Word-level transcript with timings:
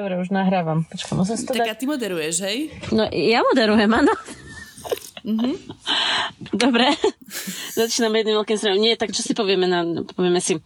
Dobre, 0.00 0.16
už 0.16 0.32
nahrávam. 0.32 0.88
Počkaj, 0.88 1.12
musím 1.12 1.36
si 1.36 1.44
to 1.44 1.52
Tak 1.52 1.60
dať. 1.60 1.68
a 1.68 1.74
ty 1.76 1.84
moderuješ, 1.84 2.34
hej? 2.40 2.58
No, 2.88 3.04
ja 3.12 3.44
moderujem, 3.44 3.92
áno. 3.92 4.16
Mhm. 5.20 5.52
Dobre, 6.56 6.88
začíname 7.76 8.24
jedným 8.24 8.40
veľkým 8.40 8.56
srem. 8.56 8.80
Nie, 8.80 8.96
tak 8.96 9.12
čo 9.12 9.20
si 9.20 9.36
povieme? 9.36 9.68
Na, 9.68 9.84
povieme 10.16 10.40
si. 10.40 10.56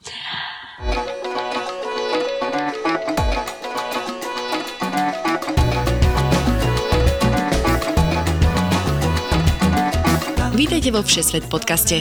Vítejte 10.55 10.95
vo 10.95 11.03
Všesvet 11.03 11.51
podcaste. 11.51 12.01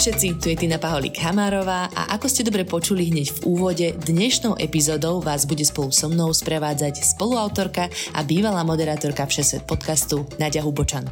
všetci, 0.00 0.40
tu 0.40 0.48
je 0.48 0.56
Tina 0.56 0.80
Paholík 0.80 1.20
Hamárová 1.20 1.92
a 1.92 2.16
ako 2.16 2.24
ste 2.24 2.40
dobre 2.40 2.64
počuli 2.64 3.12
hneď 3.12 3.36
v 3.36 3.52
úvode, 3.52 3.84
dnešnou 4.08 4.56
epizódou 4.56 5.20
vás 5.20 5.44
bude 5.44 5.60
spolu 5.60 5.92
so 5.92 6.08
mnou 6.08 6.32
sprevádzať 6.32 7.04
spoluautorka 7.04 7.92
a 8.16 8.24
bývalá 8.24 8.64
moderátorka 8.64 9.28
Všesvet 9.28 9.68
podcastu 9.68 10.24
Nadia 10.40 10.64
Hubočan. 10.64 11.04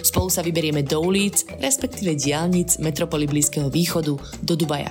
Spolu 0.00 0.32
sa 0.32 0.40
vyberieme 0.40 0.80
do 0.80 1.04
ulic, 1.04 1.44
respektíve 1.60 2.16
diálnic 2.16 2.80
metropoly 2.80 3.28
Blízkeho 3.28 3.68
východu 3.68 4.16
do 4.40 4.54
Dubaja. 4.56 4.88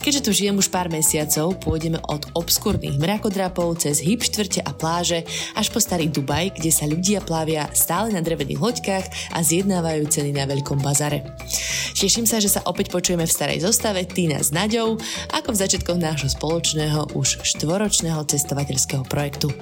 Keďže 0.00 0.24
tu 0.24 0.30
žijem 0.32 0.56
už 0.56 0.72
pár 0.72 0.88
mesiacov, 0.88 1.58
pôjdeme 1.60 2.00
od 2.08 2.26
obskúrnych 2.34 2.96
mrakodrapov 2.96 3.82
cez 3.82 4.00
hip 4.00 4.24
štvrte 4.24 4.64
a 4.64 4.72
pláže 4.72 5.22
až 5.54 5.66
po 5.68 5.78
starý 5.82 6.08
Dubaj, 6.08 6.56
kde 6.56 6.70
sa 6.72 6.88
ľudia 6.88 7.20
plavia 7.20 7.68
stále 7.76 8.10
na 8.10 8.24
drevených 8.24 8.60
loďkách 8.60 9.06
a 9.34 9.38
zjednávajú 9.40 10.02
ceny 10.08 10.30
na 10.34 10.48
veľkom 10.48 10.80
bazare. 10.80 11.36
Teším 12.00 12.24
sa, 12.24 12.40
že 12.40 12.48
sa 12.48 12.64
opäť 12.64 12.88
počujeme 12.88 13.28
v 13.28 13.34
starej 13.34 13.60
zostave 13.60 14.08
Týna 14.08 14.40
s 14.40 14.56
Naďou, 14.56 14.96
ako 15.36 15.48
v 15.52 15.60
začiatkoch 15.60 16.00
nášho 16.00 16.32
spoločného 16.32 17.12
už 17.12 17.44
štvoročného 17.44 18.24
cestovateľského 18.24 19.04
projektu. 19.04 19.52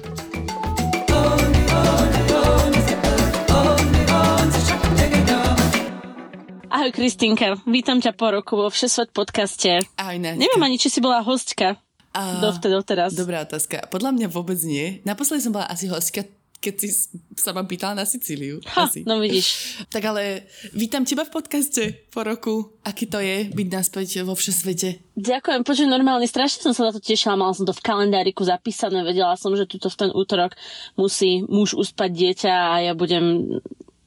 Ahoj 6.79 6.95
Kristýnka, 6.95 7.59
vítam 7.67 7.99
ťa 7.99 8.15
po 8.15 8.31
roku 8.31 8.55
vo 8.55 8.71
Všesvet 8.71 9.11
podcaste. 9.11 9.83
Ahoj, 9.99 10.15
Naďka. 10.15 10.39
Neviem 10.39 10.63
ani, 10.63 10.79
či 10.79 10.87
si 10.87 11.03
bola 11.03 11.19
hostka 11.19 11.75
A- 12.15 12.39
dovtedy, 12.39 12.71
doteraz. 12.71 13.11
Dobrá 13.19 13.43
otázka. 13.43 13.83
Podľa 13.91 14.15
mňa 14.15 14.27
vôbec 14.31 14.55
nie. 14.63 15.03
Naposledy 15.03 15.43
som 15.43 15.51
bola 15.51 15.67
asi 15.67 15.91
hostka, 15.91 16.23
keď 16.63 16.73
si 16.79 17.11
sa 17.35 17.51
ma 17.51 17.67
pýtala 17.67 17.99
na 17.99 18.07
Sicíliu. 18.07 18.63
Ha, 18.63 18.87
asi. 18.87 19.03
no 19.03 19.19
vidíš. 19.19 19.47
Tak 19.91 20.07
ale 20.07 20.47
vítam 20.71 21.03
teba 21.03 21.27
v 21.27 21.35
podcaste 21.35 22.07
po 22.15 22.23
roku. 22.23 22.71
Aký 22.87 23.11
to 23.11 23.19
je 23.19 23.51
byť 23.51 23.67
naspäť 23.67 24.23
vo 24.23 24.31
všesvete? 24.39 25.03
Ďakujem, 25.19 25.67
počuj, 25.67 25.83
normálne, 25.83 26.31
strašne 26.31 26.63
som 26.63 26.71
sa 26.71 26.87
na 26.87 26.95
to 26.95 27.03
tešila, 27.03 27.35
mala 27.35 27.51
som 27.51 27.67
to 27.67 27.75
v 27.75 27.83
kalendáriku 27.83 28.47
zapísané, 28.47 29.03
vedela 29.03 29.35
som, 29.35 29.51
že 29.51 29.67
tuto 29.67 29.91
v 29.91 30.07
ten 30.07 30.15
útorok 30.15 30.55
musí 30.95 31.43
muž 31.43 31.75
uspať 31.75 32.07
dieťa 32.07 32.53
a 32.55 32.75
ja 32.87 32.95
budem 32.95 33.59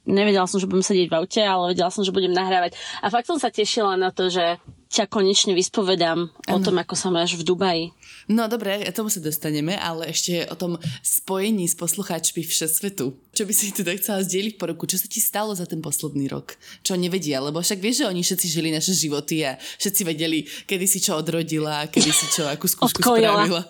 nevedela 0.06 0.46
som, 0.50 0.58
že 0.58 0.68
budem 0.68 0.84
sedieť 0.84 1.08
v 1.10 1.16
aute, 1.18 1.42
ale 1.42 1.72
vedela 1.74 1.90
som, 1.90 2.02
že 2.02 2.14
budem 2.14 2.32
nahrávať. 2.34 2.74
A 3.02 3.10
fakt 3.10 3.28
som 3.28 3.38
sa 3.38 3.50
tešila 3.52 3.94
na 3.94 4.10
to, 4.10 4.28
že 4.28 4.58
ťa 4.92 5.08
konečne 5.08 5.56
vyspovedám 5.56 6.28
o 6.52 6.58
tom, 6.60 6.76
ako 6.76 6.92
sa 6.92 7.08
máš 7.08 7.40
v 7.40 7.48
Dubaji. 7.48 7.96
No 8.28 8.44
dobre, 8.44 8.84
tomu 8.92 9.08
sa 9.08 9.24
dostaneme, 9.24 9.72
ale 9.72 10.12
ešte 10.12 10.44
o 10.52 10.54
tom 10.54 10.76
spojení 11.00 11.64
s 11.64 11.72
poslucháčmi 11.72 12.44
všesvetu. 12.44 13.16
Čo 13.32 13.42
by 13.48 13.52
si 13.56 13.72
teda 13.72 13.96
chcela 13.96 14.20
zdieľiť 14.20 14.60
po 14.60 14.68
roku? 14.68 14.84
Čo 14.84 15.00
sa 15.00 15.08
ti 15.08 15.24
stalo 15.24 15.56
za 15.56 15.64
ten 15.64 15.80
posledný 15.80 16.28
rok? 16.28 16.60
Čo 16.84 17.00
nevedia? 17.00 17.40
Lebo 17.40 17.64
však 17.64 17.80
vieš, 17.80 18.04
že 18.04 18.08
oni 18.12 18.20
všetci 18.20 18.46
žili 18.52 18.68
naše 18.68 18.92
životy 18.92 19.48
a 19.48 19.56
všetci 19.56 20.02
vedeli, 20.04 20.44
kedy 20.44 20.84
si 20.84 21.00
čo 21.00 21.16
odrodila, 21.16 21.88
kedy 21.88 22.10
si 22.12 22.28
čo, 22.28 22.44
akú 22.44 22.68
skúšku 22.68 23.00
Odkojila. 23.00 23.48
spravila. 23.48 23.62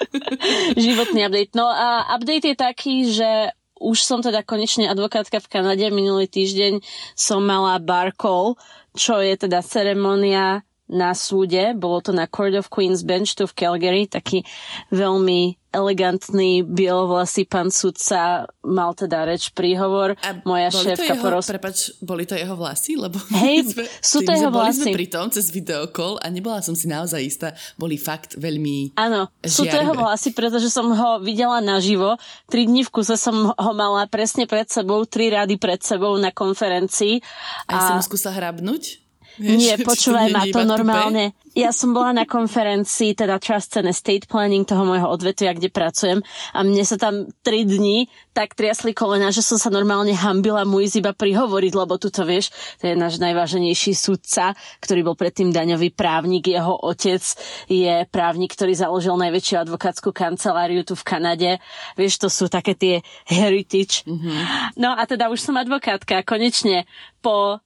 Životný 0.88 1.28
update. 1.28 1.52
No 1.52 1.68
a 1.68 2.08
update 2.16 2.48
je 2.48 2.56
taký, 2.56 2.94
že 3.12 3.52
už 3.80 3.98
som 4.04 4.20
teda 4.20 4.44
konečne 4.44 4.90
advokátka 4.90 5.40
v 5.40 5.50
Kanade. 5.50 5.88
Minulý 5.88 6.28
týždeň 6.28 6.84
som 7.16 7.40
mala 7.42 7.80
bar 7.80 8.12
call, 8.14 8.58
čo 8.92 9.22
je 9.22 9.34
teda 9.34 9.64
ceremonia 9.64 10.67
na 10.88 11.12
súde. 11.12 11.76
Bolo 11.76 12.00
to 12.00 12.12
na 12.16 12.26
Court 12.26 12.56
of 12.56 12.72
Queen's 12.72 13.04
Bench 13.04 13.36
tu 13.36 13.44
v 13.44 13.54
Calgary. 13.54 14.08
Taký 14.08 14.42
veľmi 14.90 15.56
elegantný, 15.68 16.64
bielovlasý 16.64 17.44
pán 17.44 17.68
sudca 17.68 18.48
mal 18.64 18.96
teda 18.96 19.28
reč, 19.28 19.52
príhovor. 19.52 20.16
A 20.24 20.40
Moja 20.48 20.72
boli 20.72 20.80
to 20.80 20.84
šéfka 20.88 21.12
jeho, 21.12 21.22
poros... 21.22 21.44
prepač, 21.44 21.76
boli 22.00 22.24
to 22.24 22.34
jeho 22.34 22.56
vlasy? 22.56 22.96
Lebo 22.96 23.20
Hej, 23.36 23.76
my 23.76 23.84
sú 24.00 24.24
to 24.24 24.32
jeho 24.32 24.48
boli 24.48 24.72
sme 24.72 24.90
vlasy. 24.90 24.96
pri 24.96 25.06
tom 25.12 25.26
cez 25.28 25.52
videokol 25.52 26.16
a 26.24 26.26
nebola 26.32 26.64
som 26.64 26.72
si 26.72 26.88
naozaj 26.88 27.20
istá. 27.20 27.48
Boli 27.76 28.00
fakt 28.00 28.40
veľmi... 28.40 28.96
Áno, 28.96 29.28
sú 29.44 29.68
to 29.68 29.76
jeho 29.76 29.92
vlasy, 29.92 30.32
pretože 30.32 30.72
som 30.72 30.88
ho 30.88 31.20
videla 31.20 31.60
naživo. 31.60 32.16
Tri 32.48 32.64
dni 32.64 32.88
v 32.88 32.90
kuse 32.90 33.20
som 33.20 33.52
ho 33.52 33.72
mala 33.76 34.08
presne 34.08 34.48
pred 34.48 34.72
sebou, 34.72 35.04
tri 35.04 35.28
rady 35.28 35.60
pred 35.60 35.84
sebou 35.84 36.16
na 36.16 36.32
konferencii. 36.32 37.20
Aj 37.68 37.92
som 37.92 38.00
mu 38.00 38.04
skúsila 38.04 38.32
hrabnúť? 38.32 39.07
Nie, 39.38 39.78
počúvaj 39.78 40.28
to 40.28 40.34
ma 40.34 40.44
to 40.50 40.62
normálne. 40.66 41.24
Ja 41.58 41.74
som 41.74 41.90
bola 41.90 42.14
na 42.14 42.22
konferencii, 42.22 43.18
teda 43.18 43.42
Trust 43.42 43.74
and 43.82 43.90
Estate 43.90 44.30
Planning 44.30 44.62
toho 44.62 44.86
môjho 44.86 45.10
odvetvia, 45.10 45.56
kde 45.58 45.74
pracujem 45.74 46.22
a 46.54 46.62
mne 46.62 46.86
sa 46.86 46.94
tam 46.94 47.26
tri 47.42 47.66
dni 47.66 48.06
tak 48.30 48.54
triasli 48.54 48.94
kolena, 48.94 49.34
že 49.34 49.42
som 49.42 49.58
sa 49.58 49.66
normálne 49.66 50.14
hambila 50.14 50.62
mu 50.62 50.78
ísť 50.78 51.02
iba 51.02 51.10
prihovoriť, 51.10 51.72
lebo 51.74 51.98
tu 51.98 52.14
to 52.14 52.22
vieš, 52.22 52.54
to 52.78 52.86
je 52.86 52.94
náš 52.94 53.18
najváženejší 53.18 53.90
sudca, 53.98 54.54
ktorý 54.78 55.02
bol 55.02 55.18
predtým 55.18 55.50
daňový 55.50 55.90
právnik, 55.90 56.46
jeho 56.46 56.78
otec 56.78 57.22
je 57.66 58.06
právnik, 58.14 58.54
ktorý 58.54 58.78
založil 58.78 59.18
najväčšiu 59.18 59.66
advokátsku 59.66 60.14
kanceláriu 60.14 60.86
tu 60.86 60.94
v 60.94 61.02
Kanade. 61.02 61.50
Vieš, 61.98 62.22
to 62.22 62.28
sú 62.30 62.46
také 62.46 62.78
tie 62.78 63.02
heritage. 63.26 64.06
Mm-hmm. 64.06 64.78
No 64.78 64.94
a 64.94 65.02
teda 65.10 65.26
už 65.26 65.42
som 65.42 65.58
advokátka, 65.58 66.22
konečne 66.22 66.86
po 67.18 67.58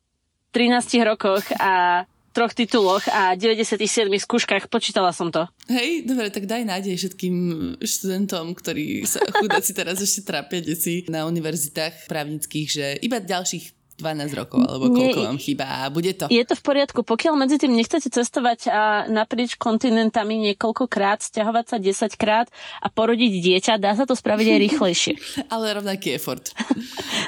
13 0.53 1.09
rokoch 1.09 1.45
a 1.57 2.05
troch 2.33 2.57
tituloch 2.57 3.05
a 3.13 3.37
97 3.37 4.09
skúškach, 4.25 4.73
počítala 4.73 5.13
som 5.13 5.29
to. 5.29 5.45
Hej, 5.69 6.09
dobre, 6.09 6.33
tak 6.33 6.49
daj 6.49 6.65
nádej 6.65 6.97
všetkým 6.97 7.37
študentom, 7.85 8.57
ktorí 8.57 9.05
sa 9.05 9.21
chudáci 9.37 9.77
teraz 9.77 10.01
ešte 10.01 10.25
trápia 10.25 10.65
deti 10.65 11.05
na 11.13 11.29
univerzitách 11.29 12.09
právnických, 12.09 12.69
že 12.69 12.87
iba 13.05 13.21
ďalších 13.21 13.82
12 14.03 14.35
rokov, 14.35 14.59
alebo 14.67 14.91
Nie, 14.91 15.15
koľko 15.15 15.21
vám 15.31 15.39
chýba 15.39 15.65
a 15.65 15.87
bude 15.87 16.11
to. 16.19 16.27
Je 16.27 16.43
to 16.43 16.59
v 16.59 16.63
poriadku, 16.67 17.07
pokiaľ 17.07 17.39
medzi 17.39 17.63
tým 17.63 17.79
nechcete 17.79 18.11
cestovať 18.11 18.67
a 18.67 19.07
naprieč 19.07 19.55
kontinentami 19.55 20.43
niekoľkokrát, 20.51 21.23
stiahovať 21.23 21.65
sa 21.71 21.77
10 21.79 22.19
krát 22.19 22.51
a 22.83 22.91
porodiť 22.91 23.33
dieťa, 23.39 23.73
dá 23.79 23.95
sa 23.95 24.03
to 24.03 24.19
spraviť 24.19 24.47
aj 24.51 24.59
rýchlejšie. 24.67 25.15
Ale 25.47 25.79
rovnaký 25.79 26.19
effort. 26.19 26.51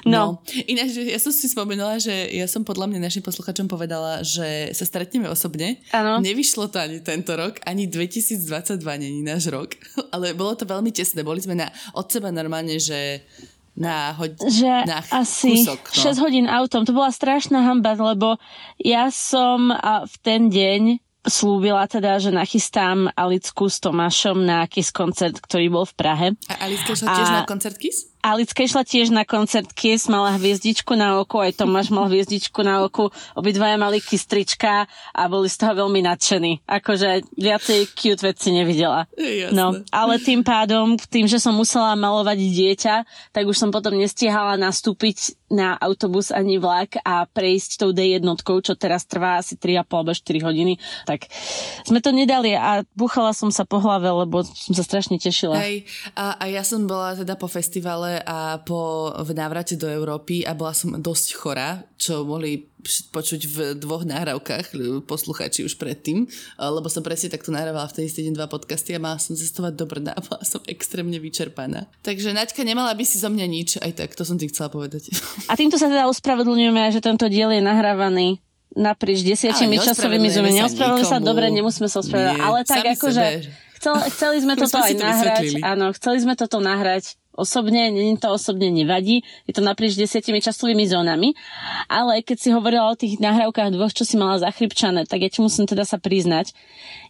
No. 0.05 0.45
Ináč, 0.69 1.01
ja 1.01 1.17
som 1.17 1.33
si 1.33 1.49
spomenula, 1.49 1.97
že 1.97 2.13
ja 2.29 2.45
som 2.45 2.61
podľa 2.61 2.93
mňa 2.93 3.09
našim 3.09 3.25
posluchačom 3.25 3.73
povedala, 3.73 4.21
že 4.21 4.69
sa 4.77 4.85
stretneme 4.85 5.33
osobne. 5.33 5.81
Áno. 5.97 6.21
Nevyšlo 6.21 6.69
to 6.69 6.77
ani 6.77 7.01
tento 7.01 7.33
rok, 7.33 7.57
ani 7.65 7.89
2022 7.89 8.85
není 9.01 9.25
náš 9.25 9.49
rok, 9.49 9.73
ale 10.15 10.37
bolo 10.37 10.53
to 10.53 10.69
veľmi 10.69 10.93
tesné. 10.93 11.25
Boli 11.25 11.41
sme 11.41 11.57
na, 11.57 11.73
od 11.97 12.05
seba 12.05 12.29
normálne, 12.29 12.77
že 12.77 13.25
na, 13.75 14.15
hoď, 14.15 14.39
že 14.47 14.73
na 14.87 15.03
asi 15.03 15.59
kúsok, 15.59 15.81
no. 15.91 16.15
6 16.15 16.23
hodín 16.23 16.47
autom. 16.47 16.87
To 16.87 16.95
bola 16.95 17.11
strašná 17.11 17.67
hamba, 17.67 17.99
lebo 17.99 18.39
ja 18.79 19.11
som 19.11 19.75
v 20.07 20.15
ten 20.23 20.47
deň 20.47 21.03
slúbila 21.27 21.89
teda, 21.91 22.23
že 22.23 22.31
nachystám 22.31 23.11
Alicku 23.19 23.67
s 23.67 23.83
Tomášom 23.83 24.45
na 24.45 24.63
Kiss 24.71 24.95
koncert, 24.95 25.43
ktorý 25.43 25.73
bol 25.73 25.85
v 25.89 25.95
Prahe. 25.97 26.27
A 26.47 26.69
Aliska 26.69 26.95
šla 26.95 27.19
tiež 27.19 27.31
na 27.33 27.43
koncert 27.49 27.81
Kiss? 27.81 28.14
Alicka 28.25 28.65
išla 28.65 28.89
tiež 28.89 29.13
na 29.13 29.29
koncert 29.29 29.69
Kiss, 29.77 30.09
mala 30.09 30.33
hviezdičku 30.41 30.97
na 30.97 31.21
oku, 31.21 31.45
aj 31.45 31.61
Tomáš 31.61 31.93
mal 31.93 32.09
hviezdičku 32.09 32.65
na 32.65 32.81
oku, 32.89 33.13
obidvaja 33.37 33.77
mali 33.77 34.01
kistrička 34.01 34.89
a 35.13 35.23
boli 35.29 35.53
z 35.53 35.61
toho 35.61 35.85
veľmi 35.85 36.01
nadšení. 36.01 36.65
Akože 36.65 37.21
viacej 37.37 37.93
cute 37.93 38.25
veci 38.25 38.57
nevidela. 38.57 39.05
Jasné. 39.13 39.53
No, 39.53 39.77
ale 39.93 40.17
tým 40.25 40.41
pádom, 40.41 40.97
tým, 40.97 41.29
že 41.29 41.37
som 41.37 41.53
musela 41.53 41.93
malovať 41.93 42.39
dieťa, 42.41 42.95
tak 43.37 43.45
už 43.45 43.61
som 43.61 43.69
potom 43.69 43.93
nestihala 43.93 44.57
nastúpiť 44.57 45.37
na 45.53 45.77
autobus 45.77 46.33
ani 46.33 46.57
vlak 46.57 46.99
a 47.05 47.29
prejsť 47.29 47.79
tou 47.79 47.93
D1, 47.93 48.25
čo 48.41 48.75
teraz 48.75 49.05
trvá 49.05 49.39
asi 49.39 49.55
3,5 49.55 49.87
alebo 49.93 50.13
4 50.17 50.47
hodiny. 50.49 50.75
Tak 51.05 51.29
sme 51.85 52.01
to 52.01 52.11
nedali 52.11 52.57
a 52.57 52.83
buchala 52.97 53.31
som 53.37 53.53
sa 53.53 53.63
po 53.63 53.79
hlave, 53.79 54.09
lebo 54.09 54.43
som 54.43 54.73
sa 54.73 54.83
strašne 54.83 55.21
tešila. 55.21 55.61
Hej, 55.61 55.87
a, 56.17 56.41
a 56.41 56.45
ja 56.51 56.67
som 56.67 56.89
bola 56.89 57.15
teda 57.15 57.39
po 57.39 57.47
festivale 57.47 58.14
a 58.23 58.63
po 58.63 59.11
v 59.11 59.31
návrate 59.35 59.75
do 59.75 59.91
Európy 59.91 60.47
a 60.47 60.55
bola 60.55 60.71
som 60.71 60.95
dosť 60.95 61.29
chorá, 61.35 61.83
čo 61.99 62.23
mohli 62.23 62.71
počuť 62.85 63.41
v 63.49 63.57
dvoch 63.81 64.05
nahrávkach 64.05 64.77
posluchači 65.09 65.65
už 65.65 65.81
predtým, 65.81 66.29
lebo 66.61 66.85
som 66.93 67.01
presne 67.01 67.33
takto 67.33 67.49
nahrávala 67.49 67.89
v 67.89 67.97
tej 67.97 68.05
istý 68.13 68.21
deň 68.29 68.37
dva 68.37 68.47
podcasty 68.47 68.93
a 68.93 69.01
mala 69.01 69.17
som 69.17 69.33
cestovať 69.33 69.73
do 69.73 69.89
Brna 69.89 70.13
a 70.13 70.21
bola 70.21 70.45
som 70.45 70.61
extrémne 70.69 71.17
vyčerpaná. 71.17 71.89
Takže 72.05 72.37
Naďka 72.37 72.61
nemala 72.61 72.93
by 72.93 73.05
si 73.09 73.17
zo 73.17 73.33
mňa 73.33 73.47
nič, 73.49 73.81
aj 73.81 73.93
tak, 73.97 74.13
to 74.13 74.29
som 74.29 74.37
ti 74.37 74.53
chcela 74.53 74.69
povedať. 74.69 75.09
A 75.49 75.57
týmto 75.57 75.81
sa 75.81 75.89
teda 75.89 76.05
ospravedlňujeme, 76.13 76.93
že 76.93 77.01
tento 77.01 77.25
diel 77.33 77.49
je 77.57 77.65
nahrávaný 77.65 78.45
naprieč 78.75 79.25
desiatimi 79.25 79.81
časovými 79.81 80.29
zónami. 80.29 80.61
Neospravedlňujeme 80.61 81.09
sa, 81.09 81.23
dobre, 81.23 81.49
nemusíme 81.49 81.89
sa 81.89 82.03
ospravedlňovať, 82.05 82.43
ale 82.43 82.59
tak 82.67 82.85
akože 82.99 83.25
chcel, 83.81 83.95
chceli 84.13 84.37
sme 84.43 84.55
toto 84.59 84.77
aj 84.83 84.93
nahrať, 84.99 85.45
áno, 85.63 85.95
chceli 85.95 86.19
sme 86.21 86.35
toto 86.35 86.59
nahrať 86.59 87.17
osobne, 87.35 87.91
není 87.91 88.17
to 88.17 88.31
osobne 88.31 88.71
nevadí, 88.71 89.27
je 89.45 89.53
to 89.55 89.63
naprieč 89.63 89.99
desiatimi 89.99 90.39
časovými 90.41 90.87
zónami, 90.87 91.35
ale 91.91 92.23
keď 92.23 92.37
si 92.39 92.49
hovorila 92.55 92.91
o 92.91 92.99
tých 92.99 93.19
nahrávkach 93.19 93.75
dvoch, 93.75 93.93
čo 93.93 94.07
si 94.07 94.15
mala 94.15 94.39
zachrypčané, 94.41 95.05
tak 95.05 95.23
ja 95.23 95.31
ti 95.31 95.43
musím 95.43 95.67
teda 95.67 95.83
sa 95.83 95.99
priznať, 95.99 96.55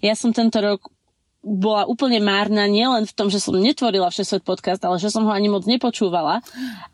ja 0.01 0.17
som 0.17 0.33
tento 0.33 0.59
rok 0.61 0.89
bola 1.45 1.85
úplne 1.85 2.25
márna 2.25 2.65
nielen 2.65 3.05
v 3.05 3.13
tom, 3.13 3.29
že 3.29 3.37
som 3.37 3.53
netvorila 3.53 4.09
Všesvet 4.09 4.49
podcast, 4.49 4.81
ale 4.81 4.97
že 4.97 5.13
som 5.13 5.29
ho 5.29 5.33
ani 5.33 5.53
moc 5.53 5.69
nepočúvala. 5.69 6.41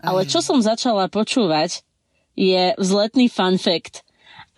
Ale 0.02 0.26
čo 0.26 0.42
som 0.42 0.58
začala 0.58 1.06
počúvať, 1.06 1.86
je 2.34 2.74
vzletný 2.74 3.30
fun 3.30 3.62
fact 3.62 4.02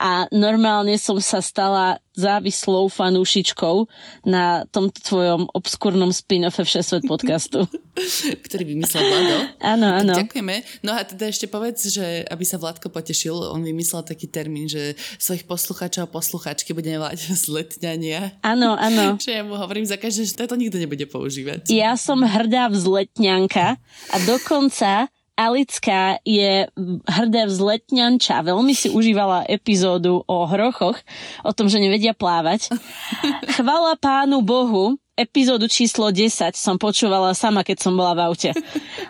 a 0.02 0.26
normálne 0.34 0.98
som 0.98 1.22
sa 1.22 1.38
stala 1.38 2.02
závislou 2.18 2.90
fanúšičkou 2.90 3.86
na 4.26 4.66
tomto 4.68 4.98
tvojom 4.98 5.46
obskúrnom 5.54 6.10
spin-offe 6.10 6.66
Všesvet 6.66 7.06
podcastu. 7.06 7.70
Ktorý 8.50 8.74
vymyslel 8.74 9.02
Vlado. 9.06 9.36
Áno, 9.62 9.86
áno. 9.94 10.12
Ďakujeme. 10.18 10.82
No 10.82 10.98
a 10.98 11.06
teda 11.06 11.30
ešte 11.30 11.46
povedz, 11.46 11.86
že 11.86 12.26
aby 12.26 12.42
sa 12.42 12.58
Vladko 12.58 12.90
potešil, 12.90 13.54
on 13.54 13.62
vymyslel 13.62 14.02
taký 14.02 14.26
termín, 14.26 14.66
že 14.66 14.98
svojich 15.22 15.46
poslucháčov 15.46 16.10
a 16.10 16.12
posluchačky 16.12 16.74
budeme 16.74 16.98
volať 16.98 17.22
vzletňania. 17.38 18.42
Áno, 18.42 18.74
áno. 18.74 19.14
Čo 19.22 19.30
ja 19.30 19.46
mu 19.46 19.54
hovorím 19.54 19.86
za 19.86 20.02
každé, 20.02 20.26
že 20.26 20.34
to 20.34 20.58
nikto 20.58 20.82
nebude 20.82 21.06
používať. 21.06 21.70
Ja 21.70 21.94
som 21.94 22.26
hrdá 22.26 22.66
vzletňanka 22.74 23.78
a 24.10 24.16
dokonca 24.26 25.06
Alická 25.42 26.22
je 26.22 26.70
hrdé 27.10 27.42
vzletňanča. 27.50 28.46
Veľmi 28.46 28.78
si 28.78 28.94
užívala 28.94 29.42
epizódu 29.50 30.22
o 30.22 30.46
hrochoch, 30.46 30.94
o 31.42 31.50
tom, 31.50 31.66
že 31.66 31.82
nevedia 31.82 32.14
plávať. 32.14 32.70
Chvala 33.58 33.98
pánu 33.98 34.38
Bohu, 34.46 35.01
epizódu 35.12 35.68
číslo 35.68 36.08
10 36.08 36.56
som 36.56 36.80
počúvala 36.80 37.36
sama, 37.36 37.60
keď 37.60 37.84
som 37.84 37.92
bola 37.92 38.16
v 38.16 38.20
aute. 38.32 38.50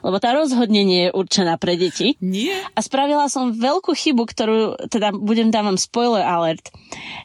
Lebo 0.04 0.18
tá 0.18 0.34
rozhodne 0.34 0.82
nie 0.82 1.08
je 1.08 1.10
určená 1.14 1.54
pre 1.62 1.78
deti. 1.78 2.18
Nie. 2.18 2.58
A 2.74 2.82
spravila 2.82 3.30
som 3.30 3.54
veľkú 3.54 3.94
chybu, 3.94 4.22
ktorú, 4.26 4.58
teda 4.90 5.14
budem 5.14 5.54
dávam 5.54 5.78
spoiler 5.78 6.26
alert. 6.26 6.74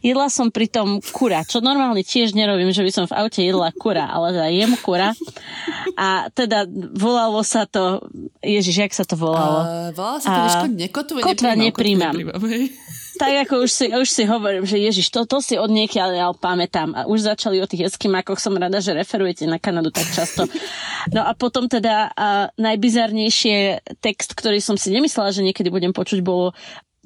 Jedla 0.06 0.30
som 0.30 0.54
pri 0.54 0.70
tom 0.70 1.02
kura, 1.02 1.42
čo 1.42 1.58
normálne 1.58 2.06
tiež 2.06 2.38
nerobím, 2.38 2.70
že 2.70 2.86
by 2.86 2.92
som 2.94 3.06
v 3.10 3.18
aute 3.18 3.42
jedla 3.42 3.74
kura, 3.74 4.06
ale 4.06 4.38
teda 4.38 4.50
jem 4.54 4.74
kura. 4.78 5.18
A 5.98 6.30
teda 6.30 6.70
volalo 6.94 7.42
sa 7.42 7.66
to, 7.66 8.06
ježiš, 8.46 8.78
jak 8.78 8.94
sa 8.94 9.10
to 9.10 9.18
volalo? 9.18 9.66
Uh, 9.66 9.90
volalo 9.98 10.20
sa 10.22 10.30
to, 10.30 10.42
uh, 10.46 10.70
nekotvu, 10.70 11.26
kotva 11.26 11.58
nepríjmam. 11.58 12.14
nepríjmam 12.14 12.78
tak 13.18 13.50
ako 13.50 13.66
už 13.66 13.72
si, 13.74 13.86
už 13.90 14.08
si 14.08 14.24
hovorím, 14.24 14.64
že 14.64 14.78
Ježiš, 14.78 15.10
to, 15.10 15.26
to 15.26 15.42
si 15.42 15.58
od 15.58 15.68
niekiaľ 15.68 16.10
ja 16.14 16.28
pamätám. 16.32 16.94
A 16.94 17.10
už 17.10 17.26
začali 17.26 17.60
o 17.60 17.68
tých 17.68 17.90
eskimákoch, 17.90 18.38
som 18.38 18.56
rada, 18.56 18.78
že 18.78 18.94
referujete 18.94 19.50
na 19.50 19.58
Kanadu 19.58 19.90
tak 19.90 20.08
často. 20.14 20.46
No 21.10 21.26
a 21.26 21.34
potom 21.34 21.66
teda 21.66 22.14
a 22.14 22.54
najbizarnejšie 22.56 23.82
text, 24.00 24.38
ktorý 24.38 24.62
som 24.62 24.78
si 24.78 24.94
nemyslela, 24.94 25.34
že 25.34 25.44
niekedy 25.44 25.74
budem 25.74 25.92
počuť, 25.92 26.22
bolo 26.22 26.54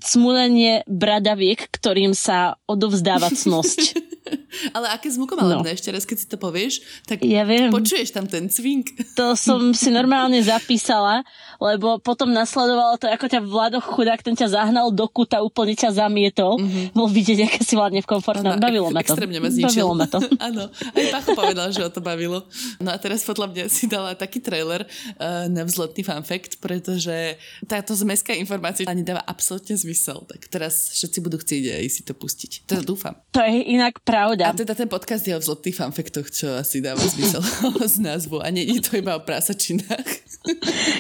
smulenie 0.02 0.84
bradaviek, 0.90 1.70
ktorým 1.70 2.18
sa 2.18 2.58
odovzdáva 2.66 3.30
cnosť. 3.30 3.80
Ale 4.76 4.92
aké 4.92 5.08
zvukomalebné, 5.12 5.72
no. 5.72 5.76
ešte 5.76 5.90
raz, 5.92 6.04
keď 6.04 6.18
si 6.18 6.28
to 6.28 6.38
povieš, 6.40 6.84
tak 7.08 7.24
ja 7.24 7.44
viem. 7.48 7.72
počuješ 7.72 8.14
tam 8.16 8.26
ten 8.28 8.48
cvink. 8.48 8.92
To 9.20 9.36
som 9.38 9.76
si 9.76 9.92
normálne 9.92 10.40
zapísala, 10.42 11.22
lebo 11.60 12.00
potom 12.00 12.32
nasledovalo 12.32 12.98
to, 12.98 13.06
ako 13.12 13.28
ťa 13.28 13.42
Vlado 13.44 13.78
chudák, 13.84 14.24
ten 14.24 14.34
ťa 14.34 14.56
zahnal 14.56 14.90
do 14.90 15.06
kuta, 15.06 15.44
úplne 15.44 15.76
ťa 15.76 15.94
zamietol. 15.94 16.58
Mm-hmm. 16.58 16.96
Bol 16.96 17.08
vidieť, 17.12 17.46
aké 17.46 17.60
si 17.62 17.76
vládne 17.76 18.02
v 18.02 18.08
komfortnom. 18.08 18.58
Bavilo 18.58 18.90
ma 18.90 19.04
to. 19.04 19.14
Extrémne 19.14 19.38
ma 19.38 19.52
Bavilo 19.52 19.94
ma 19.94 20.08
to. 20.08 20.20
Áno, 20.48 20.72
aj 20.72 21.06
Pacho 21.12 21.32
povedal, 21.38 21.70
že 21.76 21.84
ho 21.84 21.92
to 21.92 22.02
bavilo. 22.02 22.48
No 22.80 22.96
a 22.96 22.98
teraz 22.98 23.22
podľa 23.28 23.52
mňa 23.52 23.66
si 23.68 23.86
dala 23.86 24.16
taký 24.16 24.40
trailer 24.42 24.88
uh, 24.88 25.46
na 25.52 25.68
vzletný 25.68 26.02
fanfakt, 26.02 26.58
pretože 26.64 27.38
táto 27.68 27.94
zmeská 27.94 28.34
informácia 28.34 28.88
ani 28.88 29.06
dáva 29.06 29.22
absolútne 29.28 29.76
zmysel. 29.76 30.24
Tak 30.26 30.48
teraz 30.50 30.96
všetci 30.98 31.18
budú 31.22 31.38
chcieť 31.38 31.84
aj 31.84 31.86
si 31.92 32.02
to 32.02 32.14
pustiť. 32.16 32.52
Teda 32.66 32.82
dúfam. 32.82 33.14
To 33.36 33.42
je 33.44 33.60
inak 33.76 34.02
pravda. 34.22 34.44
A 34.50 34.54
teda 34.54 34.74
ten 34.78 34.86
podcast 34.86 35.26
je 35.26 35.34
o 35.34 35.42
zlotých 35.42 35.76
fanfektoch, 35.82 36.30
čo 36.30 36.62
asi 36.62 36.78
dáva 36.82 37.02
zmysel 37.02 37.42
z 37.94 37.98
názvu. 38.06 38.38
A 38.38 38.54
nie 38.54 38.70
je 38.70 38.80
to 38.86 39.02
iba 39.02 39.18
o 39.18 39.22
prasačinách. 39.26 40.08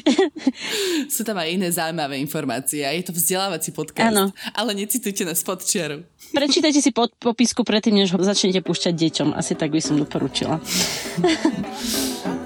Sú 1.13 1.21
tam 1.21 1.37
aj 1.37 1.49
iné 1.53 1.69
zaujímavé 1.69 2.17
informácie. 2.17 2.81
A 2.81 2.93
je 2.97 3.05
to 3.05 3.13
vzdelávací 3.13 3.71
podcast. 3.71 4.09
Ano. 4.09 4.33
Ale 4.57 4.73
necitujte 4.73 5.21
nás 5.25 5.45
pod 5.45 5.61
čiaru. 5.61 6.01
Prečítajte 6.33 6.81
si 6.81 6.91
pod 6.95 7.13
popisku 7.19 7.61
predtým, 7.61 8.01
než 8.01 8.15
ho 8.15 8.21
začnete 8.21 8.63
púšťať 8.65 8.93
deťom. 8.95 9.27
Asi 9.37 9.53
tak 9.53 9.69
by 9.69 9.81
som 9.83 9.99
doporučila. 9.99 10.57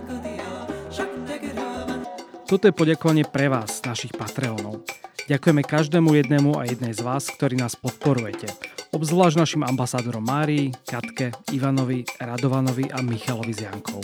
Toto 2.46 2.70
je 2.70 2.78
poďakovanie 2.78 3.26
pre 3.26 3.50
vás, 3.50 3.82
našich 3.82 4.14
Patreonov. 4.14 4.86
Ďakujeme 5.26 5.66
každému 5.66 6.14
jednému 6.14 6.62
a 6.62 6.70
jednej 6.70 6.94
z 6.94 7.02
vás, 7.02 7.26
ktorí 7.34 7.58
nás 7.58 7.74
podporujete. 7.74 8.54
Obzvlášť 8.94 9.42
našim 9.42 9.66
ambasádorom 9.66 10.22
Márii, 10.22 10.70
Katke, 10.86 11.34
Ivanovi, 11.50 12.06
Radovanovi 12.22 12.94
a 12.94 13.02
Michalovi 13.02 13.50
z 13.50 13.66
Jankou. 13.66 13.98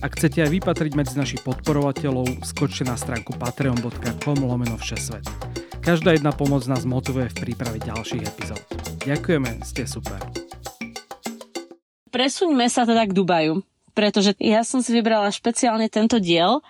Ak 0.00 0.16
chcete 0.16 0.40
aj 0.40 0.56
vypatriť 0.56 0.96
medzi 0.96 1.20
našich 1.20 1.44
podporovateľov, 1.44 2.40
skočte 2.48 2.88
na 2.88 2.96
stránku 2.96 3.36
patreon.com 3.36 4.38
lomeno 4.40 4.80
všesvet. 4.80 5.28
Každá 5.84 6.16
jedna 6.16 6.32
pomoc 6.32 6.64
nás 6.64 6.88
motivuje 6.88 7.28
v 7.36 7.36
príprave 7.36 7.84
ďalších 7.84 8.24
epizód. 8.24 8.64
Ďakujeme, 9.04 9.60
ste 9.60 9.84
super. 9.84 10.24
Presuňme 12.08 12.64
sa 12.72 12.88
teda 12.88 13.04
k 13.04 13.12
Dubaju 13.12 13.60
pretože 13.94 14.34
ja 14.42 14.66
som 14.66 14.82
si 14.82 14.90
vybrala 14.90 15.30
špeciálne 15.30 15.86
tento 15.86 16.18
diel, 16.18 16.60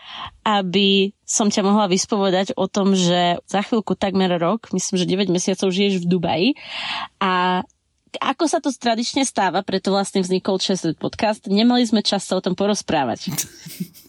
aby 0.44 1.17
som 1.25 1.49
ťa 1.49 1.65
mohla 1.65 1.88
vyspovedať 1.88 2.53
o 2.55 2.69
tom, 2.69 2.93
že 2.93 3.41
za 3.49 3.65
chvíľku 3.65 3.97
takmer 3.97 4.37
rok, 4.37 4.69
myslím, 4.76 5.00
že 5.00 5.09
9 5.09 5.32
mesiacov 5.32 5.73
žiješ 5.73 6.05
v 6.05 6.09
Dubaji 6.09 6.49
a 7.19 7.65
ako 8.21 8.44
sa 8.47 8.62
to 8.62 8.71
tradične 8.71 9.26
stáva, 9.26 9.67
preto 9.67 9.91
vlastne 9.91 10.23
vznikol 10.23 10.62
Česed 10.62 10.94
podcast, 11.00 11.50
nemali 11.50 11.82
sme 11.82 12.05
čas 12.05 12.23
sa 12.23 12.38
o 12.38 12.44
tom 12.44 12.55
porozprávať. 12.55 13.35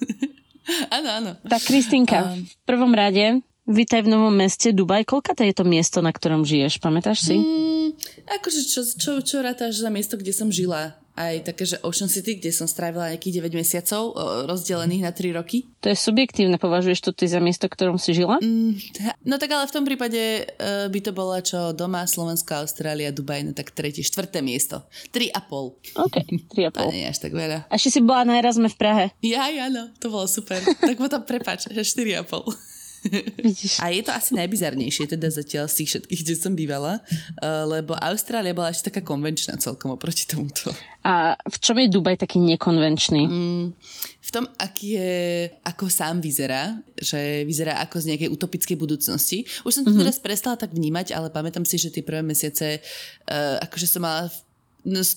áno, 1.01 1.09
áno. 1.09 1.31
Tak 1.41 1.65
Kristinka, 1.65 2.37
um... 2.37 2.45
v 2.45 2.63
prvom 2.69 2.93
rade, 2.93 3.41
vítaj 3.65 4.05
v 4.05 4.13
novom 4.13 4.33
meste 4.33 4.69
Dubaj. 4.69 5.09
Koľka 5.09 5.33
to 5.33 5.41
je 5.41 5.53
to 5.57 5.65
miesto, 5.65 6.05
na 6.05 6.13
ktorom 6.13 6.45
žiješ? 6.45 6.77
Pamätáš 6.77 7.25
si? 7.25 7.35
Mm, 7.41 7.97
akože 8.29 8.61
čo, 8.69 8.81
čo, 8.85 9.11
čo 9.25 9.41
rátaš 9.41 9.81
za 9.81 9.89
miesto, 9.89 10.21
kde 10.21 10.33
som 10.35 10.53
žila? 10.53 11.04
Aj 11.15 11.47
také, 11.47 11.63
že 11.63 11.79
Ocean 11.81 12.11
City, 12.11 12.35
kde 12.35 12.51
som 12.51 12.67
strávila 12.67 13.11
nejakých 13.11 13.39
9 13.39 13.55
mesiacov, 13.55 14.11
rozdelených 14.45 15.03
na 15.07 15.11
3 15.15 15.39
roky. 15.39 15.63
To 15.79 15.87
je 15.87 15.97
subjektívne, 15.97 16.59
považuješ 16.59 16.99
to 17.07 17.11
ty 17.15 17.31
za 17.31 17.39
miesto, 17.39 17.71
ktorom 17.71 17.95
si 17.95 18.11
žila? 18.11 18.35
Mm, 18.43 18.75
no 19.23 19.39
tak 19.39 19.55
ale 19.55 19.63
v 19.65 19.73
tom 19.73 19.87
prípade 19.87 20.43
uh, 20.43 20.91
by 20.91 20.99
to 20.99 21.11
bola 21.15 21.39
čo 21.39 21.71
doma, 21.71 22.03
Slovenska, 22.03 22.61
Austrália, 22.61 23.15
Dubaj, 23.15 23.41
no 23.47 23.51
tak 23.55 23.71
tretie, 23.71 24.03
štvrté 24.03 24.43
miesto. 24.43 24.83
3,5. 25.15 25.95
OK, 25.95 26.15
3,5. 26.51 26.83
A 26.83 26.91
nie 26.95 27.07
až 27.07 27.23
tak 27.23 27.31
veľa. 27.31 27.71
A 27.71 27.73
ešte 27.79 27.95
si 27.95 27.99
bola 28.03 28.27
na 28.27 28.35
Erasme 28.35 28.67
v 28.67 28.77
Prahe. 28.77 29.05
Ja, 29.23 29.47
áno, 29.47 29.95
to 30.03 30.11
bolo 30.11 30.27
super. 30.27 30.59
tak 30.59 30.99
potom 30.99 31.23
prepač, 31.23 31.71
že 31.71 31.81
4,5. 31.81 32.74
Vidíš. 33.45 33.77
A 33.81 33.93
je 33.93 34.01
to 34.01 34.11
asi 34.11 34.33
najbizarnejšie 34.33 35.05
teda 35.05 35.29
zatiaľ 35.29 35.69
z 35.69 35.83
tých 35.83 35.89
všetkých, 35.95 36.21
kde 36.25 36.35
som 36.35 36.53
bývala, 36.57 36.99
uh, 36.99 37.63
lebo 37.69 37.93
Austrália 37.97 38.57
bola 38.57 38.73
ešte 38.73 38.89
taká 38.89 39.05
konvenčná 39.05 39.57
celkom 39.61 39.93
oproti 39.93 40.25
tomuto. 40.25 40.73
A 41.05 41.37
v 41.37 41.57
čom 41.61 41.77
je 41.77 41.87
Dubaj 41.91 42.17
taký 42.17 42.41
nekonvenčný? 42.41 43.23
Mm, 43.29 43.65
v 44.25 44.29
tom, 44.33 44.49
aký 44.57 44.97
je, 44.97 45.13
ako 45.61 45.85
sám 45.85 46.17
vyzerá, 46.17 46.81
že 46.97 47.45
vyzerá 47.45 47.77
ako 47.85 48.01
z 48.01 48.15
nejakej 48.15 48.29
utopickej 48.33 48.77
budúcnosti. 48.77 49.45
Už 49.61 49.81
som 49.81 49.83
to 49.85 49.93
mm-hmm. 49.93 50.01
teraz 50.01 50.17
prestala 50.17 50.57
tak 50.57 50.73
vnímať, 50.73 51.13
ale 51.13 51.29
pamätám 51.29 51.61
si, 51.61 51.77
že 51.77 51.93
tie 51.93 52.01
prvé 52.01 52.25
mesiace, 52.25 52.81
uh, 53.29 53.61
akože 53.61 53.85
som 53.85 54.01
mala 54.01 54.33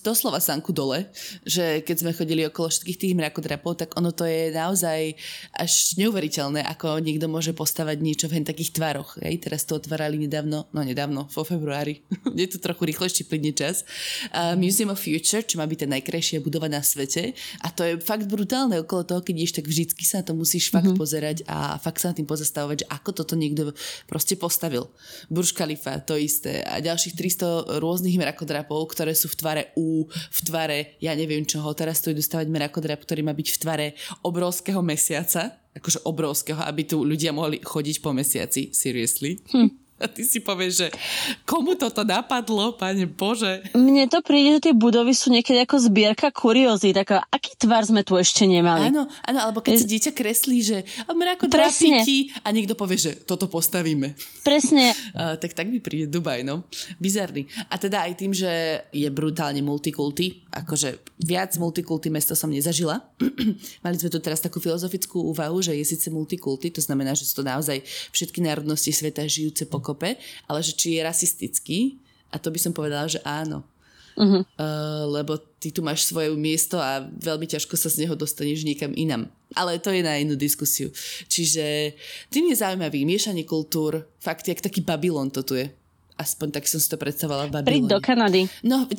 doslova 0.01 0.41
sanku 0.41 0.73
dole, 0.73 1.13
že 1.45 1.85
keď 1.85 1.97
sme 2.01 2.17
chodili 2.17 2.49
okolo 2.49 2.73
všetkých 2.73 2.99
tých 2.99 3.15
mrakodrapov, 3.15 3.85
tak 3.85 3.93
ono 4.01 4.11
to 4.17 4.25
je 4.25 4.49
naozaj 4.49 5.13
až 5.53 5.73
neuveriteľné, 6.01 6.65
ako 6.65 7.05
niekto 7.05 7.29
môže 7.29 7.53
postavať 7.53 8.01
niečo 8.01 8.27
v 8.33 8.41
takých 8.41 8.73
tvaroch. 8.73 9.21
Hej? 9.21 9.45
Teraz 9.45 9.69
to 9.69 9.77
otvárali 9.77 10.17
nedávno, 10.17 10.67
no 10.73 10.81
nedávno, 10.81 11.29
vo 11.29 11.45
februári. 11.45 12.01
je 12.41 12.49
to 12.49 12.59
trochu 12.59 12.89
rýchlejšie 12.89 13.29
plynne 13.29 13.53
čas. 13.53 13.85
Uh, 14.33 14.57
Museum 14.57 14.89
of 14.89 15.01
Future, 15.05 15.45
čo 15.45 15.61
má 15.61 15.69
byť 15.69 15.85
tá 15.85 15.87
najkrajšia 15.93 16.41
budova 16.41 16.73
na 16.73 16.81
svete. 16.81 17.37
A 17.61 17.69
to 17.69 17.85
je 17.85 18.01
fakt 18.01 18.25
brutálne 18.25 18.81
okolo 18.81 19.05
toho, 19.05 19.21
keď 19.21 19.35
ideš, 19.37 19.55
tak 19.61 19.67
vždycky 19.69 20.05
sa 20.09 20.25
to 20.25 20.33
musíš 20.33 20.73
fakt 20.73 20.89
mm-hmm. 20.89 21.01
pozerať 21.01 21.37
a 21.45 21.77
fakt 21.77 22.01
sa 22.01 22.11
na 22.11 22.17
tým 22.17 22.29
pozastavovať, 22.29 22.85
že 22.85 22.87
ako 22.89 23.11
toto 23.13 23.35
niekto 23.37 23.77
proste 24.09 24.41
postavil. 24.41 24.89
Burj 25.29 25.53
Khalifa, 25.53 26.01
to 26.01 26.17
isté. 26.17 26.65
A 26.65 26.81
ďalších 26.81 27.13
300 27.13 27.83
rôznych 27.83 28.17
mrakodrapov, 28.17 28.81
ktoré 28.95 29.13
sú 29.13 29.29
v 29.29 29.37
tvare 29.37 29.58
U, 29.79 30.07
v 30.09 30.39
tvare, 30.45 30.79
ja 31.03 31.17
neviem 31.17 31.43
čoho. 31.49 31.73
Teraz 31.73 32.05
tu 32.05 32.13
idú 32.13 32.21
stavať 32.21 32.47
mrakodrap, 32.51 33.01
ktorý 33.03 33.25
má 33.25 33.33
byť 33.33 33.49
v 33.55 33.61
tvare 33.61 33.87
obrovského 34.23 34.81
mesiaca, 34.85 35.57
akože 35.75 36.05
obrovského, 36.05 36.61
aby 36.63 36.83
tu 36.85 37.03
ľudia 37.03 37.31
mohli 37.31 37.63
chodiť 37.63 37.97
po 38.03 38.11
mesiaci, 38.13 38.75
seriously. 38.75 39.41
Hm. 39.51 39.88
A 39.99 40.07
ty 40.07 40.23
si 40.23 40.39
povieš, 40.39 40.73
že 40.79 40.89
komu 41.43 41.75
toto 41.75 42.07
napadlo, 42.07 42.79
pane 42.79 43.05
Bože? 43.11 43.67
Mne 43.75 44.07
to 44.07 44.23
príde, 44.23 44.59
že 44.59 44.71
tie 44.71 44.75
budovy 44.75 45.11
sú 45.11 45.35
niekedy 45.35 45.67
ako 45.67 45.77
zbierka 45.91 46.31
kuriózy, 46.31 46.95
tak 46.95 47.19
aký 47.19 47.59
tvar 47.59 47.83
sme 47.83 48.07
tu 48.07 48.15
ešte 48.15 48.47
nemali? 48.47 48.95
Áno, 48.95 49.11
áno 49.27 49.39
alebo 49.43 49.59
keď 49.59 49.75
si 49.75 49.87
dieťa 49.91 50.13
kreslí, 50.15 50.59
že 50.63 50.79
mrako 51.11 51.51
trapíky 51.51 52.31
a 52.47 52.55
niekto 52.55 52.79
povie, 52.79 52.95
že 52.95 53.13
toto 53.27 53.51
postavíme. 53.51 54.15
Presne. 54.47 54.95
uh, 55.19 55.35
tak 55.35 55.59
tak 55.59 55.67
mi 55.67 55.83
príde 55.83 56.07
Dubaj, 56.07 56.47
no. 56.47 56.63
Bizarný. 57.03 57.51
A 57.67 57.75
teda 57.77 58.07
aj 58.07 58.23
tým, 58.23 58.31
že 58.31 58.87
je 58.95 59.09
brutálne 59.11 59.61
multikulty, 59.67 60.47
akože 60.55 61.19
viac 61.27 61.51
multikulty 61.59 62.07
mesto 62.09 62.39
som 62.39 62.55
nezažila. 62.55 63.03
Mali 63.85 63.97
sme 63.99 64.15
tu 64.15 64.23
teraz 64.23 64.39
takú 64.39 64.63
filozofickú 64.63 65.27
úvahu, 65.35 65.59
že 65.59 65.75
je 65.75 65.83
síce 65.83 66.07
multikulty, 66.09 66.71
to 66.71 66.79
znamená, 66.79 67.19
že 67.19 67.27
sú 67.27 67.43
to 67.43 67.45
naozaj 67.45 67.83
všetky 68.15 68.39
národnosti 68.39 68.95
sveta 68.95 69.27
žijúce 69.27 69.67
po 69.67 69.83
pokope, 69.89 70.21
ale 70.45 70.61
že 70.61 70.77
či 70.77 71.01
je 71.01 71.01
rasistický 71.01 71.97
a 72.29 72.37
to 72.37 72.53
by 72.53 72.61
som 72.61 72.77
povedala, 72.77 73.09
že 73.09 73.25
áno. 73.25 73.65
Uh-huh. 74.19 74.43
Uh, 74.59 75.07
lebo 75.15 75.39
ty 75.63 75.71
tu 75.71 75.81
máš 75.81 76.05
svoje 76.05 76.35
miesto 76.35 76.77
a 76.77 77.07
veľmi 77.07 77.47
ťažko 77.47 77.79
sa 77.79 77.89
z 77.89 78.05
neho 78.05 78.19
dostaneš 78.19 78.67
niekam 78.67 78.93
inam. 78.93 79.31
Ale 79.55 79.79
to 79.79 79.95
je 79.95 80.03
na 80.03 80.19
inú 80.19 80.35
diskusiu. 80.35 80.91
Čiže 81.31 81.95
tým 82.29 82.51
je 82.51 82.59
zaujímavý 82.59 83.07
miešanie 83.07 83.47
kultúr, 83.47 84.05
fakt, 84.19 84.45
jak 84.45 84.61
taký 84.61 84.83
Babylon 84.83 85.31
to 85.31 85.47
tu 85.47 85.55
je. 85.57 85.71
Aspoň 86.19 86.59
tak 86.59 86.67
som 86.67 86.83
si 86.83 86.91
to 86.91 86.99
predstavovala 86.99 87.47
v 87.47 87.53
Babylone. 87.55 87.71
Príď 87.71 87.85
do 87.87 87.99
Kanady. 88.03 88.43
No, 88.67 88.91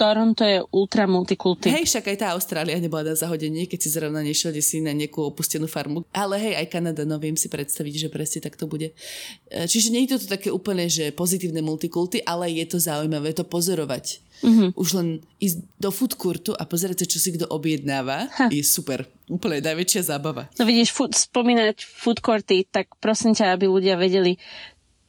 Toronto 0.00 0.40
je 0.40 0.64
ultra 0.72 1.04
multikulty. 1.04 1.68
Hej, 1.68 1.84
však 1.84 2.08
aj 2.08 2.16
tá 2.16 2.26
Austrália 2.32 2.80
nebola 2.80 3.12
na 3.12 3.14
zahodenie, 3.14 3.68
keď 3.68 3.78
si 3.84 3.88
zrovna 3.92 4.24
nešiel 4.24 4.56
si 4.64 4.80
na 4.80 4.96
nejakú 4.96 5.20
opustenú 5.20 5.68
farmu. 5.68 6.08
Ale 6.16 6.40
hej, 6.40 6.54
aj 6.56 6.72
Kanada, 6.72 7.04
no 7.04 7.20
viem 7.20 7.36
si 7.36 7.52
predstaviť, 7.52 7.94
že 7.94 8.08
presne 8.08 8.40
tak 8.40 8.56
to 8.56 8.64
bude. 8.64 8.96
E, 9.52 9.68
čiže 9.68 9.92
nie 9.92 10.08
je 10.08 10.16
to 10.16 10.32
také 10.32 10.48
úplne, 10.48 10.88
že 10.88 11.12
pozitívne 11.12 11.60
multikulty, 11.60 12.24
ale 12.24 12.48
je 12.48 12.64
to 12.64 12.80
zaujímavé 12.80 13.36
to 13.36 13.44
pozorovať. 13.44 14.24
Mm-hmm. 14.42 14.68
Už 14.74 14.88
len 14.98 15.08
ísť 15.38 15.62
do 15.78 15.94
food 15.94 16.18
courtu 16.18 16.50
a 16.56 16.66
pozerať 16.66 17.06
sa, 17.06 17.10
čo 17.14 17.18
si 17.22 17.30
kto 17.30 17.46
objednáva, 17.46 18.26
ha. 18.26 18.46
je 18.50 18.64
super. 18.66 19.06
Úplne 19.30 19.62
najväčšia 19.62 20.10
zábava. 20.10 20.50
No 20.58 20.66
vidíš, 20.66 20.90
food, 20.90 21.14
spomínať 21.14 21.86
food 21.86 22.18
courty, 22.18 22.66
tak 22.66 22.90
prosím 22.98 23.38
ťa, 23.38 23.54
aby 23.54 23.70
ľudia 23.70 23.94
vedeli, 23.94 24.34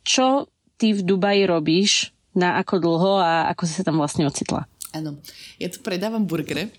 čo 0.05 0.52
ty 0.83 0.91
v 0.91 0.99
Dubaji 0.99 1.47
robíš, 1.47 2.11
na 2.35 2.59
ako 2.59 2.75
dlho 2.83 3.11
a 3.23 3.47
ako 3.55 3.63
si 3.63 3.79
sa 3.79 3.87
tam 3.87 4.03
vlastne 4.03 4.27
ocitla? 4.27 4.67
Áno, 4.93 5.17
ja 5.57 5.73
tu 5.73 5.81
predávam 5.81 6.21
burgery. 6.21 6.69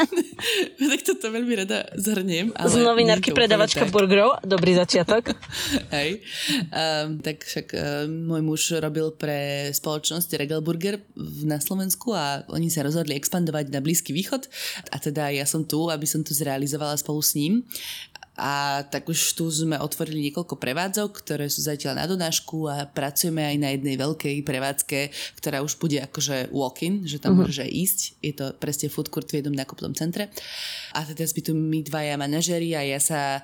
tak 0.80 1.00
toto 1.04 1.28
veľmi 1.28 1.52
rada 1.60 1.84
zhrniem. 1.92 2.56
Ale 2.56 2.72
Z 2.72 2.80
novinárky 2.80 3.36
predavačka 3.36 3.84
burgerov, 3.84 4.40
dobrý 4.48 4.72
začiatok. 4.72 5.36
Hej, 5.96 6.24
um, 6.72 7.20
tak 7.20 7.44
však 7.44 7.66
um, 7.76 8.32
môj 8.32 8.40
muž 8.40 8.62
robil 8.80 9.12
pre 9.12 9.68
spoločnosť 9.76 10.40
Regal 10.40 10.64
Burger 10.64 11.04
na 11.44 11.60
Slovensku 11.60 12.16
a 12.16 12.48
oni 12.48 12.72
sa 12.72 12.80
rozhodli 12.80 13.12
expandovať 13.12 13.68
na 13.68 13.84
Blízky 13.84 14.16
východ 14.16 14.48
a 14.88 14.96
teda 14.96 15.28
ja 15.28 15.44
som 15.44 15.68
tu, 15.68 15.92
aby 15.92 16.08
som 16.08 16.24
to 16.24 16.32
zrealizovala 16.32 16.96
spolu 16.96 17.20
s 17.20 17.36
ním 17.36 17.60
a 18.34 18.82
tak 18.82 19.06
už 19.06 19.38
tu 19.38 19.46
sme 19.46 19.78
otvorili 19.78 20.30
niekoľko 20.30 20.58
prevádzok, 20.58 21.10
ktoré 21.22 21.46
sú 21.46 21.62
zatiaľ 21.62 22.02
na 22.02 22.06
donášku 22.10 22.66
a 22.66 22.82
pracujeme 22.90 23.46
aj 23.46 23.56
na 23.62 23.68
jednej 23.78 23.94
veľkej 23.94 24.42
prevádzke, 24.42 25.00
ktorá 25.38 25.62
už 25.62 25.78
bude 25.78 26.02
akože 26.02 26.50
walk-in, 26.50 27.06
že 27.06 27.22
tam 27.22 27.38
uh-huh. 27.38 27.46
môže 27.46 27.62
ísť. 27.62 28.18
Je 28.18 28.34
to 28.34 28.50
presne 28.58 28.90
food 28.90 29.06
court 29.06 29.30
v 29.30 29.38
jednom 29.38 29.54
nákupnom 29.54 29.94
centre. 29.94 30.34
A 30.98 31.06
teda 31.06 31.30
by 31.30 31.42
tu 31.46 31.54
my 31.54 31.86
dvaja 31.86 32.18
manažeri 32.18 32.74
a 32.74 32.82
ja 32.82 32.98
sa 32.98 33.38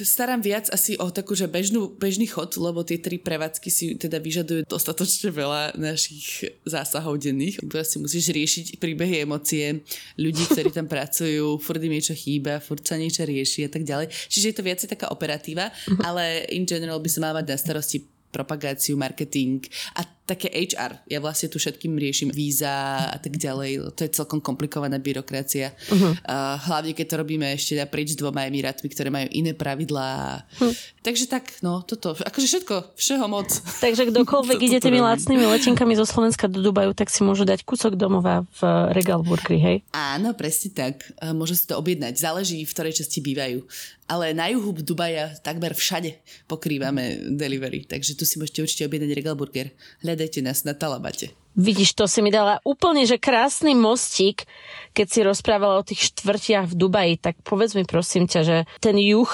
starám 0.00 0.40
viac 0.40 0.72
asi 0.72 0.96
o 0.96 1.12
takú, 1.12 1.36
že 1.36 1.44
bežnú, 1.44 1.92
bežný 1.92 2.24
chod, 2.24 2.56
lebo 2.56 2.80
tie 2.82 2.96
tri 2.96 3.20
prevádzky 3.20 3.68
si 3.68 3.84
teda 4.00 4.16
vyžadujú 4.16 4.64
dostatočne 4.64 5.28
veľa 5.28 5.76
našich 5.76 6.48
zásahov 6.64 7.20
denných. 7.20 7.60
Proste 7.68 8.00
musíš 8.00 8.32
riešiť 8.32 8.80
príbehy, 8.80 9.28
emócie 9.28 9.84
ľudí, 10.16 10.48
ktorí 10.48 10.72
tam 10.72 10.88
pracujú, 10.88 11.60
furt 11.60 11.82
im 11.84 11.92
niečo 11.92 12.16
chýba, 12.16 12.64
furt 12.64 12.80
sa 12.84 12.96
niečo 12.96 13.28
rieši 13.28 13.68
a 13.68 13.70
tak 13.70 13.84
ďalej. 13.84 14.08
Čiže 14.32 14.46
je 14.48 14.56
to 14.56 14.66
viac 14.66 14.80
taká 14.80 15.12
operatíva, 15.12 15.68
ale 16.00 16.48
in 16.48 16.64
general 16.64 17.00
by 17.00 17.08
sa 17.12 17.20
mal 17.20 17.36
mať 17.36 17.46
na 17.46 17.56
starosti 17.60 17.98
propagáciu, 18.28 18.96
marketing 18.96 19.64
a 19.96 20.04
také 20.28 20.52
HR. 20.52 21.00
Ja 21.08 21.24
vlastne 21.24 21.48
tu 21.48 21.56
všetkým 21.56 21.96
riešim 21.96 22.28
víza 22.28 23.08
a 23.08 23.16
tak 23.16 23.40
ďalej. 23.40 23.96
To 23.96 24.00
je 24.04 24.10
celkom 24.12 24.44
komplikovaná 24.44 25.00
byrokracia. 25.00 25.72
Uh-huh. 25.88 26.12
Uh, 26.12 26.60
hlavne, 26.68 26.92
keď 26.92 27.06
to 27.08 27.16
robíme 27.24 27.48
ešte 27.56 27.80
naprieč 27.80 28.12
dvoma 28.12 28.44
emirátmi, 28.44 28.92
ktoré 28.92 29.08
majú 29.08 29.32
iné 29.32 29.56
pravidlá. 29.56 30.44
Uh-huh. 30.60 30.72
Takže 31.00 31.24
tak, 31.32 31.56
no, 31.64 31.80
toto. 31.80 32.12
Akože 32.12 32.44
všetko, 32.44 32.92
všeho 32.92 33.24
moc. 33.24 33.48
Takže 33.80 34.12
kdokoľvek 34.12 34.60
ide 34.68 34.78
tými 34.84 35.00
lacnými 35.00 35.48
letenkami 35.48 35.96
zo 35.96 36.04
Slovenska 36.04 36.44
do 36.44 36.60
Dubaju, 36.60 36.92
tak 36.92 37.08
si 37.08 37.24
môže 37.24 37.48
dať 37.48 37.64
kúsok 37.64 37.96
domova 37.96 38.44
v 38.60 38.92
Regal 38.92 39.24
Burgery, 39.24 39.56
hej? 39.56 39.76
Áno, 39.96 40.36
presne 40.36 40.76
tak. 40.76 41.08
Môže 41.32 41.56
si 41.56 41.64
to 41.64 41.80
objednať. 41.80 42.20
Záleží, 42.20 42.60
v 42.68 42.72
ktorej 42.76 43.00
časti 43.00 43.24
bývajú. 43.24 43.64
Ale 44.08 44.32
na 44.32 44.48
juhu 44.48 44.72
Dubaja 44.72 45.36
takmer 45.44 45.76
všade 45.76 46.16
pokrývame 46.48 47.36
delivery. 47.36 47.84
Takže 47.84 48.16
tu 48.16 48.24
si 48.24 48.40
môžete 48.40 48.64
určite 48.64 48.82
objednať 48.88 49.12
Regal 49.12 49.36
Burger. 49.36 49.68
Hľad 50.00 50.17
hľadajte 50.18 50.42
nás 50.42 50.66
na 50.66 50.74
Talabate. 50.74 51.30
Vidíš, 51.54 51.94
to 51.94 52.10
si 52.10 52.18
mi 52.26 52.34
dala 52.34 52.58
úplne, 52.66 53.06
že 53.06 53.22
krásny 53.22 53.78
mostík, 53.78 54.42
keď 54.90 55.06
si 55.06 55.20
rozprávala 55.22 55.78
o 55.78 55.86
tých 55.86 56.10
štvrtiach 56.10 56.66
v 56.66 56.74
Dubaji, 56.74 57.14
tak 57.22 57.38
povedz 57.46 57.78
mi 57.78 57.86
prosím 57.86 58.26
ťa, 58.26 58.40
že 58.42 58.56
ten 58.82 58.98
juh 58.98 59.30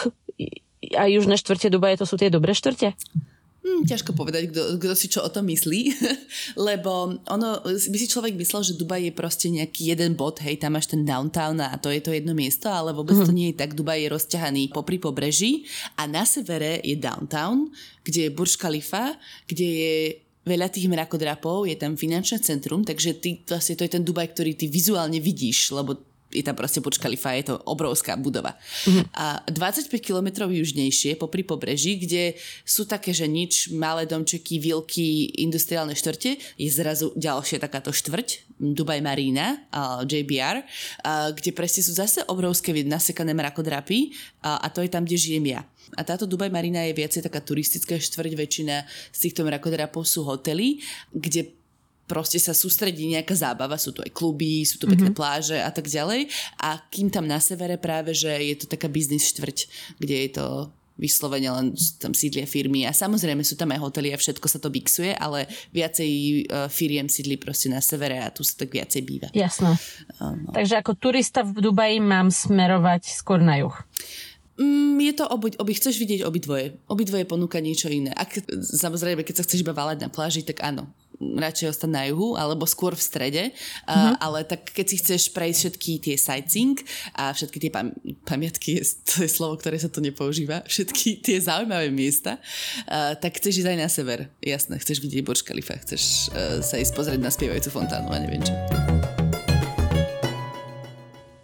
a 0.93 1.09
južné 1.09 1.41
štvrte 1.41 1.73
Dubaje, 1.73 1.97
to 1.97 2.05
sú 2.05 2.21
tie 2.21 2.29
dobré 2.29 2.53
štvrte? 2.53 2.93
Hm, 3.65 3.89
ťažko 3.89 4.13
povedať, 4.13 4.53
kto 4.53 4.93
si 4.93 5.09
čo 5.09 5.25
o 5.25 5.33
tom 5.33 5.49
myslí, 5.49 5.81
lebo 6.69 7.17
ono, 7.25 7.65
by 7.65 7.97
si 7.97 8.13
človek 8.13 8.37
myslel, 8.37 8.61
že 8.61 8.77
Dubaj 8.77 9.09
je 9.09 9.13
proste 9.17 9.49
nejaký 9.49 9.89
jeden 9.89 10.21
bod, 10.21 10.37
hej, 10.45 10.61
tam 10.61 10.77
máš 10.77 10.93
ten 10.93 11.01
downtown 11.01 11.57
a 11.65 11.73
to 11.81 11.89
je 11.89 12.05
to 12.05 12.13
jedno 12.13 12.37
miesto, 12.37 12.69
ale 12.69 12.93
vôbec 12.93 13.17
mm. 13.17 13.25
to 13.25 13.33
mhm. 13.33 13.37
nie 13.41 13.49
je 13.53 13.57
tak. 13.57 13.73
Dubaj 13.73 14.05
je 14.05 14.13
rozťahaný 14.13 14.69
popri 14.69 15.01
pobreží 15.01 15.65
a 15.97 16.05
na 16.05 16.29
severe 16.29 16.85
je 16.85 16.93
downtown, 17.01 17.73
kde 18.05 18.29
je 18.29 18.35
Burj 18.37 18.61
Khalifa, 18.61 19.17
kde 19.49 19.69
je 19.69 19.97
veľa 20.45 20.69
tých 20.69 20.87
mrakodrapov, 20.89 21.65
je 21.69 21.77
tam 21.77 21.97
finančné 21.97 22.41
centrum, 22.45 22.85
takže 22.85 23.17
ty, 23.19 23.41
vlastne 23.49 23.75
to 23.77 23.85
je 23.89 23.93
ten 23.97 24.05
Dubaj, 24.05 24.37
ktorý 24.37 24.53
ty 24.55 24.69
vizuálne 24.69 25.19
vidíš, 25.19 25.73
lebo 25.73 25.97
je 26.35 26.43
tam 26.43 26.59
proste 26.59 26.83
Burj 26.83 26.99
Khalifa, 26.99 27.39
je 27.39 27.55
to 27.55 27.63
obrovská 27.63 28.19
budova. 28.19 28.59
Mm-hmm. 28.85 29.05
A 29.15 29.39
25 29.47 29.87
kilometrov 30.03 30.51
južnejšie, 30.51 31.15
popri 31.15 31.47
pobreží, 31.47 32.03
kde 32.03 32.35
sú 32.67 32.83
také, 32.91 33.15
že 33.15 33.31
nič, 33.31 33.71
malé 33.71 34.03
domčeky, 34.05 34.59
vilky, 34.59 35.31
industriálne 35.39 35.95
štvrte, 35.95 36.35
je 36.59 36.69
zrazu 36.69 37.15
ďalšia 37.15 37.63
takáto 37.63 37.95
štvrť, 37.95 38.51
Dubaj 38.59 39.03
Marina, 39.03 39.59
uh, 39.71 40.03
JBR, 40.07 40.63
uh, 40.63 41.31
kde 41.35 41.51
presne 41.55 41.83
sú 41.83 41.95
zase 41.95 42.23
obrovské 42.27 42.75
nasekané 42.83 43.35
mrakodrapy 43.35 44.11
uh, 44.43 44.59
a 44.63 44.67
to 44.71 44.83
je 44.83 44.91
tam, 44.91 45.07
kde 45.07 45.19
žijem 45.19 45.47
ja. 45.55 45.63
A 45.95 46.03
táto 46.03 46.25
Dubaj 46.25 46.49
Marina 46.49 46.83
je 46.89 46.97
viacej 46.97 47.25
taká 47.25 47.45
turistická 47.45 48.01
štvrť, 48.01 48.33
väčšina 48.35 48.77
z 49.13 49.19
týchto 49.29 49.45
mrakodrapov 49.45 50.09
sú 50.09 50.25
hotely, 50.25 50.81
kde 51.13 51.53
proste 52.05 52.37
sa 52.37 52.53
sústredí 52.53 53.09
nejaká 53.09 53.33
zábava, 53.33 53.81
sú 53.81 53.93
tu 53.97 54.05
aj 54.05 54.13
kluby, 54.13 54.65
sú 54.69 54.77
tu 54.77 54.85
pekné 54.85 55.09
mm-hmm. 55.09 55.19
pláže 55.19 55.57
a 55.57 55.73
tak 55.73 55.89
ďalej. 55.89 56.29
A 56.61 56.81
kým 56.93 57.09
tam 57.09 57.25
na 57.25 57.41
severe 57.41 57.81
práve, 57.81 58.13
že 58.13 58.29
je 58.29 58.57
to 58.61 58.67
taká 58.69 58.93
biznis 58.93 59.29
štvrť, 59.33 59.59
kde 60.01 60.17
je 60.29 60.31
to 60.37 60.47
vyslovene 60.95 61.51
len 61.51 61.67
tam 61.99 62.15
sídlia 62.15 62.47
firmy 62.47 62.87
a 62.87 62.95
samozrejme 62.95 63.43
sú 63.43 63.59
tam 63.59 63.75
aj 63.75 63.83
hotely 63.83 64.15
a 64.15 64.19
všetko 64.19 64.47
sa 64.47 64.63
to 64.63 64.71
bixuje, 64.71 65.11
ale 65.11 65.51
viacej 65.75 66.11
uh, 66.47 66.71
firiem 66.71 67.11
sídli 67.11 67.35
proste 67.35 67.67
na 67.67 67.83
severe 67.83 68.23
a 68.23 68.31
tu 68.31 68.47
sa 68.47 68.55
tak 68.63 68.71
viacej 68.71 69.03
býva. 69.03 69.29
Jasné. 69.35 69.75
No. 70.23 70.55
Takže 70.55 70.79
ako 70.79 70.95
turista 70.95 71.43
v 71.43 71.59
Dubaji 71.59 71.99
mám 71.99 72.31
smerovať 72.31 73.11
skôr 73.11 73.43
na 73.43 73.59
juh. 73.59 73.75
Mm, 74.55 75.03
je 75.03 75.13
to 75.19 75.25
obi, 75.27 75.51
obi, 75.59 75.73
chceš 75.75 75.99
vidieť 75.99 76.23
obidvoje. 76.23 76.79
Obidvoje 76.87 77.27
ponúka 77.27 77.59
niečo 77.59 77.91
iné. 77.91 78.15
Ak, 78.15 78.39
samozrejme, 78.55 79.27
keď 79.27 79.43
sa 79.43 79.45
chceš 79.47 79.67
iba 79.67 79.75
váľať 79.75 80.07
na 80.07 80.11
pláži, 80.11 80.47
tak 80.47 80.63
áno. 80.63 80.87
radšej 81.19 81.71
ostať 81.71 81.91
na 81.91 82.03
juhu, 82.11 82.35
alebo 82.35 82.67
skôr 82.67 82.95
v 82.95 83.03
strede, 83.03 83.43
uh-huh. 83.51 84.19
ale 84.19 84.43
tak 84.45 84.67
keď 84.75 84.87
si 84.87 84.97
chceš 84.99 85.31
prejsť 85.31 85.59
všetky 85.59 85.93
tie 86.03 86.15
sightseeing 86.19 86.77
a 87.15 87.31
všetky 87.31 87.59
tie 87.63 87.71
pam- 87.71 87.95
pamiatky, 88.27 88.83
to 89.09 89.23
je 89.23 89.31
slovo, 89.31 89.55
ktoré 89.57 89.79
sa 89.79 89.89
tu 89.89 90.03
nepoužíva, 90.03 90.67
všetky 90.67 91.23
tie 91.23 91.39
zaujímavé 91.39 91.89
miesta, 91.95 92.43
uh, 92.91 93.15
tak 93.15 93.39
chceš 93.39 93.63
ísť 93.63 93.71
aj 93.71 93.79
na 93.79 93.89
sever. 93.89 94.27
Jasné, 94.43 94.79
chceš 94.83 94.99
vidieť 95.01 95.23
Burj 95.23 95.47
Khalifa, 95.47 95.79
chceš 95.87 96.35
uh, 96.35 96.59
sa 96.61 96.77
ísť 96.79 96.93
pozrieť 96.99 97.21
na 97.23 97.31
spievajúcu 97.31 97.71
fontánu 97.71 98.11
a 98.11 98.19
neviem 98.19 98.43
čo. 98.43 98.55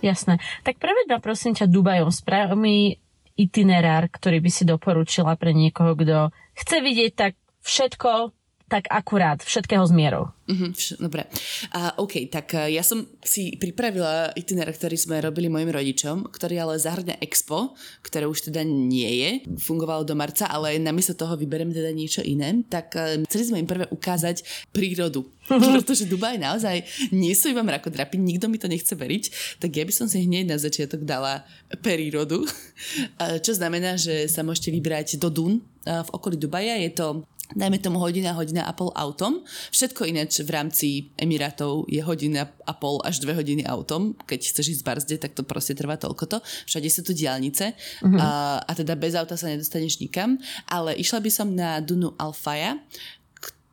Jasné. 0.00 0.40
Tak 0.64 0.80
preveď 0.80 1.06
ma 1.12 1.18
prosím 1.20 1.52
ťa 1.52 1.68
Dubajom. 1.68 2.08
Sprav 2.08 2.56
mi 2.56 2.96
itinerár, 3.36 4.08
ktorý 4.08 4.40
by 4.40 4.50
si 4.52 4.64
doporučila 4.68 5.36
pre 5.36 5.56
niekoho, 5.56 5.96
kto 5.96 6.28
chce 6.56 6.76
vidieť 6.84 7.12
tak 7.16 7.32
všetko, 7.64 8.32
tak 8.70 8.86
akurát, 8.86 9.42
všetkého 9.42 9.82
z 9.82 9.92
mierou. 9.92 10.30
Mm-hmm, 10.46 11.02
dobre. 11.02 11.26
A, 11.74 11.98
OK, 11.98 12.30
tak 12.30 12.54
e, 12.54 12.78
ja 12.78 12.86
som 12.86 13.02
si 13.22 13.58
pripravila 13.58 14.30
itinerár, 14.38 14.74
ktorý 14.74 14.94
sme 14.94 15.18
robili 15.18 15.50
mojim 15.50 15.74
rodičom, 15.74 16.30
ktorý 16.30 16.62
ale 16.62 16.78
zahrňa 16.78 17.18
Expo, 17.18 17.74
ktoré 18.06 18.30
už 18.30 18.50
teda 18.50 18.62
nie 18.62 19.10
je, 19.10 19.30
fungovalo 19.58 20.06
do 20.06 20.14
marca, 20.14 20.46
ale 20.46 20.78
namiesto 20.78 21.18
toho 21.18 21.34
vyberiem 21.34 21.74
teda 21.74 21.90
niečo 21.90 22.22
iné. 22.22 22.62
Tak 22.66 22.86
uh, 22.94 23.18
chceli 23.26 23.44
sme 23.50 23.60
im 23.62 23.68
prvé 23.70 23.90
ukázať 23.90 24.46
prírodu. 24.70 25.26
Pretože 25.50 26.06
Dubaj 26.06 26.38
naozaj 26.38 26.86
nie 27.10 27.34
sú 27.34 27.50
iba 27.50 27.66
mrakodrapy, 27.66 28.18
nikto 28.18 28.46
mi 28.46 28.58
to 28.58 28.70
nechce 28.70 28.94
veriť, 28.94 29.58
tak 29.58 29.74
ja 29.74 29.82
by 29.82 29.90
som 29.90 30.06
si 30.06 30.22
hneď 30.22 30.46
na 30.46 30.58
začiatok 30.62 31.02
dala 31.02 31.42
prírodu, 31.82 32.46
čo 33.44 33.52
znamená, 33.54 33.98
že 33.98 34.30
sa 34.30 34.46
môžete 34.46 34.70
vybrať 34.70 35.18
do 35.18 35.26
Dun 35.26 35.58
v 35.82 36.10
okolí 36.14 36.38
Dubaja. 36.38 36.78
Je 36.78 36.94
to 36.94 37.26
dajme 37.54 37.78
tomu 37.82 37.98
hodina, 37.98 38.34
hodina 38.36 38.66
a 38.66 38.72
pol 38.74 38.92
autom. 38.94 39.42
Všetko 39.74 40.06
ináč 40.06 40.42
v 40.42 40.50
rámci 40.50 40.88
Emirátov 41.18 41.86
je 41.90 42.02
hodina 42.02 42.50
a 42.66 42.72
pol 42.74 43.02
až 43.02 43.22
dve 43.22 43.34
hodiny 43.34 43.66
autom. 43.66 44.14
Keď 44.26 44.40
chceš 44.40 44.76
ísť 44.76 44.80
z 44.82 44.86
Barzde, 44.86 45.16
tak 45.18 45.34
to 45.34 45.42
proste 45.42 45.74
trvá 45.74 45.98
toľko 45.98 46.24
to. 46.26 46.38
Všade 46.66 46.88
sú 46.90 47.00
tu 47.06 47.12
diálnice 47.14 47.74
uh-huh. 47.74 48.18
a, 48.18 48.28
a 48.62 48.72
teda 48.74 48.94
bez 48.94 49.14
auta 49.16 49.34
sa 49.34 49.50
nedostaneš 49.50 49.98
nikam. 50.02 50.38
Ale 50.70 50.94
išla 50.98 51.18
by 51.22 51.30
som 51.30 51.48
na 51.54 51.78
Dunu 51.82 52.14
Alfaja, 52.18 52.78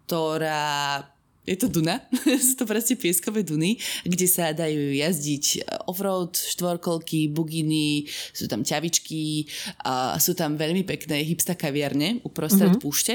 ktorá 0.08 1.04
je 1.48 1.56
to 1.56 1.72
Duna, 1.72 2.04
sú 2.48 2.60
to 2.60 2.68
proste 2.68 3.00
pieskové 3.00 3.48
Duny, 3.48 3.80
kde 4.04 4.28
sa 4.28 4.52
dajú 4.52 4.92
jazdiť 4.92 5.46
eh, 5.58 5.88
offroad, 5.88 6.36
štvorkolky, 6.36 7.32
buginy, 7.32 8.04
sú 8.36 8.52
tam 8.52 8.68
ťavičky 8.68 9.48
a 9.88 10.20
sú 10.20 10.36
tam 10.36 10.60
veľmi 10.60 10.84
pekné 10.84 11.24
hipsta 11.24 11.56
kaviarne 11.56 12.20
uprostred 12.28 12.76
mm-hmm. 12.76 12.84
púšte. 12.84 13.14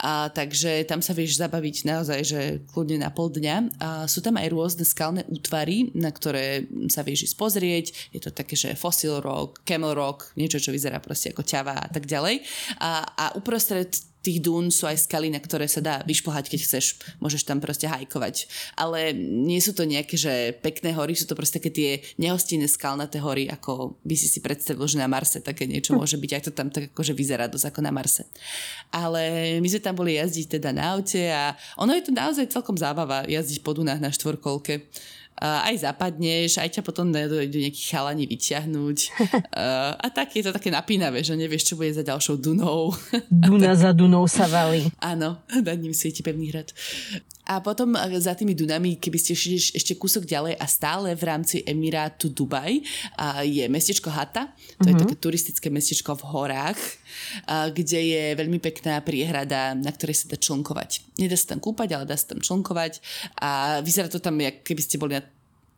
A, 0.00 0.32
takže 0.32 0.88
tam 0.88 1.04
sa 1.04 1.12
vieš 1.12 1.36
zabaviť 1.36 1.76
naozaj, 1.84 2.20
že 2.24 2.40
kľudne 2.72 3.04
na 3.04 3.12
pol 3.12 3.28
dňa. 3.28 3.56
A 3.82 3.88
sú 4.08 4.24
tam 4.24 4.40
aj 4.40 4.48
rôzne 4.48 4.84
skalné 4.88 5.28
útvary, 5.28 5.92
na 5.92 6.08
ktoré 6.08 6.64
sa 6.88 7.04
vieš 7.04 7.28
ísť 7.32 7.36
pozrieť. 7.36 7.86
Je 8.14 8.20
to 8.22 8.32
také, 8.32 8.56
že 8.56 8.78
fossil 8.78 9.20
rock, 9.20 9.60
camel 9.68 9.92
rock, 9.92 10.32
niečo, 10.38 10.62
čo 10.62 10.72
vyzerá 10.72 11.02
proste 11.02 11.34
ako 11.34 11.44
ťava 11.44 11.76
a 11.76 11.88
tak 11.92 12.08
ďalej. 12.08 12.40
A, 12.80 13.04
a 13.04 13.24
uprostred 13.36 13.92
tých 14.28 14.44
dún 14.44 14.68
sú 14.68 14.84
aj 14.84 15.08
skaly, 15.08 15.32
na 15.32 15.40
ktoré 15.40 15.64
sa 15.64 15.80
dá 15.80 16.04
vyšplhať, 16.04 16.52
keď 16.52 16.60
chceš. 16.60 17.00
Môžeš 17.16 17.48
tam 17.48 17.64
proste 17.64 17.88
hajkovať. 17.88 18.44
Ale 18.76 19.16
nie 19.16 19.56
sú 19.64 19.72
to 19.72 19.88
nejaké, 19.88 20.20
že 20.20 20.52
pekné 20.60 20.92
hory, 20.92 21.16
sú 21.16 21.24
to 21.24 21.32
proste 21.32 21.56
také 21.56 21.72
tie 21.72 21.90
nehostinné 22.20 22.68
skalnaté 22.68 23.24
hory, 23.24 23.48
ako 23.48 23.96
by 24.04 24.14
si 24.20 24.28
si 24.28 24.44
predstavil, 24.44 24.84
že 24.84 25.00
na 25.00 25.08
Marse 25.08 25.40
také 25.40 25.64
niečo 25.64 25.96
môže 25.98 26.20
byť. 26.20 26.30
Aj 26.36 26.42
to 26.44 26.52
tam 26.52 26.68
tak 26.68 26.92
akože 26.92 27.16
vyzerá 27.16 27.48
dosť 27.48 27.72
ako 27.72 27.80
na 27.80 27.88
Marse. 27.88 28.28
Ale 28.92 29.56
my 29.64 29.68
sme 29.72 29.80
tam 29.80 29.96
boli 29.96 30.20
jazdiť 30.20 30.60
teda 30.60 30.76
na 30.76 30.92
aute 30.92 31.24
a 31.32 31.56
ono 31.80 31.96
je 31.96 32.04
to 32.04 32.12
naozaj 32.12 32.52
celkom 32.52 32.76
zábava 32.76 33.24
jazdiť 33.24 33.64
po 33.64 33.72
dunách 33.72 34.04
na 34.04 34.12
štvorkolke 34.12 34.84
aj 35.38 35.86
zapadneš, 35.86 36.58
aj 36.58 36.78
ťa 36.78 36.82
potom 36.82 37.14
do 37.14 37.38
nejakých 37.38 37.88
chalani 37.94 38.26
vyťahnuť. 38.26 38.98
a 40.04 40.06
tak 40.10 40.34
je 40.34 40.42
to 40.42 40.50
také 40.50 40.68
napínavé, 40.74 41.22
že 41.22 41.38
nevieš, 41.38 41.72
čo 41.72 41.78
bude 41.78 41.94
za 41.94 42.02
ďalšou 42.02 42.42
Dunou. 42.42 42.90
Duna 43.30 43.78
za 43.78 43.94
Dunou 43.94 44.26
sa 44.26 44.50
valí. 44.50 44.90
Áno, 44.98 45.38
nad 45.50 45.78
ním 45.78 45.94
svieti 45.94 46.26
pevný 46.26 46.50
hrad. 46.50 46.74
A 47.48 47.64
potom 47.64 47.96
e, 47.96 48.20
za 48.20 48.36
tými 48.36 48.52
Dunami, 48.52 49.00
keby 49.00 49.16
ste 49.16 49.32
šli 49.32 49.56
ešte 49.56 49.96
kúsok 49.96 50.28
ďalej 50.28 50.60
a 50.60 50.66
stále 50.68 51.16
v 51.16 51.22
rámci 51.24 51.64
Emirátu 51.64 52.28
Dubaj 52.28 52.84
je 53.48 53.64
mestečko 53.72 54.12
Hata. 54.12 54.52
To 54.52 54.52
mm-hmm. 54.52 54.84
je 54.84 54.94
mhm. 54.94 55.00
také 55.02 55.14
turistické 55.16 55.66
mestečko 55.72 56.12
v 56.20 56.24
horách, 56.28 56.80
kde 57.48 58.00
je 58.04 58.24
veľmi 58.36 58.60
pekná 58.60 59.00
priehrada, 59.00 59.72
na 59.72 59.88
ktorej 59.88 60.24
sa 60.24 60.26
dá 60.28 60.36
člnkovať. 60.36 61.16
Nedá 61.16 61.34
sa 61.34 61.56
tam 61.56 61.60
kúpať, 61.64 61.96
ale 61.96 62.04
dá 62.04 62.14
sa 62.14 62.36
tam 62.36 62.44
člnkovať 62.44 63.00
a 63.40 63.80
vyzerá 63.80 64.12
to 64.12 64.20
tam, 64.20 64.36
jak 64.38 64.60
keby 64.62 64.82
ste 64.84 65.00
boli 65.00 65.16
na 65.16 65.24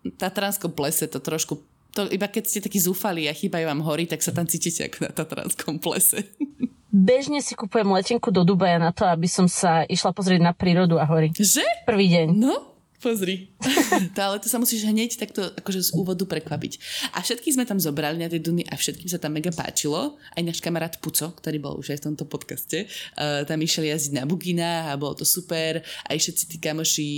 Tatranskom 0.00 0.73
plese, 0.73 1.07
to 1.07 1.21
trošku 1.21 1.61
to 1.91 2.07
iba 2.15 2.31
keď 2.31 2.47
ste 2.47 2.62
takí 2.62 2.79
zúfali 2.79 3.27
a 3.27 3.35
chýbajú 3.35 3.67
vám 3.67 3.83
hory, 3.83 4.07
tak 4.07 4.23
sa 4.23 4.31
tam 4.31 4.47
cítite 4.47 4.87
ako 4.87 4.99
na 5.06 5.11
Tatranskom 5.11 5.83
plese. 5.83 6.23
Bežne 6.91 7.39
si 7.39 7.55
kúpujem 7.55 7.87
letenku 7.87 8.35
do 8.35 8.43
Dubaja 8.43 8.83
na 8.83 8.91
to, 8.91 9.07
aby 9.07 9.31
som 9.31 9.47
sa 9.47 9.87
išla 9.87 10.11
pozrieť 10.11 10.43
na 10.43 10.50
prírodu 10.50 10.99
a 10.99 11.07
hory. 11.07 11.31
Že? 11.31 11.63
Prvý 11.87 12.11
deň. 12.11 12.26
No, 12.35 12.70
Pozri. 13.00 13.49
to, 14.17 14.21
ale 14.21 14.36
to 14.45 14.52
sa 14.52 14.60
musíš 14.60 14.84
hneď 14.84 15.17
takto 15.17 15.41
akože 15.56 15.89
z 15.89 15.91
úvodu 15.97 16.21
prekvapiť. 16.28 16.73
A 17.17 17.25
všetky 17.25 17.56
sme 17.56 17.65
tam 17.65 17.80
zobrali 17.80 18.21
na 18.21 18.28
tie 18.28 18.36
duny 18.36 18.60
a 18.69 18.76
všetkým 18.76 19.08
sa 19.08 19.17
tam 19.17 19.32
mega 19.32 19.49
páčilo. 19.49 20.21
Aj 20.36 20.43
náš 20.45 20.60
kamarát 20.60 20.93
Puco, 21.00 21.32
ktorý 21.32 21.56
bol 21.65 21.80
už 21.80 21.97
aj 21.97 21.99
v 22.04 22.06
tomto 22.13 22.28
podcaste, 22.28 22.84
uh, 23.17 23.49
tam 23.49 23.56
išiel 23.65 23.89
jazdiť 23.89 24.21
na 24.21 24.28
bugina 24.28 24.93
a 24.93 25.00
bolo 25.00 25.17
to 25.17 25.25
super. 25.25 25.80
Aj 25.80 26.17
všetci 26.21 26.45
tí 26.52 26.56
kamoši, 26.60 27.10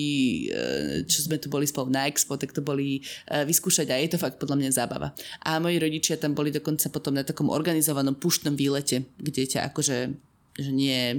uh, 0.55 0.97
čo 1.03 1.27
sme 1.27 1.43
tu 1.43 1.51
boli 1.51 1.67
spolu 1.67 1.91
na 1.91 2.07
Expo, 2.07 2.39
tak 2.39 2.55
to 2.55 2.63
boli 2.63 3.03
uh, 3.35 3.43
vyskúšať 3.43 3.91
a 3.91 3.99
je 3.99 4.15
to 4.15 4.23
fakt 4.23 4.39
podľa 4.39 4.63
mňa 4.63 4.71
zábava. 4.71 5.11
A 5.43 5.59
moji 5.59 5.83
rodičia 5.83 6.15
tam 6.15 6.31
boli 6.31 6.55
dokonca 6.55 6.95
potom 6.95 7.19
na 7.19 7.27
takom 7.27 7.51
organizovanom 7.51 8.15
puštnom 8.23 8.55
výlete, 8.55 9.03
kde 9.19 9.51
ťa 9.51 9.75
akože 9.75 10.31
že 10.53 10.71
nie 10.73 11.17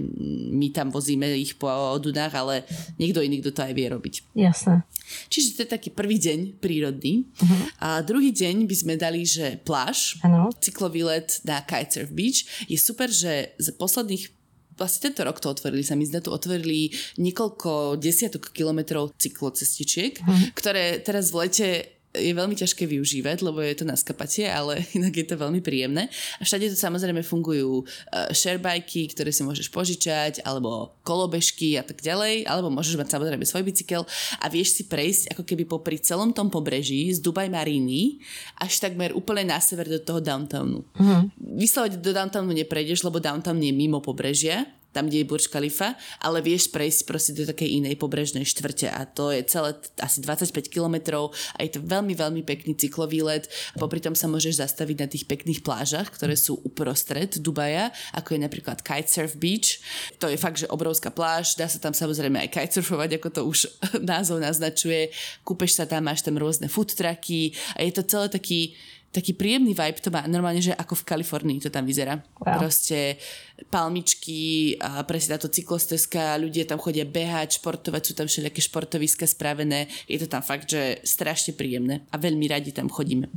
my 0.53 0.69
tam 0.69 0.93
vozíme 0.93 1.25
ich 1.33 1.57
po 1.57 1.67
Dunách, 1.97 2.33
ale 2.37 2.55
niekto 3.01 3.21
iný, 3.21 3.41
kto 3.41 3.51
to 3.57 3.61
aj 3.65 3.73
vie 3.73 3.87
robiť. 3.89 4.15
Jasné. 4.37 4.85
Čiže 5.29 5.47
to 5.57 5.59
je 5.65 5.69
taký 5.73 5.89
prvý 5.91 6.17
deň 6.21 6.61
prírodný. 6.61 7.27
Uh-huh. 7.37 7.61
A 7.81 7.87
druhý 8.05 8.31
deň 8.31 8.65
by 8.69 8.75
sme 8.75 8.93
dali, 8.95 9.25
že 9.25 9.59
pláž, 9.61 10.21
ano. 10.23 10.53
cyklový 10.57 11.03
let 11.05 11.41
na 11.43 11.61
Kitesurf 11.61 12.13
Beach. 12.13 12.45
Je 12.69 12.77
super, 12.79 13.09
že 13.09 13.53
z 13.57 13.67
posledných 13.75 14.31
vlastne 14.73 15.13
tento 15.13 15.21
rok 15.21 15.37
to 15.37 15.53
otvorili, 15.53 15.85
sa 15.85 15.93
mi 15.93 16.05
zdá, 16.05 16.17
tu 16.17 16.33
otvorili 16.33 16.89
niekoľko 17.21 18.01
desiatok 18.01 18.49
kilometrov 18.49 19.13
cyklocestičiek, 19.21 20.17
uh-huh. 20.17 20.57
ktoré 20.57 20.97
teraz 21.01 21.29
v 21.29 21.45
lete 21.45 21.67
je 22.13 22.33
veľmi 22.33 22.53
ťažké 22.53 22.85
využívať, 22.85 23.41
lebo 23.41 23.57
je 23.59 23.73
to 23.73 23.85
na 23.89 23.97
skapatie, 23.97 24.45
ale 24.45 24.85
inak 24.97 25.13
je 25.13 25.25
to 25.25 25.35
veľmi 25.35 25.59
príjemné. 25.65 26.07
A 26.37 26.45
všade 26.45 26.69
to 26.69 26.77
samozrejme 26.77 27.25
fungujú 27.25 27.83
uh, 27.83 28.29
sharebajky, 28.29 29.09
ktoré 29.17 29.33
si 29.33 29.41
môžeš 29.41 29.73
požičať, 29.73 30.45
alebo 30.45 30.93
kolobežky 31.01 31.75
a 31.75 31.83
tak 31.83 32.05
ďalej, 32.05 32.45
alebo 32.45 32.69
môžeš 32.69 33.01
mať 33.01 33.17
samozrejme 33.17 33.45
svoj 33.45 33.65
bicykel 33.65 34.05
a 34.39 34.45
vieš 34.47 34.77
si 34.77 34.83
prejsť 34.85 35.33
ako 35.33 35.43
keby 35.43 35.65
popri 35.65 35.97
celom 35.97 36.31
tom 36.31 36.53
pobreží 36.53 37.09
z 37.09 37.19
Dubaj 37.19 37.49
Maríny 37.49 38.21
až 38.61 38.77
takmer 38.77 39.11
úplne 39.17 39.49
na 39.49 39.57
sever 39.57 39.89
do 39.89 39.97
toho 39.97 40.21
downtownu. 40.21 40.85
Mm-hmm. 40.95 41.21
Vyslovene 41.57 41.97
do 41.97 42.11
downtownu 42.13 42.53
neprejdeš, 42.53 43.01
lebo 43.01 43.17
downtown 43.17 43.57
je 43.57 43.73
mimo 43.73 43.99
pobrežia, 43.99 44.69
tam, 44.93 45.09
kde 45.09 45.25
je 45.25 45.29
Burj 45.29 45.49
Khalifa, 45.49 45.97
ale 46.21 46.45
vieš 46.45 46.69
prejsť 46.69 47.01
proste 47.09 47.31
do 47.33 47.43
takej 47.49 47.81
inej 47.81 47.97
pobrežnej 47.97 48.45
štvrte 48.45 48.93
a 48.93 49.03
to 49.09 49.33
je 49.33 49.41
celé 49.49 49.73
asi 49.99 50.21
25 50.21 50.69
kilometrov 50.69 51.33
a 51.57 51.65
je 51.65 51.75
to 51.75 51.79
veľmi, 51.81 52.13
veľmi 52.13 52.45
pekný 52.45 52.77
cyklový 52.77 53.25
let. 53.25 53.49
Popri 53.75 53.97
tom 53.97 54.13
sa 54.13 54.29
môžeš 54.29 54.61
zastaviť 54.61 54.97
na 55.01 55.07
tých 55.09 55.25
pekných 55.25 55.65
plážach, 55.65 56.13
ktoré 56.13 56.37
sú 56.37 56.61
uprostred 56.61 57.41
Dubaja, 57.41 57.89
ako 58.13 58.37
je 58.37 58.39
napríklad 58.45 58.85
Kitesurf 58.85 59.35
Beach. 59.41 59.81
To 60.21 60.29
je 60.29 60.37
fakt, 60.37 60.61
že 60.61 60.69
obrovská 60.69 61.09
pláž, 61.09 61.57
dá 61.57 61.65
sa 61.65 61.81
tam 61.81 61.97
samozrejme 61.97 62.37
aj 62.45 62.53
kitesurfovať, 62.53 63.09
ako 63.17 63.27
to 63.33 63.41
už 63.49 63.59
názov 64.13 64.37
naznačuje. 64.37 65.09
Kúpeš 65.41 65.81
sa 65.81 65.89
tam, 65.89 66.05
máš 66.05 66.21
tam 66.21 66.37
rôzne 66.37 66.69
food 66.69 66.93
trucky 66.93 67.57
a 67.73 67.81
je 67.81 67.91
to 67.91 68.05
celé 68.05 68.29
taký 68.29 68.77
taký 69.13 69.37
príjemný 69.37 69.77
vibe 69.77 70.01
to 70.01 70.09
má 70.09 70.25
normálne, 70.25 70.59
že 70.59 70.73
ako 70.73 70.97
v 70.97 71.07
Kalifornii 71.13 71.61
to 71.61 71.69
tam 71.69 71.85
vyzerá. 71.85 72.17
Wow. 72.41 72.65
Proste 72.65 73.21
palmičky, 73.69 74.75
a 74.81 75.05
presne 75.05 75.37
táto 75.37 75.47
cyklosteska, 75.47 76.41
ľudia 76.41 76.65
tam 76.65 76.81
chodia 76.81 77.05
behať, 77.05 77.61
športovať, 77.61 78.01
sú 78.01 78.13
tam 78.17 78.25
všelijaké 78.25 78.59
športoviska 78.65 79.29
spravené. 79.29 79.85
Je 80.09 80.17
to 80.17 80.25
tam 80.25 80.41
fakt, 80.41 80.73
že 80.73 80.99
strašne 81.05 81.53
príjemné 81.53 82.03
a 82.09 82.17
veľmi 82.17 82.49
radi 82.49 82.73
tam 82.73 82.89
chodíme. 82.89 83.29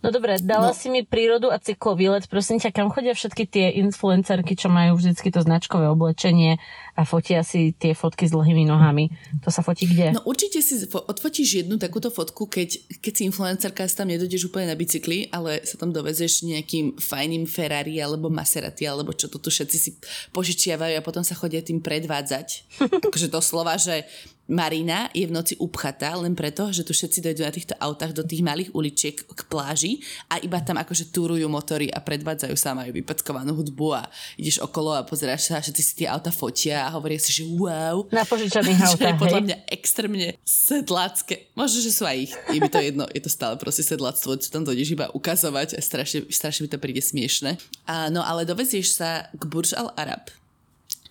No 0.00 0.14
dobre, 0.14 0.38
dala 0.38 0.70
no. 0.70 0.76
si 0.78 0.86
mi 0.88 1.02
prírodu 1.02 1.50
a 1.50 1.58
cyklový 1.58 2.14
let. 2.14 2.30
Prosím 2.30 2.62
ťa, 2.62 2.70
kam 2.70 2.88
chodia 2.94 3.12
všetky 3.12 3.44
tie 3.50 3.66
influencerky, 3.82 4.54
čo 4.54 4.70
majú 4.70 4.94
vždycky 4.94 5.34
to 5.34 5.42
značkové 5.42 5.90
oblečenie 5.90 6.62
a 6.94 7.02
fotia 7.02 7.42
si 7.42 7.74
tie 7.74 7.92
fotky 7.92 8.30
s 8.30 8.32
dlhými 8.32 8.62
nohami. 8.70 9.10
To 9.42 9.50
sa 9.50 9.66
fotí 9.66 9.90
kde? 9.90 10.14
No 10.14 10.22
určite 10.22 10.62
si 10.62 10.86
odfotíš 10.86 11.66
jednu 11.66 11.82
takúto 11.82 12.14
fotku, 12.14 12.46
keď, 12.46 13.02
keď 13.02 13.12
si 13.12 13.22
influencerka 13.26 13.82
tam 13.90 14.10
nedojдeš 14.10 14.50
úplne 14.50 14.70
na 14.70 14.76
bicykli 14.78 15.23
Ale 15.30 15.64
sa 15.64 15.78
tam 15.78 15.94
dovezeš 15.94 16.44
nejakým 16.44 17.00
fajným 17.00 17.48
Ferrari 17.48 18.02
alebo 18.02 18.32
Maserati, 18.32 18.84
alebo 18.84 19.14
čo 19.14 19.30
to 19.30 19.38
tu 19.38 19.48
všetci 19.48 19.76
si 19.78 19.90
požičiavajú 20.34 20.98
a 20.98 21.06
potom 21.06 21.22
sa 21.22 21.38
chodia 21.38 21.62
tým 21.62 21.80
predvádzať. 21.80 22.78
akože 23.08 23.28
doslova, 23.30 23.78
že 23.78 24.04
Marina 24.44 25.08
je 25.16 25.24
v 25.24 25.32
noci 25.32 25.56
upchatá 25.56 26.12
len 26.20 26.36
preto, 26.36 26.68
že 26.68 26.84
tu 26.84 26.92
všetci 26.92 27.24
dojdú 27.24 27.42
na 27.48 27.52
týchto 27.54 27.74
autách 27.80 28.12
do 28.12 28.20
tých 28.20 28.44
malých 28.44 28.76
uličiek 28.76 29.16
k 29.16 29.40
pláži 29.48 30.04
a 30.28 30.36
iba 30.36 30.60
tam 30.60 30.76
akože 30.76 31.08
túrujú 31.08 31.48
motory 31.48 31.88
a 31.88 32.04
predvádzajú 32.04 32.52
sa, 32.52 32.76
majú 32.76 32.92
vypeckovanú 32.92 33.56
hudbu 33.56 33.88
a 33.96 34.02
ideš 34.36 34.60
okolo 34.60 34.92
a 34.92 35.06
pozeráš 35.08 35.48
sa, 35.48 35.64
všetci 35.64 35.82
si 35.82 35.92
tie 36.04 36.08
auta 36.12 36.28
fotia 36.28 36.84
a 36.84 36.92
hovoria 36.92 37.16
si, 37.16 37.32
že 37.32 37.48
wow. 37.56 38.04
Na 38.12 38.28
požičaných 38.28 38.80
autách, 38.92 39.16
je 39.16 39.22
podľa 39.24 39.40
mňa 39.48 39.56
extrémne 39.72 40.36
sedlácké. 40.44 41.48
Možno, 41.56 41.80
že 41.80 41.88
sú 41.88 42.04
aj 42.04 42.16
ich. 42.28 42.32
Je 42.52 42.60
mi 42.60 42.68
to 42.68 42.84
jedno, 42.84 43.08
je 43.08 43.24
to 43.24 43.32
stále 43.32 43.56
proste 43.56 43.80
sedláctvo, 43.80 44.36
čo 44.36 44.52
tam 44.52 44.68
dojdeš 44.68 44.92
iba 44.92 45.08
ukazovať 45.16 45.76
a 45.76 45.80
strašne, 45.80 46.28
strašne 46.28 46.68
mi 46.68 46.70
to 46.70 46.76
príde 46.76 47.00
smiešne. 47.00 47.56
A, 47.88 48.12
no 48.12 48.20
ale 48.20 48.44
dovezieš 48.44 49.00
sa 49.00 49.32
k 49.32 49.42
Burj 49.48 49.72
Al 49.72 49.88
Arab, 49.96 50.28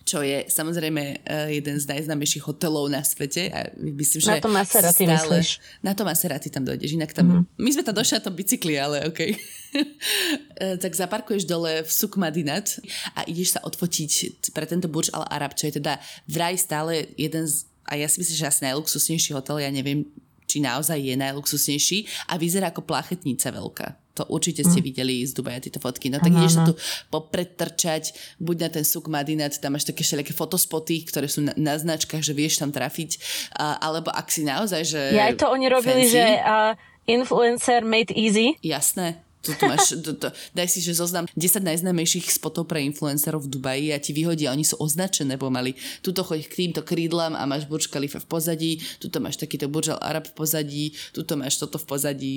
čo 0.04 0.20
je 0.20 0.44
samozrejme 0.52 1.24
uh, 1.24 1.48
jeden 1.48 1.80
z 1.80 1.84
najznámejších 1.88 2.44
hotelov 2.44 2.92
na 2.92 3.00
svete. 3.00 3.48
A 3.48 3.72
myslím, 3.76 4.20
že 4.20 4.36
na 4.36 4.44
to 4.44 4.52
Maserati 4.52 5.04
stále, 5.08 5.16
myslíš? 5.16 5.48
Na 5.80 5.92
to 5.96 6.02
Maserati 6.04 6.48
tam 6.52 6.64
dojdeš. 6.68 6.92
Inak 6.92 7.16
tam, 7.16 7.26
mm-hmm. 7.26 7.44
My 7.56 7.70
sme 7.72 7.82
tam 7.82 7.96
došli 7.96 8.20
na 8.20 8.24
tom 8.24 8.34
bicykli, 8.36 8.76
ale 8.76 9.08
OK. 9.08 9.20
uh, 9.24 10.76
tak 10.84 10.92
zaparkuješ 10.92 11.48
dole 11.48 11.80
v 11.82 11.90
Suk 11.90 12.20
Madinat 12.20 12.76
a 13.16 13.24
ideš 13.24 13.56
sa 13.56 13.64
odfotiť 13.64 14.52
pre 14.52 14.68
tento 14.68 14.92
Burj 14.92 15.08
Al 15.16 15.24
Arab, 15.32 15.56
čo 15.56 15.72
je 15.72 15.80
teda 15.80 15.96
vraj 16.28 16.60
stále 16.60 17.08
jeden 17.16 17.48
z 17.48 17.64
a 17.84 18.00
ja 18.00 18.08
si 18.08 18.16
myslím, 18.16 18.36
že 18.40 18.48
asi 18.48 18.64
najluxusnejší 18.64 19.36
hotel, 19.36 19.60
ja 19.60 19.68
neviem, 19.68 20.08
či 20.48 20.60
naozaj 20.64 20.96
je 20.96 21.20
najluxusnejší 21.20 22.28
a 22.32 22.40
vyzerá 22.40 22.72
ako 22.72 22.84
plachetnica 22.84 23.52
veľká. 23.52 24.03
To 24.14 24.22
určite 24.30 24.62
ste 24.62 24.78
mm. 24.78 24.86
videli 24.86 25.14
z 25.26 25.34
Dubaja 25.34 25.58
tieto 25.58 25.82
fotky. 25.82 26.06
No 26.06 26.22
tak 26.22 26.30
ano, 26.30 26.38
ideš 26.38 26.54
sa 26.54 26.62
tu 26.62 26.78
popredtrčať, 27.10 28.14
buď 28.38 28.56
na 28.62 28.68
ten 28.70 28.84
suk 28.86 29.10
Madinat, 29.10 29.58
tam 29.58 29.74
máš 29.74 29.90
také 29.90 30.06
všelijaké 30.06 30.30
fotospoty, 30.30 31.02
ktoré 31.02 31.26
sú 31.26 31.42
na, 31.42 31.50
na 31.58 31.74
značkách, 31.74 32.22
že 32.22 32.30
vieš 32.30 32.62
tam 32.62 32.70
trafiť. 32.70 33.18
A, 33.58 33.82
alebo 33.82 34.14
ak 34.14 34.30
si 34.30 34.46
naozaj, 34.46 34.82
že... 34.86 35.00
Ja 35.10 35.34
aj 35.34 35.42
to 35.42 35.50
oni 35.50 35.66
robili, 35.66 36.06
fancy, 36.06 36.14
že 36.14 36.24
uh, 36.46 36.78
influencer 37.10 37.82
made 37.82 38.14
easy. 38.14 38.54
Jasné, 38.62 39.18
tu, 39.44 39.52
tu 39.52 39.64
máš, 39.68 39.92
tu, 40.00 40.16
tu, 40.16 40.28
daj 40.56 40.68
si, 40.72 40.80
že 40.80 40.96
zoznam 40.96 41.28
10 41.36 41.60
najznámejších 41.60 42.32
spotov 42.32 42.64
pre 42.64 42.80
influencerov 42.88 43.44
v 43.44 43.52
Dubaji 43.52 43.86
a 43.92 44.00
ti 44.00 44.16
vyhodia, 44.16 44.56
oni 44.56 44.64
sú 44.64 44.80
označené 44.80 45.36
pomaly. 45.36 45.76
Tuto 46.00 46.24
choď 46.24 46.48
k 46.48 46.54
týmto 46.64 46.80
krídlam 46.80 47.36
a 47.36 47.44
máš 47.44 47.68
Burj 47.68 47.92
Khalifa 47.92 48.24
v 48.24 48.26
pozadí, 48.26 48.72
tuto 48.98 49.20
máš 49.20 49.36
takýto 49.36 49.68
Burj 49.68 49.92
Al 49.92 50.00
Arab 50.00 50.24
v 50.32 50.34
pozadí, 50.34 50.84
tuto 51.12 51.36
máš 51.36 51.60
toto 51.60 51.76
v 51.76 51.86
pozadí. 51.86 52.36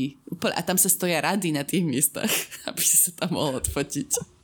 A 0.51 0.61
tam 0.61 0.75
sa 0.75 0.91
stoja 0.91 1.23
rady 1.23 1.55
na 1.55 1.63
tých 1.63 1.87
miestach, 1.87 2.29
aby 2.69 2.83
si 2.83 2.99
sa 2.99 3.15
tam 3.15 3.39
mohol 3.39 3.63
odfotiť. 3.63 4.36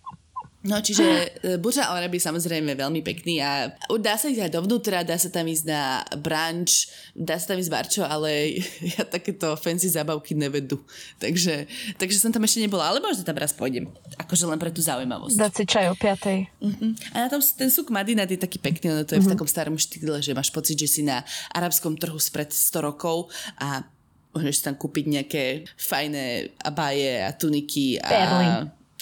No, 0.63 0.79
čiže 0.79 1.03
e, 1.43 1.59
Burj 1.59 1.83
Al 1.83 1.99
Arab 1.99 2.15
je 2.15 2.23
samozrejme 2.23 2.71
veľmi 2.71 3.03
pekný 3.03 3.43
a 3.43 3.67
dá 3.99 4.15
sa 4.15 4.31
ísť 4.31 4.47
aj 4.47 4.51
dovnútra, 4.55 5.03
dá 5.03 5.19
sa 5.19 5.27
tam 5.27 5.43
ísť 5.43 5.67
na 5.67 5.99
brunch, 6.15 6.87
dá 7.11 7.35
sa 7.35 7.51
tam 7.51 7.59
ísť 7.59 7.67
barčo, 7.67 8.03
ale 8.07 8.63
ja 8.95 9.03
takéto 9.03 9.59
fancy 9.59 9.91
zábavky 9.91 10.31
nevedú. 10.39 10.79
Takže, 11.19 11.67
takže 11.99 12.15
som 12.15 12.31
tam 12.31 12.47
ešte 12.47 12.63
nebola, 12.63 12.87
ale 12.87 13.03
možno 13.03 13.27
tam 13.27 13.35
raz 13.35 13.51
pôjdem. 13.51 13.91
Akože 14.15 14.47
len 14.47 14.55
pre 14.55 14.71
tú 14.71 14.79
zaujímavosť. 14.79 15.35
Dať 15.35 15.51
si 15.51 15.63
čaj 15.67 15.85
o 15.91 15.95
piatej. 15.99 16.47
Uh-huh. 16.63 16.95
A 17.11 17.27
na 17.27 17.27
tom 17.27 17.43
ten 17.43 17.67
súk 17.67 17.91
Madinat 17.91 18.31
je 18.31 18.39
taký 18.39 18.55
pekný, 18.55 18.95
ono 18.95 19.03
to 19.03 19.19
je 19.19 19.19
uh-huh. 19.19 19.27
v 19.27 19.27
mhm. 19.27 19.33
takom 19.35 19.49
starom 19.51 19.75
štýle, 19.75 20.23
že 20.23 20.31
máš 20.31 20.47
pocit, 20.47 20.79
že 20.79 20.87
si 20.87 21.01
na 21.03 21.27
arabskom 21.51 21.99
trhu 21.99 22.15
spred 22.15 22.55
100 22.55 22.87
rokov 22.87 23.27
a 23.59 23.83
môžeš 24.31 24.63
tam 24.63 24.79
kúpiť 24.79 25.05
nejaké 25.11 25.43
fajné 25.75 26.55
abáje 26.63 27.19
a 27.19 27.35
tuniky 27.35 27.99
a 27.99 28.07
Perly 28.07 28.49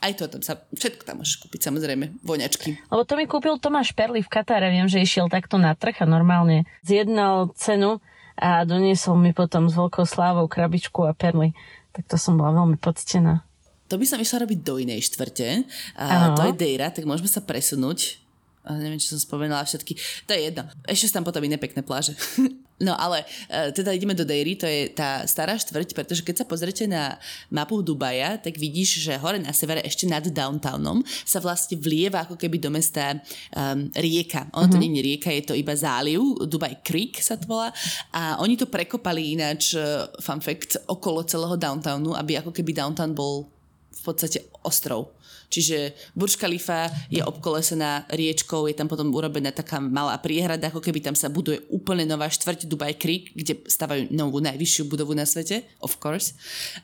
aj 0.01 0.13
to 0.17 0.25
tam 0.27 0.41
sa, 0.41 0.57
všetko 0.73 1.05
tam 1.05 1.21
môžeš 1.21 1.45
kúpiť, 1.45 1.69
samozrejme, 1.69 2.25
voňačky. 2.25 2.89
Lebo 2.89 3.05
to 3.05 3.13
mi 3.13 3.29
kúpil 3.29 3.61
Tomáš 3.61 3.93
Perly 3.93 4.25
v 4.25 4.33
Katare, 4.33 4.73
viem, 4.73 4.89
že 4.89 4.99
išiel 4.99 5.29
takto 5.29 5.61
na 5.61 5.77
trh 5.77 6.01
a 6.01 6.09
normálne 6.09 6.65
zjednal 6.81 7.53
cenu 7.53 8.01
a 8.33 8.65
doniesol 8.65 9.15
mi 9.21 9.31
potom 9.37 9.69
s 9.69 9.77
veľkou 9.77 10.03
slávou 10.09 10.49
krabičku 10.49 11.05
a 11.05 11.13
perly. 11.13 11.53
Tak 11.93 12.09
to 12.09 12.17
som 12.17 12.39
bola 12.39 12.57
veľmi 12.57 12.81
poctená. 12.81 13.45
To 13.93 13.99
by 13.99 14.05
som 14.07 14.17
išla 14.17 14.47
robiť 14.47 14.59
do 14.63 14.79
inej 14.81 15.11
štvrte. 15.11 15.67
A 15.99 16.33
to 16.33 16.49
je 16.49 16.53
Dejra, 16.55 16.89
tak 16.89 17.05
môžeme 17.05 17.29
sa 17.29 17.43
presunúť 17.43 18.21
a 18.61 18.77
neviem, 18.77 19.01
či 19.01 19.09
som 19.09 19.17
spomenula 19.17 19.65
všetky, 19.65 19.97
to 20.29 20.37
je 20.37 20.53
jedno. 20.53 20.69
Ešte 20.85 21.09
sú 21.09 21.13
tam 21.17 21.25
potom 21.25 21.41
iné 21.41 21.57
pekné 21.57 21.81
pláže. 21.81 22.13
no 22.81 22.97
ale 22.97 23.23
e, 23.47 23.71
teda 23.71 23.93
ideme 23.93 24.17
do 24.17 24.25
Dejry, 24.25 24.57
to 24.57 24.65
je 24.65 24.89
tá 24.91 25.23
stará 25.29 25.55
štvrť, 25.55 25.93
pretože 25.93 26.25
keď 26.25 26.43
sa 26.43 26.45
pozrete 26.49 26.89
na 26.89 27.21
mapu 27.53 27.79
Dubaja, 27.85 28.41
tak 28.41 28.57
vidíš, 28.57 29.05
že 29.05 29.21
hore 29.21 29.37
na 29.37 29.53
severe 29.53 29.85
ešte 29.85 30.09
nad 30.09 30.25
downtownom 30.25 31.05
sa 31.23 31.37
vlastne 31.37 31.77
vlieva 31.77 32.25
ako 32.25 32.35
keby 32.35 32.57
do 32.57 32.73
mesta 32.73 33.21
um, 33.53 33.87
rieka. 33.93 34.49
Ono 34.57 34.67
mm-hmm. 34.67 34.71
to 34.73 34.77
mhm. 34.77 34.83
nie 34.83 34.91
je 34.91 35.07
rieka, 35.07 35.29
je 35.29 35.43
to 35.45 35.55
iba 35.55 35.73
záliv, 35.77 36.19
Dubai 36.49 36.81
Creek 36.81 37.21
sa 37.21 37.37
to 37.37 37.45
volá 37.45 37.69
a 38.11 38.41
oni 38.41 38.57
to 38.57 38.65
prekopali 38.65 39.37
ináč, 39.37 39.77
uh, 39.77 40.09
fun 40.19 40.41
fact, 40.41 40.81
okolo 40.89 41.23
celého 41.23 41.55
downtownu, 41.55 42.17
aby 42.17 42.41
ako 42.41 42.49
keby 42.49 42.73
downtown 42.73 43.13
bol 43.13 43.47
v 43.91 44.01
podstate 44.01 44.49
ostrov. 44.65 45.13
Čiže 45.51 45.91
Burj 46.15 46.39
Khalifa 46.39 46.87
je 47.11 47.19
obkolesená 47.19 48.07
riečkou, 48.07 48.71
je 48.71 48.75
tam 48.79 48.87
potom 48.87 49.11
urobená 49.11 49.51
taká 49.51 49.83
malá 49.83 50.15
priehrada, 50.15 50.71
ako 50.71 50.79
keby 50.79 51.03
tam 51.03 51.15
sa 51.15 51.27
buduje 51.27 51.59
úplne 51.67 52.07
nová 52.07 52.31
štvrť 52.31 52.71
Dubai 52.71 52.95
Creek, 52.95 53.35
kde 53.35 53.59
stavajú 53.67 54.07
novú 54.15 54.39
najvyššiu 54.39 54.87
budovu 54.87 55.11
na 55.11 55.27
svete, 55.27 55.67
of 55.83 55.99
course. 55.99 56.31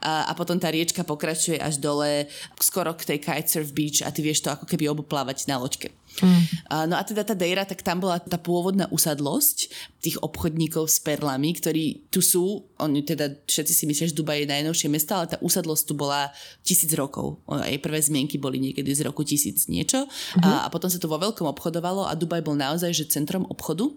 A, 0.04 0.28
a 0.28 0.32
potom 0.36 0.60
tá 0.60 0.68
riečka 0.68 1.08
pokračuje 1.08 1.56
až 1.56 1.80
dole, 1.80 2.28
skoro 2.60 2.92
k 2.92 3.16
tej 3.16 3.24
Kitesurf 3.24 3.72
Beach 3.72 4.04
a 4.04 4.12
ty 4.12 4.20
vieš 4.20 4.44
to 4.44 4.52
ako 4.52 4.68
keby 4.68 4.92
oboplávať 4.92 5.48
na 5.48 5.56
loďke. 5.64 5.96
Mm. 6.22 6.44
No 6.90 6.96
a 6.98 7.04
teda 7.06 7.22
tá 7.22 7.38
Dejra, 7.38 7.68
tak 7.68 7.86
tam 7.86 8.02
bola 8.02 8.18
tá 8.18 8.42
pôvodná 8.42 8.90
usadlosť 8.90 9.70
tých 10.02 10.18
obchodníkov 10.22 10.90
s 10.90 10.98
perlami, 11.02 11.54
ktorí 11.58 12.10
tu 12.10 12.26
sú, 12.26 12.66
oni 12.82 13.06
teda 13.06 13.44
všetci 13.46 13.74
si 13.74 13.84
myslia, 13.86 14.10
že 14.10 14.18
Dubaj 14.18 14.46
je 14.46 14.54
najnovšie 14.54 14.88
mesto, 14.90 15.14
ale 15.14 15.30
tá 15.30 15.38
usadlosť 15.42 15.84
tu 15.86 15.94
bola 15.94 16.30
tisíc 16.66 16.90
rokov. 16.94 17.42
Jej 17.46 17.82
prvé 17.82 18.00
zmienky 18.02 18.42
boli 18.42 18.58
niekedy 18.58 18.90
z 18.94 19.06
roku 19.06 19.22
tisíc 19.22 19.70
niečo 19.70 20.06
mm-hmm. 20.06 20.46
a, 20.46 20.66
a 20.66 20.68
potom 20.74 20.90
sa 20.90 20.98
tu 20.98 21.06
vo 21.06 21.22
veľkom 21.22 21.46
obchodovalo 21.54 22.10
a 22.10 22.18
Dubaj 22.18 22.42
bol 22.42 22.58
naozaj 22.58 22.94
že 22.94 23.10
centrom 23.10 23.46
obchodu 23.50 23.90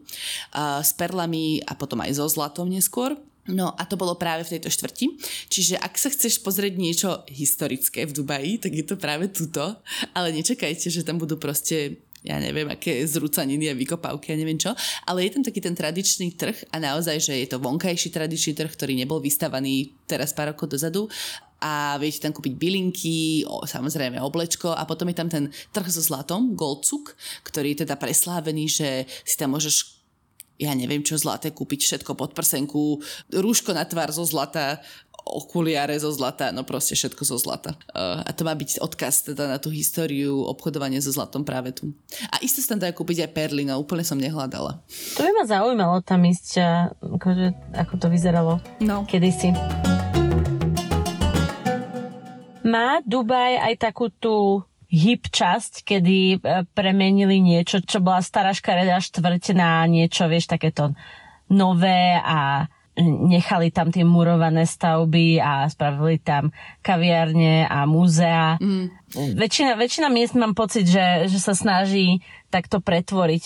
a, 0.52 0.84
s 0.84 0.92
perlami 0.96 1.64
a 1.64 1.72
potom 1.76 2.00
aj 2.04 2.16
so 2.16 2.26
zlatom 2.28 2.68
neskôr. 2.68 3.16
No 3.48 3.72
a 3.74 3.82
to 3.88 3.98
bolo 3.98 4.14
práve 4.14 4.46
v 4.46 4.56
tejto 4.56 4.70
štvrti. 4.70 5.16
Čiže 5.50 5.80
ak 5.80 5.96
sa 5.96 6.12
chceš 6.12 6.44
pozrieť 6.44 6.74
niečo 6.76 7.10
historické 7.26 8.06
v 8.06 8.14
Dubaji, 8.14 8.62
tak 8.62 8.72
je 8.76 8.84
to 8.84 9.00
práve 9.00 9.32
tuto. 9.32 9.80
Ale 10.14 10.30
nečakajte, 10.30 10.92
že 10.92 11.02
tam 11.02 11.18
budú 11.18 11.40
proste 11.40 11.98
ja 12.20 12.36
neviem, 12.36 12.68
aké 12.68 13.00
zrúcaniny 13.08 13.72
a 13.72 13.74
vykopávky 13.76 14.32
a 14.32 14.36
neviem 14.36 14.60
čo, 14.60 14.76
ale 15.08 15.24
je 15.24 15.40
tam 15.40 15.44
taký 15.44 15.60
ten 15.64 15.72
tradičný 15.72 16.36
trh 16.36 16.68
a 16.68 16.76
naozaj, 16.76 17.16
že 17.16 17.34
je 17.40 17.48
to 17.48 17.62
vonkajší 17.62 18.12
tradičný 18.12 18.52
trh, 18.52 18.70
ktorý 18.72 18.92
nebol 18.92 19.24
vystavaný 19.24 19.96
teraz 20.04 20.36
pár 20.36 20.52
rokov 20.52 20.68
dozadu. 20.68 21.08
A 21.60 22.00
viete 22.00 22.24
tam 22.24 22.32
kúpiť 22.32 22.56
bylinky, 22.56 23.44
o, 23.44 23.68
samozrejme 23.68 24.16
oblečko 24.16 24.72
a 24.72 24.88
potom 24.88 25.12
je 25.12 25.16
tam 25.16 25.28
ten 25.28 25.44
trh 25.76 25.88
so 25.92 26.00
zlatom, 26.00 26.56
Goldsuk, 26.56 27.12
ktorý 27.44 27.76
je 27.76 27.84
teda 27.84 28.00
preslávený, 28.00 28.64
že 28.64 28.88
si 29.28 29.36
tam 29.36 29.52
môžeš 29.52 30.00
ja 30.60 30.76
neviem 30.76 31.00
čo 31.00 31.16
zlaté 31.16 31.56
kúpiť, 31.56 31.80
všetko 31.80 32.12
pod 32.20 32.36
prsenku, 32.36 33.00
rúško 33.32 33.72
na 33.72 33.88
tvár 33.88 34.12
zo 34.12 34.28
zlata, 34.28 34.84
okuliare 35.24 35.96
zo 36.00 36.10
zlata, 36.10 36.50
no 36.50 36.64
proste 36.64 36.96
všetko 36.96 37.22
zo 37.24 37.36
zlata. 37.36 37.76
Uh, 37.92 38.24
a 38.24 38.30
to 38.32 38.46
má 38.46 38.56
byť 38.56 38.80
odkaz 38.80 39.32
teda 39.32 39.46
na 39.46 39.58
tú 39.60 39.68
históriu 39.68 40.42
obchodovania 40.48 41.02
so 41.02 41.12
zlatom 41.12 41.44
práve 41.44 41.76
tu. 41.76 41.92
A 42.32 42.40
isto 42.40 42.64
sa 42.64 42.74
tam 42.74 42.82
dá 42.82 42.90
kúpiť 42.90 43.28
aj 43.28 43.30
perly, 43.36 43.62
no 43.68 43.78
úplne 43.78 44.04
som 44.06 44.18
nehľadala. 44.18 44.80
To 45.16 45.20
by 45.20 45.30
ma 45.36 45.44
zaujímalo 45.44 46.00
tam 46.02 46.24
ísť, 46.24 46.48
akože, 46.98 47.46
ako 47.76 47.94
to 48.00 48.06
vyzeralo 48.08 48.52
no. 48.80 49.04
kedysi. 49.04 49.52
Má 52.60 53.00
Dubaj 53.02 53.56
aj 53.56 53.74
takú 53.80 54.12
tú 54.12 54.62
hip 54.90 55.30
časť, 55.30 55.86
kedy 55.86 56.18
e, 56.34 56.38
premenili 56.74 57.38
niečo, 57.38 57.78
čo 57.80 58.02
bola 58.02 58.20
stará 58.20 58.50
škaredá 58.50 58.98
štvrť 58.98 59.54
na 59.54 59.86
niečo, 59.86 60.26
vieš, 60.26 60.50
takéto 60.50 60.92
nové 61.46 62.18
a 62.18 62.66
nechali 63.04 63.72
tam 63.72 63.88
tie 63.88 64.04
murované 64.06 64.68
stavby 64.68 65.40
a 65.40 65.66
spravili 65.66 66.20
tam 66.20 66.52
kaviarne 66.84 67.66
a 67.66 67.88
múzea. 67.88 68.60
Mm. 68.60 68.86
Väčšina, 69.34 69.74
väčšina 69.74 70.08
miest 70.12 70.38
mám 70.38 70.54
pocit, 70.54 70.86
že, 70.86 71.26
že 71.26 71.38
sa 71.42 71.56
snaží 71.56 72.22
takto 72.52 72.78
pretvoriť 72.78 73.44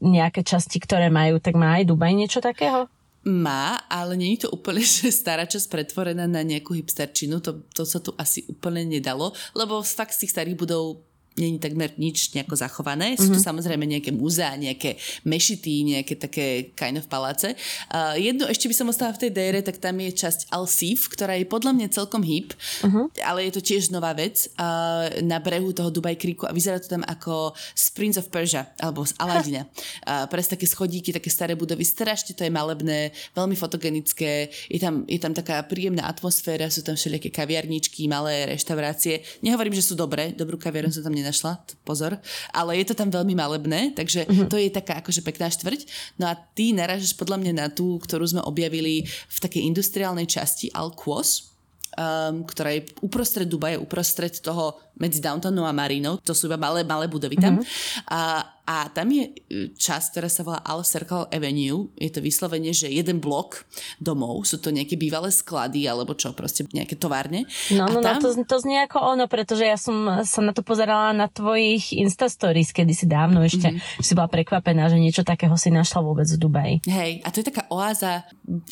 nejaké 0.00 0.40
časti, 0.46 0.80
ktoré 0.80 1.12
majú. 1.12 1.42
Tak 1.42 1.54
má 1.58 1.76
aj 1.80 1.88
Dubaj 1.88 2.12
niečo 2.14 2.40
takého? 2.40 2.88
Má, 3.28 3.82
ale 3.90 4.16
nie 4.16 4.38
je 4.38 4.46
to 4.46 4.54
úplne, 4.54 4.80
že 4.86 5.10
stará 5.12 5.44
časť 5.44 5.68
pretvorená 5.68 6.24
na 6.24 6.40
nejakú 6.46 6.72
hipsterčinu. 6.72 7.42
To, 7.44 7.66
to 7.74 7.82
sa 7.82 7.98
tu 7.98 8.14
asi 8.16 8.46
úplne 8.46 8.86
nedalo, 8.86 9.34
lebo 9.52 9.84
fakt 9.84 10.16
z 10.16 10.24
tých 10.24 10.32
starých 10.38 10.56
budov 10.56 11.07
není 11.38 11.58
takmer 11.62 11.94
nič 11.94 12.34
nejako 12.34 12.58
zachované. 12.58 13.14
Sú 13.14 13.30
tu 13.30 13.38
samozrejme 13.38 13.86
nejaké 13.86 14.10
múzea, 14.10 14.58
nejaké 14.58 14.98
mešity, 15.22 15.96
nejaké 15.96 16.14
také 16.18 16.46
kind 16.74 16.98
of 16.98 17.06
paláce. 17.06 17.54
Uh, 17.88 18.18
jedno 18.18 18.50
ešte 18.50 18.66
by 18.66 18.74
som 18.74 18.90
ostala 18.90 19.14
v 19.14 19.26
tej 19.26 19.30
dére, 19.30 19.58
tak 19.62 19.78
tam 19.78 19.96
je 20.02 20.10
časť 20.10 20.50
Al-Sif, 20.50 21.08
ktorá 21.14 21.38
je 21.38 21.46
podľa 21.46 21.72
mňa 21.78 21.88
celkom 21.94 22.26
hip, 22.26 22.52
uh-huh. 22.82 23.08
ale 23.22 23.48
je 23.48 23.52
to 23.54 23.62
tiež 23.62 23.94
nová 23.94 24.12
vec 24.12 24.50
uh, 24.58 25.08
na 25.22 25.38
brehu 25.38 25.70
toho 25.70 25.88
Dubai 25.94 26.18
Creeku 26.18 26.44
a 26.44 26.52
vyzerá 26.52 26.82
to 26.82 26.90
tam 26.90 27.06
ako 27.06 27.54
z 27.72 27.84
Prince 27.94 28.18
of 28.18 28.28
Persia, 28.28 28.74
alebo 28.82 29.06
z 29.06 29.14
Aladina. 29.22 29.64
Uh, 30.02 30.26
pres 30.26 30.50
také 30.50 30.66
schodíky, 30.66 31.14
také 31.14 31.30
staré 31.30 31.54
budovy, 31.54 31.86
strašne 31.86 32.34
to 32.34 32.42
je 32.42 32.52
malebné, 32.52 33.14
veľmi 33.38 33.54
fotogenické, 33.54 34.50
je 34.66 34.80
tam, 34.82 35.06
je 35.06 35.18
tam 35.22 35.32
taká 35.32 35.62
príjemná 35.64 36.10
atmosféra, 36.10 36.66
sú 36.72 36.82
tam 36.82 36.98
všelijaké 36.98 37.30
kaviarničky, 37.30 38.10
malé 38.10 38.50
reštaurácie. 38.50 39.22
Nehovorím, 39.44 39.76
že 39.76 39.86
sú 39.86 39.94
dobré, 39.94 40.34
dobrú 40.34 40.58
kaviarnu 40.58 40.90
som 40.90 41.04
tam 41.04 41.14
nenašla, 41.28 41.60
pozor, 41.84 42.16
ale 42.56 42.80
je 42.80 42.88
to 42.88 42.96
tam 42.96 43.12
veľmi 43.12 43.36
malebné, 43.36 43.92
takže 43.92 44.24
uh-huh. 44.24 44.48
to 44.48 44.56
je 44.56 44.72
taká 44.72 45.04
akože 45.04 45.20
pekná 45.20 45.52
štvrť. 45.52 45.84
No 46.16 46.32
a 46.32 46.34
ty 46.56 46.72
narážaš 46.72 47.12
podľa 47.12 47.36
mňa 47.44 47.52
na 47.52 47.66
tú, 47.68 48.00
ktorú 48.00 48.24
sme 48.24 48.40
objavili 48.40 49.04
v 49.04 49.38
takej 49.38 49.68
industriálnej 49.68 50.24
časti 50.24 50.72
Al-Quos, 50.72 51.52
um, 51.98 52.48
ktorá 52.48 52.72
je 52.72 52.88
uprostred 53.04 53.44
Dubaja, 53.44 53.76
uprostred 53.76 54.32
toho 54.40 54.80
medzi 54.96 55.20
Downtownom 55.20 55.68
a 55.68 55.76
Marinou. 55.76 56.16
To 56.24 56.32
sú 56.32 56.48
iba 56.48 56.56
malé, 56.56 56.82
malé 56.82 57.06
budovy 57.06 57.36
tam. 57.36 57.60
Mm-hmm. 57.60 58.08
A, 58.08 58.20
a 58.68 58.92
tam 58.92 59.08
je 59.08 59.24
e, 59.24 59.32
časť, 59.72 60.12
ktorá 60.12 60.28
sa 60.28 60.42
volá 60.44 60.60
Al 60.60 60.84
Circle 60.84 61.28
Avenue. 61.32 61.88
Je 61.96 62.12
to 62.12 62.20
vyslovene, 62.20 62.76
že 62.76 62.92
jeden 62.92 63.20
blok 63.24 63.64
domov. 63.96 64.44
Sú 64.44 64.60
to 64.60 64.68
nejaké 64.68 65.00
bývalé 65.00 65.32
sklady 65.32 65.88
alebo 65.88 66.12
čo, 66.12 66.36
proste 66.36 66.68
nejaké 66.72 67.00
továrne. 67.00 67.48
No, 67.72 67.88
no, 67.88 67.98
no 67.98 68.00
tam... 68.04 68.20
no 68.20 68.32
to, 68.32 68.44
to 68.44 68.56
znie 68.60 68.84
ako 68.84 69.16
ono, 69.16 69.24
pretože 69.28 69.64
ja 69.64 69.78
som 69.78 70.24
sa 70.24 70.40
na 70.44 70.52
to 70.56 70.64
pozerala 70.64 71.12
na 71.14 71.28
tvojich 71.28 71.94
Insta 71.96 72.28
Stories 72.28 72.72
kedysi 72.74 73.08
dávno 73.08 73.44
ešte. 73.44 73.72
Mm-hmm. 73.72 74.04
Si 74.04 74.12
bola 74.12 74.28
prekvapená, 74.28 74.90
že 74.90 74.98
niečo 74.98 75.22
takého 75.24 75.54
si 75.54 75.70
našla 75.70 76.00
vôbec 76.00 76.26
v 76.28 76.38
Dubaji. 76.40 76.74
Hej, 76.88 77.24
a 77.24 77.32
to 77.32 77.40
je 77.40 77.48
taká 77.48 77.68
oáza 77.72 78.26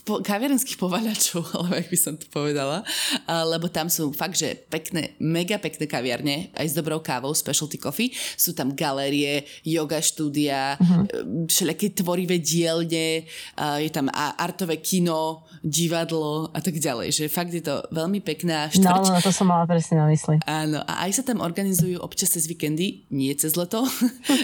po, 0.04 0.20
kaviarenských 0.20 0.80
povaľačov, 0.80 1.40
alebo 1.54 1.72
jak 1.78 1.88
by 1.88 1.98
som 1.98 2.14
to 2.18 2.26
povedala. 2.32 2.84
Lebo 3.26 3.68
tam 3.70 3.92
sú 3.92 4.10
fakt, 4.12 4.36
že 4.40 4.56
pekné, 4.68 5.16
mega 5.20 5.60
pekné 5.60 5.84
kaviarne 5.86 6.06
kaviarne, 6.16 6.54
aj 6.54 6.66
s 6.70 6.74
dobrou 6.74 7.02
kávou, 7.02 7.34
specialty 7.34 7.78
coffee. 7.82 8.14
Sú 8.36 8.54
tam 8.54 8.78
galérie, 8.78 9.42
yoga 9.66 9.85
štúdia, 9.98 10.76
uh-huh. 10.76 11.48
všelijaké 11.48 11.96
tvorivé 11.96 12.38
dielne, 12.38 13.24
je 13.56 13.90
tam 13.90 14.12
artové 14.14 14.78
kino, 14.78 15.48
divadlo 15.64 16.52
a 16.54 16.62
tak 16.62 16.78
ďalej. 16.78 17.10
Že 17.10 17.24
fakt 17.32 17.50
je 17.50 17.64
to 17.64 17.82
veľmi 17.90 18.22
pekná 18.22 18.70
štvrť. 18.70 19.04
No, 19.08 19.18
no, 19.18 19.24
to 19.24 19.32
som 19.34 19.50
mala 19.50 19.66
presne 19.66 19.98
na 19.98 20.06
mysli. 20.06 20.38
Áno, 20.46 20.84
a 20.84 21.08
aj 21.08 21.18
sa 21.18 21.22
tam 21.26 21.42
organizujú 21.42 21.98
občas 21.98 22.36
cez 22.36 22.46
víkendy, 22.46 23.08
nie 23.10 23.32
cez 23.34 23.58
leto, 23.58 23.82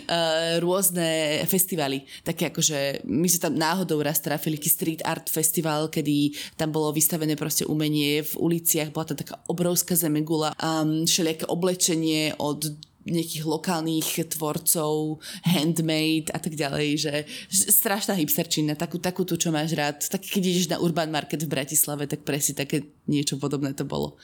rôzne 0.64 1.42
festivaly. 1.46 2.02
Také 2.26 2.50
ako, 2.50 2.60
že 2.62 3.02
my 3.06 3.28
sa 3.30 3.46
tam 3.46 3.54
náhodou 3.54 4.02
raz 4.02 4.18
trafili 4.18 4.58
street 4.62 5.02
art 5.04 5.28
festival, 5.28 5.92
kedy 5.92 6.34
tam 6.56 6.72
bolo 6.72 6.94
vystavené 6.94 7.36
proste 7.36 7.68
umenie 7.68 8.24
v 8.24 8.32
uliciach, 8.38 8.90
bola 8.90 9.12
tam 9.12 9.18
taká 9.20 9.36
obrovská 9.46 9.92
zemegula, 9.94 10.56
um, 10.56 11.04
všelijaké 11.04 11.44
oblečenie 11.46 12.34
od 12.40 12.91
nejakých 13.06 13.44
lokálnych 13.46 14.30
tvorcov, 14.30 15.18
handmade 15.42 16.30
a 16.30 16.38
tak 16.38 16.54
ďalej, 16.54 16.88
že 16.98 17.14
strašná 17.50 18.14
hipsterčina, 18.18 18.78
takú, 18.78 19.02
takú 19.02 19.26
tu, 19.26 19.34
čo 19.34 19.50
máš 19.50 19.74
rád. 19.74 20.02
Tak 20.06 20.22
keď 20.22 20.42
ideš 20.42 20.66
na 20.70 20.78
Urban 20.78 21.10
Market 21.10 21.42
v 21.42 21.52
Bratislave, 21.52 22.06
tak 22.06 22.22
presne 22.22 22.62
také 22.62 22.86
niečo 23.10 23.38
podobné 23.38 23.74
to 23.74 23.82
bolo. 23.82 24.14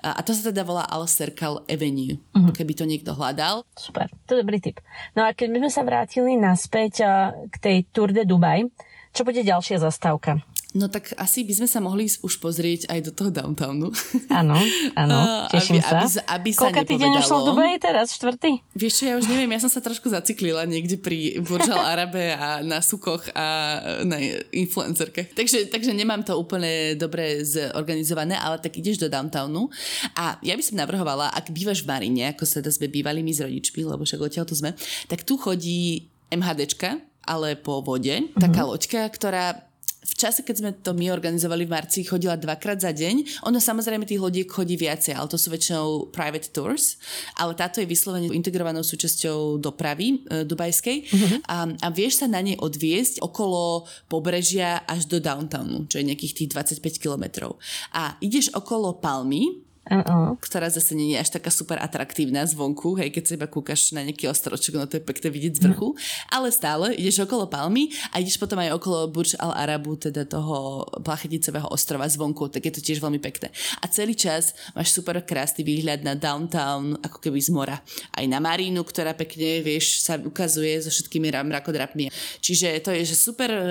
A, 0.00 0.16
a 0.16 0.20
to 0.24 0.32
sa 0.32 0.48
teda 0.48 0.64
volá 0.64 0.88
Al 0.88 1.04
Circle 1.04 1.68
Avenue, 1.68 2.16
uh-huh. 2.16 2.52
keby 2.56 2.72
to 2.72 2.88
niekto 2.88 3.12
hľadal. 3.12 3.64
Super, 3.76 4.08
to 4.24 4.36
je 4.36 4.40
dobrý 4.40 4.58
tip. 4.58 4.80
No 5.12 5.28
a 5.28 5.36
keď 5.36 5.52
by 5.52 5.58
sme 5.66 5.70
sa 5.72 5.82
vrátili 5.84 6.32
naspäť 6.40 7.04
k 7.52 7.54
tej 7.60 7.76
Tour 7.92 8.16
de 8.16 8.24
Dubai, 8.24 8.64
čo 9.12 9.28
bude 9.28 9.44
ďalšia 9.44 9.76
zastávka? 9.76 10.40
No 10.72 10.88
tak 10.88 11.12
asi 11.20 11.44
by 11.44 11.52
sme 11.52 11.68
sa 11.68 11.84
mohli 11.84 12.08
už 12.08 12.40
pozrieť 12.40 12.88
aj 12.88 12.98
do 13.04 13.12
toho 13.12 13.28
downtownu. 13.28 13.92
Áno, 14.32 14.56
áno, 14.96 15.18
teším 15.54 15.84
aby, 15.84 15.84
sa. 15.84 15.98
Aby, 16.00 16.08
aby 16.32 16.50
sa 16.56 16.60
Koľka 16.72 16.82
týdeň 16.88 17.10
ušlo 17.20 17.36
v 17.36 17.44
Dubaji 17.52 17.76
teraz? 17.76 18.16
Štvrtý? 18.16 18.50
Vieš 18.72 18.92
čo, 18.96 19.04
ja 19.12 19.14
už 19.20 19.28
neviem, 19.28 19.52
ja 19.52 19.60
som 19.60 19.68
sa 19.68 19.84
trošku 19.84 20.08
zaciklila 20.08 20.64
niekde 20.64 20.96
pri 20.96 21.44
Burj 21.44 21.68
Arabe 21.68 22.32
a 22.32 22.64
na 22.64 22.80
sukoch 22.80 23.28
a 23.36 23.78
na 24.08 24.16
influencerke. 24.48 25.36
Takže, 25.36 25.68
takže 25.68 25.92
nemám 25.92 26.24
to 26.24 26.40
úplne 26.40 26.96
dobre 26.96 27.44
zorganizované, 27.44 28.40
ale 28.40 28.56
tak 28.56 28.72
ideš 28.80 28.96
do 29.04 29.12
downtownu 29.12 29.68
a 30.16 30.40
ja 30.40 30.56
by 30.56 30.62
som 30.64 30.80
navrhovala, 30.80 31.36
ak 31.36 31.52
bývaš 31.52 31.84
v 31.84 31.92
Marine, 31.92 32.32
ako 32.32 32.48
sa 32.48 32.64
sme 32.64 32.88
bývali 32.88 33.20
my 33.20 33.32
s 33.32 33.44
rodičmi, 33.44 33.84
lebo 33.84 34.08
však 34.08 34.24
odtiaľ 34.24 34.48
tu 34.48 34.56
sme, 34.56 34.72
tak 35.12 35.28
tu 35.28 35.36
chodí 35.36 36.08
MHDčka, 36.32 36.96
ale 37.28 37.54
po 37.60 37.84
vode, 37.84 38.10
uh-huh. 38.12 38.40
taká 38.40 38.64
loďka, 38.64 39.04
ktorá 39.12 39.71
v 40.02 40.14
čase, 40.18 40.42
keď 40.42 40.56
sme 40.58 40.70
to 40.74 40.98
my 40.98 41.14
organizovali 41.14 41.62
v 41.62 41.74
marci, 41.78 42.02
chodila 42.02 42.34
dvakrát 42.34 42.82
za 42.82 42.90
deň. 42.90 43.46
Ono 43.46 43.62
samozrejme 43.62 44.02
tých 44.02 44.18
lodiek 44.18 44.50
chodí 44.50 44.74
viacej, 44.74 45.14
ale 45.14 45.30
to 45.30 45.38
sú 45.38 45.54
väčšinou 45.54 46.10
private 46.10 46.50
tours. 46.50 46.98
Ale 47.38 47.54
táto 47.54 47.78
je 47.78 47.86
vyslovene 47.86 48.26
integrovanou 48.34 48.82
súčasťou 48.82 49.62
dopravy 49.62 50.26
e, 50.26 50.42
dubajskej 50.42 50.96
mm-hmm. 51.06 51.40
a, 51.46 51.56
a 51.70 51.88
vieš 51.94 52.18
sa 52.18 52.26
na 52.26 52.42
nej 52.42 52.58
odviesť 52.58 53.22
okolo 53.22 53.86
pobrežia 54.10 54.82
až 54.90 55.06
do 55.06 55.22
downtownu, 55.22 55.86
čo 55.86 56.02
je 56.02 56.08
nejakých 56.10 56.34
tých 56.34 56.48
25 56.50 56.98
kilometrov. 56.98 57.62
A 57.94 58.18
ideš 58.18 58.50
okolo 58.58 58.98
Palmy, 58.98 59.62
Uh-uh. 59.82 60.38
ktorá 60.38 60.70
zase 60.70 60.94
nie 60.94 61.18
je 61.18 61.18
až 61.18 61.34
taká 61.34 61.50
super 61.50 61.74
atraktívna 61.82 62.46
zvonku, 62.46 62.94
hej, 63.02 63.10
keď 63.10 63.22
sa 63.26 63.32
iba 63.34 63.50
kúkaš 63.50 63.90
na 63.90 64.06
nejaký 64.06 64.30
ostroček, 64.30 64.78
no 64.78 64.86
to 64.86 65.02
je 65.02 65.02
pekné 65.02 65.26
vidieť 65.26 65.58
z 65.58 65.60
vrchu, 65.66 65.90
uh-huh. 65.90 66.30
ale 66.30 66.54
stále 66.54 66.94
ideš 66.94 67.26
okolo 67.26 67.50
Palmy 67.50 67.90
a 68.14 68.22
ideš 68.22 68.38
potom 68.38 68.62
aj 68.62 68.78
okolo 68.78 69.10
Burj 69.10 69.34
Al 69.42 69.50
Arabu, 69.50 69.98
teda 69.98 70.22
toho 70.22 70.86
placheticového 71.02 71.66
ostrova 71.66 72.06
zvonku, 72.06 72.46
tak 72.46 72.70
je 72.70 72.78
to 72.78 72.80
tiež 72.80 73.02
veľmi 73.02 73.18
pekné. 73.18 73.50
A 73.82 73.90
celý 73.90 74.14
čas 74.14 74.54
máš 74.70 74.94
super 74.94 75.18
krásny 75.18 75.66
výhľad 75.66 76.06
na 76.06 76.14
downtown, 76.14 76.94
ako 77.02 77.18
keby 77.18 77.42
z 77.42 77.50
mora. 77.50 77.82
Aj 78.14 78.24
na 78.30 78.38
Marínu, 78.38 78.86
ktorá 78.86 79.18
pekne, 79.18 79.66
vieš, 79.66 80.06
sa 80.06 80.14
ukazuje 80.14 80.78
so 80.78 80.94
všetkými 80.94 81.26
mrakodrapmi. 81.26 82.06
Čiže 82.38 82.78
to 82.86 82.94
je 82.94 83.02
že 83.02 83.18
super 83.18 83.50
e, 83.50 83.62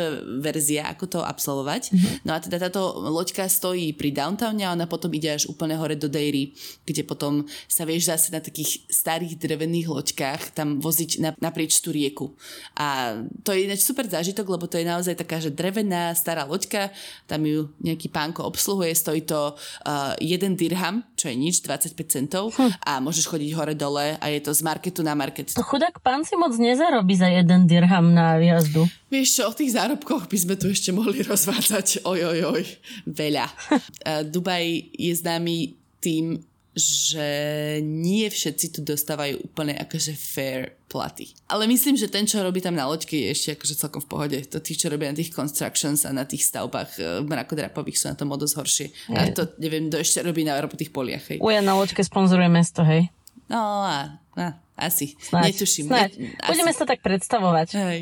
verzia, 0.43 0.91
ako 0.91 1.05
to 1.07 1.19
absolvovať. 1.23 1.83
Uh-huh. 1.87 2.27
No 2.27 2.35
a 2.35 2.43
teda 2.43 2.67
táto 2.67 2.99
loďka 2.99 3.47
stojí 3.47 3.95
pri 3.95 4.11
downtowne 4.11 4.67
a 4.67 4.75
ona 4.75 4.91
potom 4.91 5.07
ide 5.15 5.39
až 5.39 5.47
úplne 5.47 5.79
hore 5.79 6.00
do 6.01 6.09
Dejry, 6.09 6.57
kde 6.81 7.05
potom 7.05 7.45
sa 7.69 7.85
vieš 7.85 8.09
zase 8.09 8.33
na 8.33 8.41
takých 8.41 8.81
starých 8.89 9.37
drevených 9.37 9.87
loďkách 9.87 10.57
tam 10.57 10.81
voziť 10.81 11.11
na, 11.21 11.31
naprieč 11.37 11.77
tú 11.77 11.93
rieku. 11.93 12.33
A 12.73 13.21
to 13.45 13.53
je 13.53 13.69
ináč 13.69 13.85
super 13.85 14.09
zážitok, 14.09 14.49
lebo 14.49 14.65
to 14.65 14.81
je 14.81 14.89
naozaj 14.89 15.13
taká, 15.13 15.37
že 15.37 15.53
drevená 15.53 16.17
stará 16.17 16.49
loďka, 16.49 16.89
tam 17.29 17.45
ju 17.45 17.69
nejaký 17.85 18.09
pánko 18.09 18.49
obsluhuje, 18.49 18.97
stojí 18.97 19.21
to 19.29 19.53
uh, 19.53 20.17
jeden 20.17 20.57
dirham, 20.57 21.05
čo 21.21 21.29
je 21.29 21.37
nič, 21.37 21.61
25 21.61 21.93
centov 22.09 22.49
hm. 22.57 22.81
a 22.81 22.97
môžeš 22.97 23.29
chodiť 23.29 23.53
hore-dole 23.53 24.17
a 24.17 24.25
je 24.33 24.41
to 24.41 24.57
z 24.57 24.65
marketu 24.65 25.05
na 25.05 25.13
market. 25.13 25.53
To 25.53 25.61
chudák 25.61 26.01
pán 26.01 26.25
si 26.25 26.33
moc 26.33 26.57
nezarobí 26.57 27.13
za 27.13 27.29
jeden 27.29 27.69
dirham 27.69 28.09
na 28.09 28.41
výjazdu. 28.41 28.89
Vieš 29.13 29.29
čo, 29.37 29.43
o 29.45 29.53
tých 29.53 29.77
zárobkoch 29.77 30.25
by 30.25 30.37
sme 30.41 30.55
tu 30.57 30.73
ešte 30.73 30.89
mohli 30.89 31.21
rozvádzať 31.31 32.01
oj, 32.09 32.19
oj, 32.25 32.39
oj, 32.57 32.63
veľa. 33.05 33.45
Uh, 33.45 34.25
Dubaj 34.33 34.65
je 34.97 35.13
známy 35.13 35.77
tým, 36.01 36.41
že 36.71 37.27
nie 37.83 38.23
všetci 38.31 38.71
tu 38.71 38.79
dostávajú 38.79 39.43
úplne 39.43 39.75
akože 39.75 40.15
fair 40.15 40.79
platy. 40.87 41.35
Ale 41.51 41.67
myslím, 41.67 41.99
že 41.99 42.07
ten, 42.07 42.23
čo 42.23 42.39
robí 42.39 42.63
tam 42.63 42.79
na 42.79 42.87
loďke, 42.87 43.15
je 43.15 43.27
ešte 43.35 43.49
akože 43.59 43.75
celkom 43.75 44.01
v 44.03 44.07
pohode. 44.07 44.37
To 44.47 44.63
tí, 44.63 44.79
čo 44.79 44.87
robia 44.87 45.11
na 45.11 45.19
tých 45.19 45.35
constructions 45.35 46.07
a 46.07 46.15
na 46.15 46.23
tých 46.23 46.47
stavbách 46.47 46.91
e, 46.95 47.03
mrakodrapových 47.27 47.99
sú 47.99 48.05
na 48.07 48.15
tom 48.15 48.31
o 48.31 48.39
dosť 48.39 48.55
horšie. 48.55 48.87
Je. 48.87 49.15
A 49.19 49.21
to, 49.35 49.51
neviem, 49.59 49.91
kto 49.91 49.99
ešte 49.99 50.23
robí 50.23 50.47
na 50.47 50.55
robotých 50.63 50.95
poliach. 50.95 51.27
Hej. 51.27 51.43
Uja 51.43 51.59
na 51.59 51.75
loďke 51.75 52.07
sponzoruje 52.07 52.47
mesto, 52.47 52.87
hej? 52.87 53.11
No 53.51 53.83
a, 53.83 54.15
a 54.39 54.55
asi. 54.79 55.13
Snáď, 55.19 55.51
Netuším. 55.51 55.91
Snáď. 55.91 56.11
Ne, 56.17 56.39
Budeme 56.39 56.71
sa 56.71 56.87
tak 56.87 57.03
predstavovať. 57.03 57.67
Hej. 57.77 57.99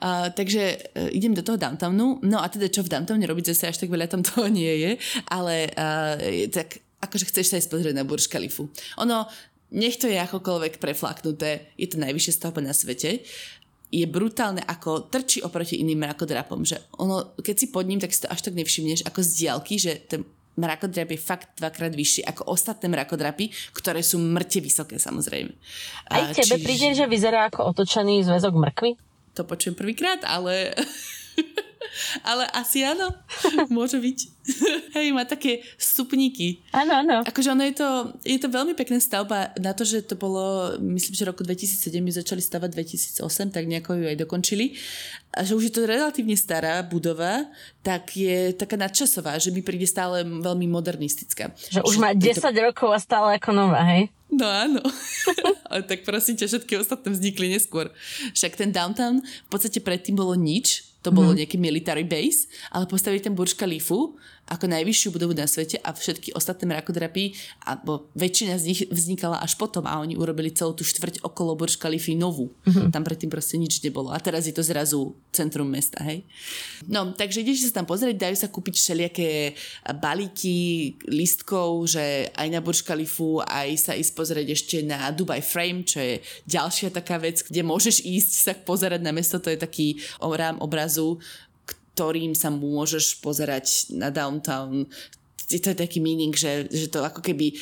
Uh, 0.00 0.32
takže 0.32 0.80
uh, 0.96 1.12
idem 1.12 1.36
do 1.36 1.44
toho 1.44 1.60
downtownu. 1.60 2.24
No 2.24 2.40
a 2.40 2.48
teda 2.48 2.72
čo 2.72 2.80
v 2.80 2.90
downtowne 2.90 3.28
robiť, 3.28 3.52
zase 3.52 3.70
až 3.70 3.76
tak 3.84 3.92
veľa 3.92 4.08
tam 4.08 4.24
toho 4.24 4.48
nie 4.48 4.72
je. 4.80 4.92
Ale 5.28 5.68
uh, 5.76 6.48
tak 6.48 6.80
akože 7.04 7.28
chceš 7.28 7.46
sa 7.52 7.54
aj 7.60 7.68
pozrieť 7.68 7.94
na 7.96 8.04
Burj 8.08 8.26
Khalifu. 8.26 8.72
Ono, 9.00 9.28
nech 9.74 10.00
to 10.00 10.08
je 10.08 10.16
akokoľvek 10.16 10.80
preflaknuté, 10.80 11.74
je 11.76 11.86
to 11.90 12.00
najvyššia 12.00 12.32
stavba 12.34 12.64
na 12.64 12.72
svete, 12.72 13.22
je 13.94 14.06
brutálne, 14.10 14.58
ako 14.66 15.06
trčí 15.06 15.38
oproti 15.46 15.78
iným 15.78 16.02
mrakodrapom, 16.02 16.66
že 16.66 16.82
ono, 16.98 17.38
keď 17.38 17.54
si 17.54 17.66
pod 17.70 17.86
ním, 17.86 18.02
tak 18.02 18.10
si 18.10 18.26
to 18.26 18.32
až 18.32 18.42
tak 18.42 18.58
nevšimneš 18.58 19.06
ako 19.06 19.20
z 19.22 19.30
diálky, 19.38 19.78
že 19.78 20.02
ten 20.02 20.26
mrakodrap 20.58 21.10
je 21.14 21.18
fakt 21.18 21.48
dvakrát 21.58 21.94
vyšší 21.94 22.26
ako 22.26 22.54
ostatné 22.54 22.86
mrakodrapy, 22.90 23.50
ktoré 23.74 24.02
sú 24.02 24.18
mŕte 24.22 24.62
vysoké 24.62 24.98
samozrejme. 24.98 25.50
Aj 26.10 26.30
tebe 26.30 26.58
Čiže... 26.58 26.62
príde, 26.62 26.88
že 26.94 27.06
vyzerá 27.10 27.50
ako 27.50 27.74
otočený 27.74 28.26
zväzok 28.26 28.54
mrkvy? 28.54 28.90
To 29.34 29.42
počujem 29.42 29.74
prvýkrát, 29.74 30.22
ale 30.22 30.74
Ale 32.22 32.46
asi 32.52 32.82
áno, 32.84 33.12
môže 33.74 33.98
byť. 33.98 34.18
Hej, 34.96 35.16
má 35.16 35.24
také 35.24 35.64
stupníky. 35.80 36.60
Áno, 36.76 37.00
áno. 37.00 37.16
Akože 37.24 37.56
ono 37.56 37.64
je 37.64 37.74
to, 37.80 37.88
je 38.22 38.36
to 38.36 38.52
veľmi 38.52 38.76
pekná 38.76 39.00
stavba 39.00 39.56
na 39.56 39.72
to, 39.72 39.88
že 39.88 40.04
to 40.04 40.20
bolo, 40.20 40.76
myslím, 40.84 41.16
že 41.16 41.24
roku 41.24 41.40
2007 41.40 41.96
my 42.04 42.12
začali 42.12 42.44
stavať 42.44 42.70
2008, 42.76 43.54
tak 43.56 43.64
nejako 43.64 43.96
ju 43.96 44.04
aj 44.04 44.20
dokončili. 44.20 44.76
A 45.34 45.42
že 45.42 45.56
už 45.56 45.72
je 45.72 45.74
to 45.74 45.88
relatívne 45.88 46.36
stará 46.36 46.78
budova, 46.84 47.48
tak 47.80 48.14
je 48.14 48.52
taká 48.54 48.76
nadčasová, 48.76 49.40
že 49.40 49.50
mi 49.50 49.64
príde 49.64 49.88
stále 49.88 50.22
veľmi 50.22 50.68
modernistická. 50.70 51.50
Že 51.72 51.80
už 51.82 51.96
má 51.98 52.12
10 52.12 52.38
to... 52.38 52.48
rokov 52.60 52.92
a 52.94 53.00
stále 53.00 53.40
ako 53.40 53.50
nová, 53.50 53.82
hej? 53.82 54.12
No 54.30 54.46
áno. 54.46 54.82
Ale 55.70 55.82
tak 55.86 56.02
prosím 56.02 56.38
ťa, 56.38 56.50
všetky 56.50 56.74
ostatné 56.78 57.08
vznikli 57.10 57.50
neskôr. 57.50 57.90
Však 58.34 58.58
ten 58.58 58.70
downtown 58.70 59.22
v 59.22 59.48
podstate 59.50 59.78
predtým 59.78 60.18
bolo 60.18 60.34
nič, 60.34 60.93
to 61.04 61.12
bolo 61.12 61.36
mm. 61.36 61.44
nejaký 61.44 61.60
military 61.60 62.08
base, 62.08 62.48
ale 62.72 62.88
postavili 62.88 63.20
tam 63.20 63.36
Burj 63.36 63.60
Khalifu 63.60 64.16
ako 64.44 64.68
najvyššiu 64.68 65.08
budovu 65.14 65.32
na 65.32 65.48
svete 65.48 65.80
a 65.80 65.96
všetky 65.96 66.36
ostatné 66.36 66.68
mrakodrapy, 66.68 67.32
alebo 67.64 68.12
väčšina 68.12 68.60
z 68.60 68.64
nich 68.68 68.80
vznikala 68.92 69.40
až 69.40 69.56
potom 69.56 69.88
a 69.88 69.96
oni 70.04 70.20
urobili 70.20 70.52
celú 70.52 70.76
tú 70.76 70.84
štvrť 70.84 71.24
okolo 71.24 71.56
Burj 71.56 71.80
Khalifa 71.80 72.12
novú. 72.12 72.52
Mm-hmm. 72.68 72.92
Tam 72.92 73.02
predtým 73.02 73.32
proste 73.32 73.56
nič 73.56 73.80
nebolo. 73.80 74.12
A 74.12 74.20
teraz 74.20 74.44
je 74.44 74.52
to 74.52 74.60
zrazu 74.60 75.16
centrum 75.32 75.66
mesta, 75.66 76.04
hej. 76.04 76.28
No, 76.84 77.16
takže 77.16 77.40
ideš 77.40 77.72
sa 77.72 77.80
tam 77.80 77.88
pozrieť, 77.88 78.20
dajú 78.20 78.36
sa 78.36 78.52
kúpiť 78.52 78.74
všelijaké 78.76 79.30
balíky 79.96 80.92
listkov, 81.08 81.88
že 81.88 82.28
aj 82.36 82.48
na 82.52 82.60
Burj 82.60 82.84
Khalifu, 82.84 83.40
aj 83.40 83.68
sa 83.80 83.92
ísť 83.96 84.12
pozrieť 84.12 84.46
ešte 84.52 84.76
na 84.84 85.08
Dubai 85.08 85.40
Frame, 85.40 85.88
čo 85.88 85.98
je 85.98 86.20
ďalšia 86.44 86.92
taká 86.92 87.16
vec, 87.16 87.40
kde 87.40 87.64
môžeš 87.64 88.04
ísť 88.04 88.32
sa 88.44 88.52
pozerať 88.52 89.00
na 89.00 89.10
mesto, 89.10 89.40
to 89.40 89.48
je 89.48 89.58
taký 89.58 89.98
rám 90.20 90.58
obrazu 90.60 91.18
ktorým 91.94 92.34
sa 92.34 92.50
môžeš 92.50 93.22
pozerať 93.22 93.94
na 93.94 94.10
downtown 94.10 94.90
je 95.48 95.60
to 95.60 95.76
taký 95.76 96.00
meaning, 96.00 96.32
že, 96.32 96.68
že 96.72 96.88
to 96.88 97.04
ako 97.04 97.20
keby 97.20 97.52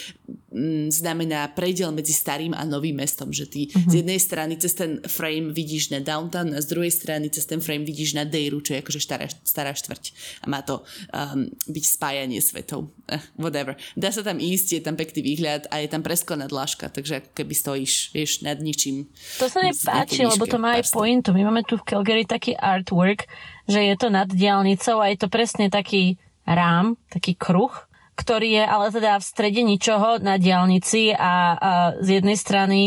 m, 0.55 0.87
mm, 0.87 0.89
znamená 0.95 1.51
prediel 1.51 1.91
medzi 1.91 2.15
starým 2.15 2.55
a 2.55 2.63
novým 2.63 2.95
mestom, 3.03 3.35
že 3.35 3.51
ty 3.51 3.67
uh-huh. 3.67 3.91
z 3.91 3.95
jednej 4.03 4.21
strany 4.23 4.55
cez 4.59 4.75
ten 4.79 5.03
frame 5.03 5.51
vidíš 5.51 5.91
na 5.91 5.99
downtown 5.99 6.55
a 6.55 6.63
z 6.63 6.71
druhej 6.71 6.93
strany 6.95 7.27
cez 7.33 7.47
ten 7.47 7.59
frame 7.59 7.83
vidíš 7.83 8.15
na 8.15 8.23
Dejru, 8.23 8.63
čo 8.63 8.79
je 8.79 8.83
akože 8.83 9.01
stará, 9.03 9.27
stará 9.43 9.75
štvrť 9.75 10.05
a 10.43 10.45
má 10.47 10.63
to 10.63 10.83
um, 11.11 11.51
byť 11.67 11.85
spájanie 11.85 12.39
svetov. 12.39 12.91
Eh, 13.11 13.23
whatever. 13.35 13.75
Dá 13.99 14.15
sa 14.15 14.23
tam 14.23 14.39
ísť, 14.39 14.79
je 14.79 14.83
tam 14.83 14.95
pekný 14.95 15.21
výhľad 15.35 15.67
a 15.75 15.83
je 15.83 15.89
tam 15.91 16.07
presklená 16.07 16.47
dlažka, 16.47 16.87
takže 16.87 17.23
ako 17.27 17.31
keby 17.35 17.55
stojíš, 17.55 17.95
vieš, 18.15 18.33
nad 18.47 18.63
ničím. 18.63 19.11
To 19.43 19.51
sa 19.51 19.59
mi 19.65 19.75
páči, 19.75 20.23
lebo 20.23 20.47
to 20.47 20.59
má 20.63 20.79
aj 20.79 20.87
pointu. 20.95 21.35
My 21.35 21.51
máme 21.51 21.67
tu 21.67 21.77
v 21.77 21.87
Calgary 21.87 22.25
taký 22.25 22.55
artwork, 22.55 23.27
že 23.67 23.81
je 23.83 23.95
to 23.99 24.09
nad 24.11 24.29
diálnicou 24.29 24.99
a 24.99 25.11
je 25.11 25.19
to 25.19 25.29
presne 25.31 25.71
taký 25.71 26.19
rám, 26.47 26.99
taký 27.11 27.39
kruh, 27.39 27.73
ktorý 28.19 28.61
je 28.61 28.65
ale 28.65 28.87
teda 28.93 29.19
v 29.19 29.25
strede 29.25 29.63
ničoho 29.65 30.21
na 30.21 30.37
diálnici 30.37 31.15
a, 31.15 31.17
a 31.17 31.71
z 32.03 32.21
jednej 32.21 32.37
strany 32.37 32.81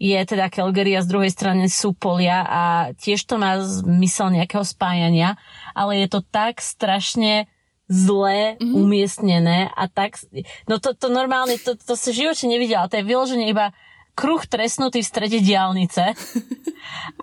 je 0.00 0.16
teda 0.24 0.48
Calgary 0.48 0.96
a 0.96 1.04
z 1.04 1.12
druhej 1.12 1.28
strany 1.28 1.68
sú 1.68 1.92
polia 1.92 2.40
a 2.40 2.62
tiež 2.96 3.28
to 3.28 3.36
má 3.36 3.60
zmysel 3.60 4.32
nejakého 4.32 4.64
spájania, 4.64 5.36
ale 5.76 6.00
je 6.00 6.08
to 6.08 6.20
tak 6.24 6.64
strašne 6.64 7.44
zle 7.90 8.56
mm-hmm. 8.56 8.72
umiestnené 8.72 9.68
a 9.68 9.84
tak, 9.90 10.16
no 10.64 10.80
to, 10.80 10.96
to 10.96 11.12
normálne, 11.12 11.58
to, 11.60 11.76
to 11.76 11.98
si 11.98 12.16
v 12.16 12.18
živote 12.24 12.48
nevidela, 12.48 12.88
to 12.88 12.96
je 12.96 13.04
vyloženie 13.04 13.52
iba 13.52 13.76
kruh 14.14 14.42
tresnutý 14.46 15.00
v 15.00 15.10
strede 15.10 15.38
diálnice 15.40 16.14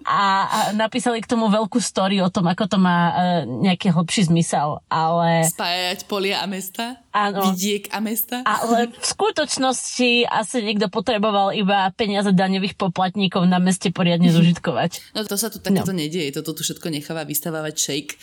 a, 0.08 0.22
napísali 0.74 1.20
k 1.20 1.30
tomu 1.30 1.52
veľkú 1.52 1.78
story 1.82 2.24
o 2.24 2.30
tom, 2.32 2.48
ako 2.48 2.66
to 2.70 2.78
má 2.80 3.00
uh, 3.10 3.16
nejaký 3.44 3.92
hlbší 3.92 4.32
zmysel, 4.32 4.80
ale... 4.88 5.48
Spájať 5.48 6.08
polia 6.08 6.44
a 6.44 6.48
mesta? 6.48 7.02
Áno. 7.18 7.50
Vidiek 7.50 7.90
a 7.90 7.98
mesta? 7.98 8.46
Ale 8.46 8.94
v 8.94 9.06
skutočnosti 9.06 10.30
asi 10.30 10.58
niekto 10.62 10.86
potreboval 10.94 11.50
iba 11.58 11.90
peniaze 11.98 12.30
daňových 12.30 12.78
poplatníkov 12.78 13.50
na 13.50 13.58
meste 13.58 13.90
poriadne 13.90 14.30
zužitkovať. 14.30 14.92
No 15.18 15.26
to 15.26 15.34
sa 15.34 15.50
tu 15.50 15.58
takéto 15.58 15.96
no. 15.96 15.98
nedieje, 15.98 16.30
toto 16.30 16.54
tu 16.54 16.62
všetko 16.62 16.94
necháva 16.94 17.26
vystavávať 17.26 17.74
shake 17.74 18.14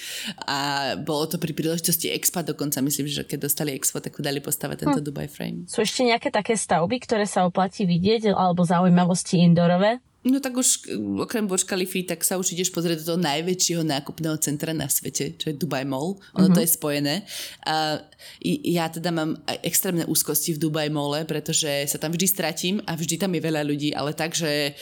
a 0.47 0.93
bolo 0.95 1.27
to 1.27 1.43
pri 1.43 1.51
príležitosti 1.51 2.07
Expa 2.13 2.47
dokonca, 2.47 2.79
myslím, 2.79 3.11
že 3.11 3.27
keď 3.27 3.51
dostali 3.51 3.75
Expo, 3.75 3.99
tak 3.99 4.15
dali 4.23 4.39
postavať 4.39 4.87
tento 4.87 5.01
hm. 5.03 5.07
Dubai 5.11 5.27
Frame. 5.27 5.67
Sú 5.67 5.83
ešte 5.83 6.07
nejaké 6.07 6.31
také 6.31 6.55
stavby, 6.55 7.03
ktoré 7.03 7.27
sa 7.27 7.49
oplatí 7.51 7.83
vidieť 7.83 8.31
alebo 8.31 8.63
zaujímavosti 8.63 9.43
indorové? 9.43 9.99
No 10.25 10.41
tak 10.41 10.57
už 10.57 10.89
okrem 11.21 11.45
Burj 11.45 11.69
Khalifa, 11.69 12.01
tak 12.17 12.25
sa 12.25 12.41
už 12.41 12.57
ideš 12.57 12.73
pozrieť 12.73 13.05
do 13.05 13.13
toho 13.13 13.21
najväčšieho 13.21 13.85
nákupného 13.85 14.41
centra 14.41 14.73
na 14.73 14.89
svete, 14.89 15.37
čo 15.37 15.53
je 15.53 15.61
Dubai 15.61 15.85
Mall. 15.85 16.17
Ono 16.37 16.49
mm-hmm. 16.49 16.57
to 16.57 16.61
je 16.65 16.71
spojené. 16.73 17.15
A 17.69 18.01
ja 18.65 18.89
teda 18.89 19.13
mám 19.13 19.37
extrémne 19.61 20.09
úzkosti 20.09 20.57
v 20.57 20.63
Dubai 20.65 20.89
Mole, 20.89 21.29
pretože 21.29 21.69
sa 21.89 22.01
tam 22.01 22.17
vždy 22.17 22.27
stratím 22.27 22.77
a 22.89 22.97
vždy 22.97 23.21
tam 23.21 23.37
je 23.37 23.41
veľa 23.45 23.63
ľudí, 23.69 23.93
ale 23.93 24.17
tak, 24.17 24.33
že 24.33 24.73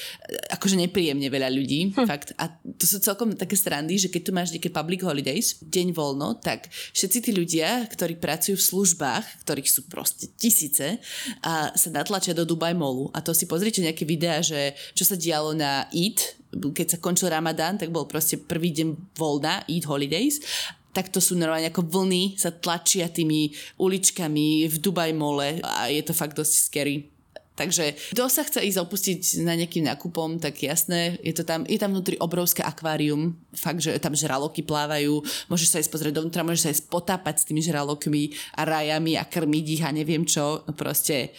akože 0.54 0.78
nepríjemne 0.78 1.26
veľa 1.26 1.50
ľudí. 1.50 1.90
Hm. 1.90 2.06
Fakt. 2.06 2.38
A 2.38 2.46
to 2.78 2.86
sú 2.86 3.02
celkom 3.02 3.34
také 3.34 3.58
strandy, 3.58 3.98
že 3.98 4.08
keď 4.14 4.22
tu 4.22 4.30
máš 4.30 4.54
nejaké 4.54 4.70
public 4.70 5.02
holidays, 5.02 5.58
deň 5.58 5.90
voľno, 5.90 6.38
tak 6.38 6.70
všetci 6.94 7.18
tí 7.18 7.30
ľudia, 7.34 7.90
ktorí 7.90 8.22
pracujú 8.22 8.54
v 8.54 8.68
službách, 8.70 9.42
ktorých 9.42 9.68
sú 9.68 9.90
proste 9.90 10.30
tisíce, 10.38 11.02
a 11.42 11.74
sa 11.74 11.88
natlačia 11.90 12.36
do 12.36 12.46
Dubai 12.46 12.78
Mallu. 12.78 13.10
A 13.10 13.18
to 13.18 13.34
si 13.34 13.50
pozrite 13.50 13.82
nejaké 13.82 14.06
videá, 14.06 14.38
že 14.38 14.78
čo 14.94 15.02
sa 15.02 15.18
die 15.18 15.31
dialo 15.32 15.56
na 15.56 15.88
Eid, 15.88 16.36
keď 16.52 16.86
sa 16.92 16.98
končil 17.00 17.32
Ramadán, 17.32 17.80
tak 17.80 17.88
bol 17.88 18.04
proste 18.04 18.36
prvý 18.36 18.68
deň 18.76 19.16
voľna, 19.16 19.64
Eid 19.64 19.88
Holidays. 19.88 20.44
Tak 20.92 21.08
to 21.08 21.24
sú 21.24 21.40
normálne 21.40 21.72
ako 21.72 21.88
vlny, 21.88 22.36
sa 22.36 22.52
tlačia 22.52 23.08
tými 23.08 23.48
uličkami 23.80 24.68
v 24.68 24.76
Dubai 24.76 25.16
mole 25.16 25.64
a 25.64 25.88
je 25.88 26.04
to 26.04 26.12
fakt 26.12 26.36
dosť 26.36 26.52
scary. 26.52 27.08
Takže 27.52 28.16
kto 28.16 28.32
sa 28.32 28.44
chce 28.48 28.64
ísť 28.64 28.80
opustiť 28.80 29.20
na 29.44 29.52
nejakým 29.52 29.84
nákupom, 29.84 30.40
tak 30.40 30.64
jasné, 30.64 31.20
je, 31.20 31.36
to 31.36 31.44
tam, 31.44 31.68
je 31.68 31.76
tam 31.76 31.92
vnútri 31.92 32.16
obrovské 32.16 32.64
akvárium, 32.64 33.36
fakt, 33.52 33.84
že 33.84 33.92
tam 34.00 34.16
žraloky 34.16 34.64
plávajú, 34.64 35.20
môžeš 35.52 35.68
sa 35.68 35.80
ísť 35.84 35.92
pozrieť 35.92 36.16
dovnútra, 36.16 36.48
môžeš 36.48 36.64
sa 36.64 36.72
ísť 36.72 36.84
potápať 36.88 37.44
s 37.44 37.46
tými 37.52 37.60
žralokmi 37.60 38.32
a 38.56 38.64
rajami 38.64 39.20
a 39.20 39.28
krmiť 39.28 39.66
ich 39.68 39.82
a 39.84 39.92
neviem 39.92 40.24
čo, 40.24 40.64
proste 40.72 41.36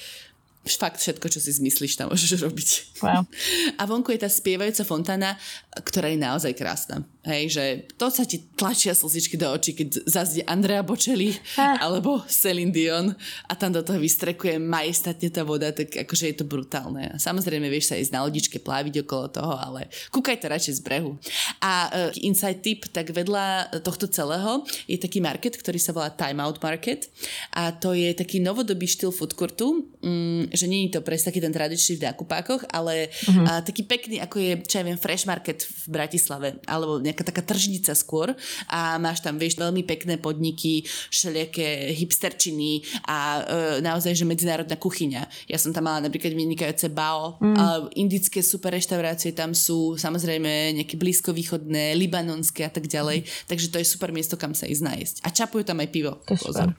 fakt 0.64 1.00
všetko, 1.00 1.28
čo 1.28 1.40
si 1.44 1.52
zmyslíš, 1.52 2.00
tam 2.00 2.12
môžeš 2.12 2.40
robiť. 2.40 2.70
Wow. 3.04 3.28
A 3.80 3.84
vonku 3.84 4.16
je 4.16 4.24
tá 4.24 4.30
spievajúca 4.32 4.88
fontána, 4.88 5.36
ktorá 5.84 6.08
je 6.08 6.20
naozaj 6.20 6.56
krásna. 6.56 7.04
Hej, 7.24 7.56
že 7.56 7.66
to 7.96 8.12
sa 8.12 8.28
ti 8.28 8.44
tlačia 8.60 8.92
slzičky 8.92 9.40
do 9.40 9.48
očí, 9.48 9.72
keď 9.72 10.04
zazde 10.04 10.44
Andrea 10.44 10.84
Bocelli 10.84 11.32
ah. 11.56 11.80
alebo 11.80 12.20
Celine 12.28 12.76
Dion 12.76 13.16
a 13.48 13.56
tam 13.56 13.72
do 13.72 13.80
toho 13.80 13.96
vystrekuje 13.96 14.60
majestatne 14.60 15.32
tá 15.32 15.48
voda, 15.48 15.72
tak 15.72 16.04
akože 16.04 16.26
je 16.28 16.36
to 16.36 16.44
brutálne. 16.44 17.08
A 17.08 17.16
samozrejme 17.16 17.72
vieš 17.72 17.92
sa 17.92 17.96
ísť 17.96 18.12
na 18.12 18.28
lodičke 18.28 18.60
pláviť 18.60 19.08
okolo 19.08 19.32
toho, 19.32 19.56
ale 19.56 19.88
kúkaj 20.12 20.44
to 20.44 20.52
radšej 20.52 20.74
z 20.80 20.82
brehu. 20.84 21.16
A 21.64 21.88
uh, 21.88 22.12
inside 22.20 22.60
tip, 22.60 22.92
tak 22.92 23.16
vedľa 23.16 23.72
tohto 23.88 24.12
celého 24.12 24.68
je 24.92 25.00
taký 25.00 25.24
market, 25.24 25.56
ktorý 25.56 25.80
sa 25.80 25.96
volá 25.96 26.12
Time 26.12 26.44
Out 26.44 26.60
Market 26.60 27.08
a 27.56 27.72
to 27.72 27.96
je 27.96 28.12
taký 28.12 28.44
novodobý 28.44 28.84
štýl 28.84 29.16
food 29.16 29.32
courtu, 29.32 29.88
um, 30.04 30.44
že 30.52 30.68
nie 30.68 30.92
je 30.92 31.00
to 31.00 31.08
presne 31.08 31.32
taký 31.32 31.40
ten 31.40 31.56
tradičný 31.56 32.04
v 32.04 32.12
nákupákoch, 32.12 32.68
ale 32.68 33.08
uh-huh. 33.08 33.48
uh, 33.48 33.62
taký 33.64 33.88
pekný, 33.88 34.20
ako 34.20 34.44
je, 34.44 34.52
čo 34.68 34.76
ja 34.82 34.88
viem, 34.92 35.00
Fresh 35.00 35.24
Market 35.24 35.64
v 35.64 35.88
Bratislave, 35.88 36.60
alebo 36.68 37.00
nejaká 37.14 37.24
taká 37.24 37.46
tržnica 37.46 37.94
skôr 37.94 38.34
a 38.66 38.98
máš 38.98 39.22
tam, 39.22 39.38
vieš, 39.38 39.62
veľmi 39.62 39.86
pekné 39.86 40.18
podniky, 40.18 40.84
všelijaké 41.14 41.94
hipsterčiny 41.94 42.82
a 43.06 43.18
e, 43.20 43.42
naozaj, 43.86 44.18
že 44.18 44.26
medzinárodná 44.26 44.74
kuchyňa. 44.74 45.30
Ja 45.46 45.62
som 45.62 45.70
tam 45.70 45.86
mala 45.86 46.02
napríklad 46.02 46.34
vynikajúce 46.34 46.90
bao, 46.90 47.38
mm. 47.38 47.56
a 47.56 47.64
indické 47.94 48.42
super 48.42 48.74
reštaurácie 48.74 49.38
tam 49.38 49.54
sú, 49.54 49.96
samozrejme 49.96 50.74
nejaké 50.82 50.98
blízkovýchodné, 50.98 51.94
libanonské 51.94 52.66
a 52.66 52.72
tak 52.74 52.90
ďalej, 52.90 53.30
takže 53.46 53.70
to 53.70 53.78
je 53.78 53.86
super 53.86 54.10
miesto, 54.10 54.36
kam 54.36 54.58
sa 54.58 54.66
ísť 54.66 54.84
nájsť. 54.84 55.16
A 55.22 55.30
čapujú 55.30 55.64
tam 55.64 55.80
aj 55.80 55.90
pivo. 55.94 56.18
To 56.26 56.34
Pozor. 56.34 56.74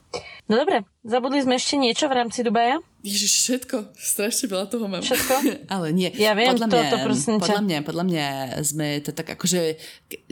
No 0.45 0.61
dobre, 0.61 0.85
zabudli 1.05 1.39
sme 1.45 1.55
ešte 1.55 1.77
niečo 1.77 2.09
v 2.09 2.17
rámci 2.17 2.41
Dubaja? 2.41 2.81
Ježiš, 3.05 3.45
všetko. 3.45 3.93
Strašne 3.93 4.49
veľa 4.49 4.65
toho 4.65 4.89
mám. 4.89 5.05
Všetko? 5.05 5.33
Ale 5.77 5.93
nie. 5.93 6.09
Ja 6.17 6.33
viem, 6.33 6.57
podľa 6.57 6.67
mňa, 6.73 6.89
to, 6.89 6.97
prosím 7.05 7.37
podľa 7.37 7.61
mňa, 7.61 7.77
podľa 7.85 8.05
mňa 8.09 8.25
sme 8.65 8.87
to 9.05 9.13
tak 9.13 9.37
akože, 9.37 9.77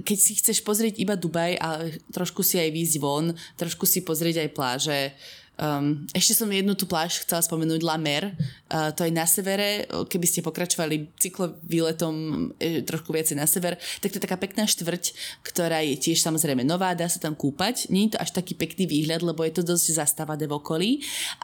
keď 0.02 0.18
si 0.18 0.34
chceš 0.42 0.66
pozrieť 0.66 0.98
iba 0.98 1.14
Dubaj 1.14 1.54
a 1.62 1.86
trošku 2.10 2.42
si 2.42 2.58
aj 2.58 2.74
výjsť 2.74 2.96
von, 2.98 3.38
trošku 3.62 3.86
si 3.86 4.02
pozrieť 4.02 4.42
aj 4.42 4.50
pláže, 4.58 5.00
Um, 5.54 6.10
ešte 6.18 6.34
som 6.34 6.50
jednu 6.50 6.74
tú 6.74 6.90
pláž 6.90 7.22
chcela 7.22 7.46
spomenúť, 7.46 7.86
La 7.86 8.02
Mer. 8.02 8.34
Uh, 8.74 8.90
to 8.98 9.06
je 9.06 9.14
na 9.14 9.30
severe, 9.30 9.86
keby 10.10 10.26
ste 10.26 10.42
pokračovali 10.42 11.14
cyklovýletom 11.22 12.16
e, 12.58 12.82
trošku 12.82 13.14
viacej 13.14 13.38
na 13.38 13.46
sever, 13.46 13.78
tak 14.02 14.10
to 14.10 14.18
je 14.18 14.26
taká 14.26 14.42
pekná 14.42 14.66
štvrť, 14.66 15.14
ktorá 15.46 15.86
je 15.86 15.94
tiež 16.02 16.26
samozrejme 16.26 16.66
nová, 16.66 16.98
dá 16.98 17.06
sa 17.06 17.22
tam 17.22 17.38
kúpať. 17.38 17.94
Nie 17.94 18.10
je 18.10 18.18
to 18.18 18.22
až 18.26 18.34
taký 18.34 18.58
pekný 18.58 18.90
výhľad, 18.90 19.22
lebo 19.22 19.46
je 19.46 19.54
to 19.54 19.62
dosť 19.62 20.02
zastávané 20.02 20.50
v 20.50 20.58
okolí, 20.58 20.92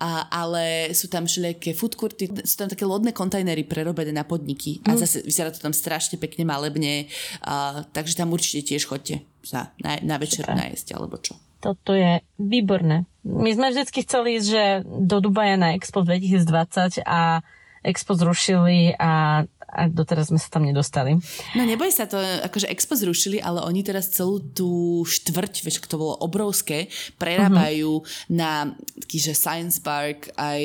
a, 0.01 0.25
ale 0.33 0.89
sú 0.97 1.05
tam 1.05 1.29
všelijaké 1.29 1.77
food 1.77 1.93
courty, 1.93 2.33
sú 2.41 2.65
tam 2.65 2.69
také 2.73 2.89
lodné 2.89 3.13
kontajnery 3.13 3.61
prerobené 3.69 4.09
na 4.09 4.25
podniky 4.25 4.81
a 4.89 4.97
mm. 4.97 4.99
zase 5.05 5.17
vyzerá 5.21 5.53
to 5.53 5.61
tam 5.61 5.73
strašne 5.73 6.17
pekne 6.17 6.49
malebne, 6.49 7.05
a, 7.45 7.85
takže 7.93 8.17
tam 8.17 8.33
určite 8.33 8.73
tiež 8.73 8.89
chodte 8.89 9.21
sa 9.45 9.69
na, 9.85 10.01
na 10.01 10.17
večer 10.17 10.49
najesť 10.49 10.97
alebo 10.97 11.21
čo. 11.21 11.37
Toto 11.59 11.91
je 11.91 12.23
výborné. 12.39 13.08
My 13.23 13.51
sme 13.51 13.75
vždycky 13.75 14.07
chceli 14.07 14.39
ísť, 14.39 14.47
že 14.47 14.63
do 14.85 15.19
Dubaja 15.19 15.59
na 15.59 15.75
Expo 15.75 16.07
2020 16.07 17.03
a 17.03 17.43
Expo 17.79 18.11
zrušili 18.11 18.95
a, 18.99 19.43
a 19.47 19.81
doteraz 19.87 20.27
sme 20.27 20.39
sa 20.39 20.51
tam 20.51 20.67
nedostali. 20.67 21.15
No 21.55 21.63
neboj 21.63 21.87
sa 21.95 22.07
to, 22.11 22.19
akože 22.19 22.67
Expo 22.67 22.99
zrušili, 22.99 23.39
ale 23.39 23.63
oni 23.63 23.87
teraz 23.87 24.11
celú 24.11 24.43
tú 24.43 25.03
štvrť, 25.07 25.63
vieš, 25.63 25.79
to 25.87 25.95
bolo 25.95 26.19
obrovské, 26.19 26.91
prerábajú 27.15 28.03
uh-huh. 28.03 28.31
na 28.31 28.75
taký, 28.99 29.31
že 29.31 29.31
Science 29.31 29.79
Park, 29.79 30.35
aj 30.35 30.63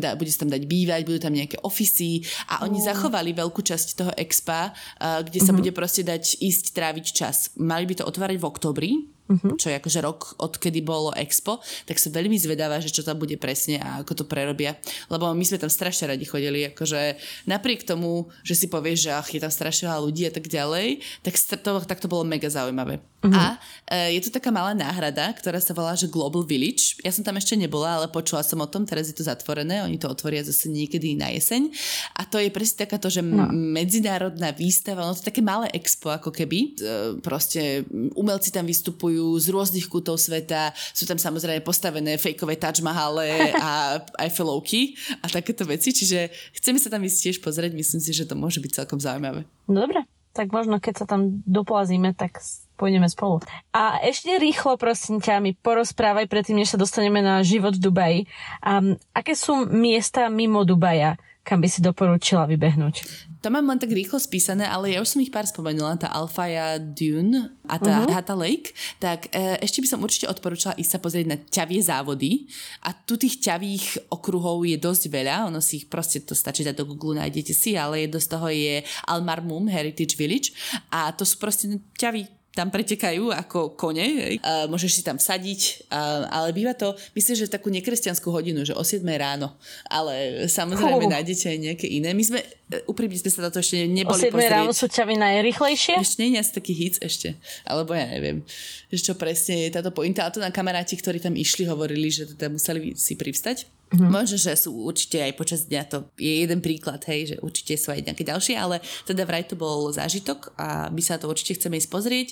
da, 0.00 0.16
bude 0.16 0.32
sa 0.32 0.48
tam 0.48 0.52
dať 0.56 0.64
bývať, 0.64 1.04
budú 1.04 1.20
tam 1.20 1.36
nejaké 1.36 1.60
ofisy 1.60 2.24
a 2.48 2.64
oni 2.64 2.80
uh. 2.80 2.86
zachovali 2.88 3.36
veľkú 3.36 3.60
časť 3.60 3.88
toho 4.00 4.12
Expa, 4.16 4.72
uh, 4.72 5.20
kde 5.20 5.40
sa 5.44 5.52
uh-huh. 5.52 5.60
bude 5.60 5.72
proste 5.76 6.00
dať 6.00 6.40
ísť 6.40 6.72
tráviť 6.72 7.06
čas. 7.12 7.52
Mali 7.60 7.84
by 7.84 8.00
to 8.00 8.08
otvárať 8.08 8.40
v 8.40 8.48
oktobri, 8.48 8.92
uh-huh. 9.28 9.56
čo 9.56 9.72
je 9.72 9.78
akože 9.80 10.00
rok 10.04 10.36
odkedy 10.40 10.84
bolo 10.84 11.14
Expo, 11.16 11.60
tak 11.88 11.96
som 11.96 12.12
veľmi 12.12 12.36
zvedavá, 12.36 12.80
že 12.80 12.92
čo 12.92 13.06
tam 13.06 13.16
bude 13.16 13.36
presne 13.40 13.80
a 13.80 14.04
ako 14.04 14.22
to 14.22 14.24
prerobia. 14.28 14.76
Lebo 15.08 15.32
my 15.32 15.44
sme 15.44 15.60
tam 15.60 15.72
strašne 15.72 16.12
radi 16.12 16.24
chodili, 16.28 16.68
akože 16.72 17.16
napriek 17.48 17.88
tomu, 17.88 18.28
že 18.44 18.56
si 18.58 18.66
povieš, 18.68 18.98
že 19.08 19.10
ach, 19.12 19.28
je 19.30 19.40
tam 19.40 19.52
strašne 19.52 19.88
veľa 19.88 20.00
ľudí 20.04 20.22
a 20.28 20.32
tak 20.32 20.46
ďalej, 20.48 21.00
tak 21.24 21.34
to, 21.36 21.70
tak 21.84 21.98
to 22.00 22.08
bolo 22.10 22.24
mega 22.26 22.48
zaujímavé. 22.48 23.00
Uh-huh. 23.24 23.32
A 23.32 23.56
e, 23.88 24.20
je 24.20 24.28
tu 24.28 24.30
taká 24.36 24.52
malá 24.52 24.76
náhrada, 24.76 25.32
ktorá 25.32 25.56
sa 25.56 25.72
volá, 25.72 25.96
že 25.96 26.12
Global 26.12 26.44
Village. 26.44 27.00
Ja 27.00 27.08
som 27.08 27.24
tam 27.24 27.40
ešte 27.40 27.56
nebola, 27.56 27.96
ale 27.96 28.12
počula 28.12 28.44
som 28.44 28.60
o 28.60 28.68
tom, 28.68 28.84
teraz 28.84 29.08
je 29.08 29.16
to 29.16 29.24
zatvorené, 29.24 29.80
oni 29.80 29.96
to 29.96 30.12
otvoria 30.12 30.44
zase 30.44 30.68
niekedy 30.68 31.16
na 31.16 31.32
jeseň. 31.32 31.72
A 32.20 32.28
to 32.28 32.36
je 32.36 32.52
presne 32.52 32.84
takáto, 32.84 33.08
že 33.08 33.24
no. 33.24 33.48
medzinárodná 33.48 34.52
výstava, 34.52 35.08
no 35.08 35.16
to 35.16 35.24
je 35.24 35.30
také 35.32 35.40
malé 35.40 35.72
expo 35.72 36.12
ako 36.12 36.28
keby. 36.28 36.76
E, 36.76 36.92
proste 37.24 37.88
umelci 38.12 38.52
tam 38.52 38.68
vystupujú 38.68 39.13
cestujú 39.14 39.38
z 39.38 39.46
rôznych 39.54 39.86
kútov 39.86 40.18
sveta. 40.18 40.74
Sú 40.90 41.06
tam 41.06 41.18
samozrejme 41.18 41.62
postavené 41.62 42.18
fejkové 42.18 42.58
Taj 42.58 42.82
Mahale 42.82 43.54
a 43.54 43.98
Eiffelovky 44.26 44.98
a 45.22 45.30
takéto 45.30 45.62
veci. 45.62 45.94
Čiže 45.94 46.34
chceme 46.58 46.78
sa 46.82 46.90
tam 46.90 47.06
ísť 47.06 47.18
tiež 47.30 47.36
pozrieť. 47.38 47.72
Myslím 47.74 48.02
si, 48.02 48.10
že 48.10 48.26
to 48.26 48.34
môže 48.34 48.58
byť 48.58 48.82
celkom 48.82 48.98
zaujímavé. 48.98 49.46
Dobre, 49.70 50.02
tak 50.34 50.50
možno 50.50 50.82
keď 50.82 51.04
sa 51.04 51.06
tam 51.06 51.42
doplazíme, 51.46 52.18
tak 52.18 52.42
pôjdeme 52.74 53.06
spolu. 53.06 53.38
A 53.70 54.02
ešte 54.02 54.34
rýchlo, 54.34 54.74
prosím 54.74 55.22
ťa, 55.22 55.38
mi 55.38 55.54
porozprávaj 55.54 56.26
predtým, 56.26 56.58
než 56.58 56.74
sa 56.74 56.78
dostaneme 56.80 57.22
na 57.22 57.38
život 57.46 57.78
v 57.78 57.84
Dubaji. 57.86 58.20
Um, 58.66 58.98
aké 59.14 59.38
sú 59.38 59.62
miesta 59.70 60.26
mimo 60.26 60.66
Dubaja, 60.66 61.14
kam 61.46 61.62
by 61.62 61.70
si 61.70 61.78
doporučila 61.78 62.50
vybehnúť? 62.50 63.30
To 63.44 63.52
mám 63.52 63.68
len 63.68 63.76
tak 63.76 63.92
rýchlo 63.92 64.16
spísané, 64.16 64.64
ale 64.64 64.96
ja 64.96 65.04
už 65.04 65.12
som 65.12 65.20
ich 65.20 65.28
pár 65.28 65.44
spomenula, 65.44 66.00
tá 66.00 66.08
Alfaya 66.08 66.80
Dune 66.80 67.52
a 67.68 67.76
tá 67.76 68.00
uh-huh. 68.00 68.08
Hata 68.08 68.32
Lake, 68.32 68.72
tak 68.96 69.28
e, 69.36 69.60
ešte 69.60 69.84
by 69.84 69.88
som 69.92 70.00
určite 70.00 70.32
odporúčala 70.32 70.72
ísť 70.80 70.96
sa 70.96 70.98
pozrieť 71.04 71.26
na 71.28 71.36
ťavie 71.36 71.76
závody. 71.84 72.48
A 72.80 72.96
tu 72.96 73.20
tých 73.20 73.44
ťavých 73.44 74.08
okruhov 74.08 74.64
je 74.64 74.80
dosť 74.80 75.12
veľa, 75.12 75.52
ono 75.52 75.60
si 75.60 75.84
ich 75.84 75.92
proste 75.92 76.24
to 76.24 76.32
stačí 76.32 76.64
dať 76.64 76.72
do 76.72 76.88
Google, 76.88 77.20
nájdete 77.20 77.52
si, 77.52 77.76
ale 77.76 78.08
jedno 78.08 78.16
z 78.16 78.28
toho 78.32 78.48
je 78.48 78.80
Almarmum 79.04 79.68
Heritage 79.68 80.16
Village. 80.16 80.56
A 80.88 81.12
to 81.12 81.28
sú 81.28 81.36
proste 81.36 81.68
ťavy 82.00 82.24
tam 82.54 82.70
pretekajú 82.70 83.34
ako 83.34 83.74
kone, 83.74 84.38
uh, 84.38 84.70
môžeš 84.70 84.90
si 84.98 85.02
tam 85.02 85.18
sadiť, 85.18 85.90
uh, 85.90 86.30
ale 86.30 86.54
býva 86.54 86.72
to, 86.72 86.94
myslím, 87.18 87.34
že 87.34 87.50
takú 87.50 87.68
nekresťanskú 87.74 88.30
hodinu, 88.30 88.62
že 88.62 88.72
o 88.78 88.82
7 88.86 89.02
ráno, 89.18 89.58
ale 89.90 90.46
samozrejme 90.46 91.10
uh. 91.10 91.12
nájdete 91.18 91.50
aj 91.50 91.58
nejaké 91.58 91.86
iné. 91.90 92.14
My 92.14 92.22
sme, 92.22 92.40
uh, 92.46 92.90
úprimne 92.90 93.18
sme 93.18 93.30
sa 93.34 93.46
na 93.46 93.50
to 93.50 93.58
ešte 93.58 93.82
neboli 93.90 94.22
O 94.22 94.30
7 94.30 94.30
pozrieť. 94.30 94.54
ráno 94.54 94.72
sú 94.72 94.86
ťavy 94.86 95.18
najrychlejšie? 95.18 95.94
Ešte 95.98 96.22
nie 96.22 96.38
je 96.38 96.54
taký 96.54 96.72
hit 96.72 97.02
ešte, 97.02 97.34
alebo 97.66 97.90
ja 97.92 98.06
neviem, 98.06 98.46
že 98.88 99.02
čo 99.02 99.18
presne 99.18 99.66
je 99.66 99.74
táto 99.74 99.90
pointa, 99.90 100.22
ale 100.22 100.32
to 100.32 100.40
na 100.40 100.54
kamaráti, 100.54 100.94
ktorí 100.94 101.18
tam 101.18 101.34
išli, 101.34 101.66
hovorili, 101.66 102.06
že 102.14 102.30
teda 102.30 102.54
museli 102.54 102.94
si 102.94 103.18
privstať 103.18 103.66
Mm-hmm. 103.94 104.10
Možno, 104.10 104.36
že 104.36 104.58
sú 104.58 104.74
určite 104.74 105.22
aj 105.22 105.32
počas 105.38 105.70
dňa, 105.70 105.82
to 105.86 106.10
je 106.18 106.42
jeden 106.42 106.58
príklad, 106.58 106.98
hej, 107.06 107.34
že 107.34 107.36
určite 107.38 107.78
sú 107.78 107.94
aj 107.94 108.02
nejaké 108.10 108.26
ďalšie, 108.26 108.58
ale 108.58 108.82
teda 109.06 109.22
vraj 109.22 109.46
to 109.46 109.54
bol 109.54 109.86
zážitok 109.94 110.50
a 110.58 110.90
my 110.90 110.98
sa 110.98 111.14
to 111.14 111.30
určite 111.30 111.62
chceme 111.62 111.78
ísť 111.78 111.90
pozrieť. 111.94 112.28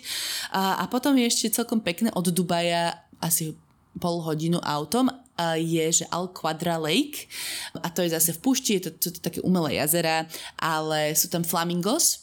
A, 0.50 0.82
a 0.82 0.84
potom 0.90 1.14
je 1.14 1.30
ešte 1.30 1.54
celkom 1.54 1.78
pekné 1.78 2.10
od 2.18 2.26
Dubaja 2.34 2.98
asi 3.22 3.54
pol 4.02 4.18
hodinu 4.26 4.58
autom 4.58 5.06
je, 5.58 6.02
že 6.02 6.04
Al 6.10 6.30
Quadra 6.30 6.78
Lake 6.78 7.26
a 7.82 7.90
to 7.90 8.04
je 8.04 8.14
zase 8.14 8.36
v 8.36 8.42
púšti, 8.42 8.78
je 8.78 8.88
to, 8.88 8.90
to, 8.98 9.08
to 9.16 9.20
také 9.22 9.40
umelé 9.42 9.80
jazera, 9.80 10.28
ale 10.60 11.16
sú 11.18 11.26
tam 11.26 11.42
flamingos, 11.42 12.21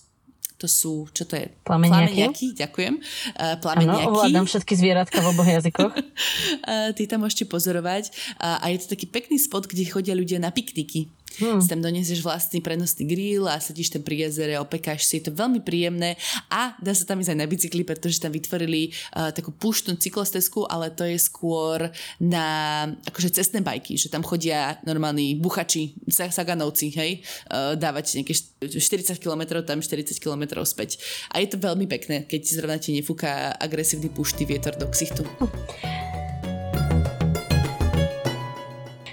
to 0.59 0.67
sú, 0.67 1.07
čo 1.15 1.23
to 1.23 1.39
je? 1.39 1.47
Plameniaky. 1.63 1.95
Plameniaky, 1.95 2.47
ďakujem. 2.51 2.93
Uh, 2.99 3.55
plameniaky. 3.63 4.03
Áno, 4.03 4.11
ovládam 4.11 4.43
všetky 4.43 4.73
zvieratka 4.75 5.23
v 5.23 5.27
oboch 5.31 5.47
jazykoch. 5.57 5.93
uh, 5.95 6.91
ty 6.91 7.07
tam 7.07 7.23
môžete 7.23 7.47
pozorovať. 7.47 8.11
A 8.43 8.67
je 8.67 8.83
to 8.83 8.91
taký 8.91 9.07
pekný 9.07 9.39
spot, 9.39 9.71
kde 9.71 9.87
chodia 9.87 10.11
ľudia 10.11 10.43
na 10.43 10.51
pikniky. 10.51 11.07
Hmm. 11.37 11.61
Si 11.61 11.69
tam 11.69 11.79
donesieš 11.79 12.25
vlastný 12.25 12.59
prenosný 12.59 13.05
grill 13.05 13.45
a 13.45 13.61
sedíš 13.61 13.93
tam 13.93 14.03
pri 14.03 14.27
jazere, 14.27 14.57
opekáš 14.57 15.05
si, 15.05 15.21
je 15.21 15.29
to 15.29 15.37
veľmi 15.37 15.61
príjemné 15.61 16.17
a 16.49 16.73
dá 16.81 16.91
sa 16.91 17.05
tam 17.05 17.21
ísť 17.21 17.31
aj 17.31 17.39
na 17.39 17.47
bicykli, 17.47 17.83
pretože 17.85 18.19
tam 18.19 18.33
vytvorili 18.33 18.89
uh, 18.89 19.31
takú 19.31 19.53
púštnu 19.53 19.95
cyklostezku, 19.95 20.67
ale 20.67 20.91
to 20.91 21.05
je 21.05 21.15
skôr 21.21 21.93
na 22.19 22.47
akože 23.07 23.39
cestné 23.39 23.63
bajky, 23.63 23.95
že 23.95 24.11
tam 24.11 24.25
chodia 24.25 24.81
normálni 24.83 25.37
buchači, 25.39 25.95
saganovci, 26.09 26.91
hej, 26.91 27.11
uh, 27.53 27.77
dávať 27.77 28.19
nejaké 28.19 28.33
40 28.65 29.21
km 29.21 29.63
tam, 29.63 29.79
40 29.79 30.19
km 30.19 30.59
späť. 30.67 30.99
A 31.31 31.39
je 31.39 31.47
to 31.47 31.61
veľmi 31.61 31.87
pekné, 31.87 32.27
keď 32.27 32.41
zrovna 32.49 32.81
ti 32.81 32.91
nefúka 32.91 33.55
agresívny 33.55 34.11
puštý 34.11 34.43
vietor 34.43 34.75
do 34.75 34.89
ksichtu. 34.91 35.23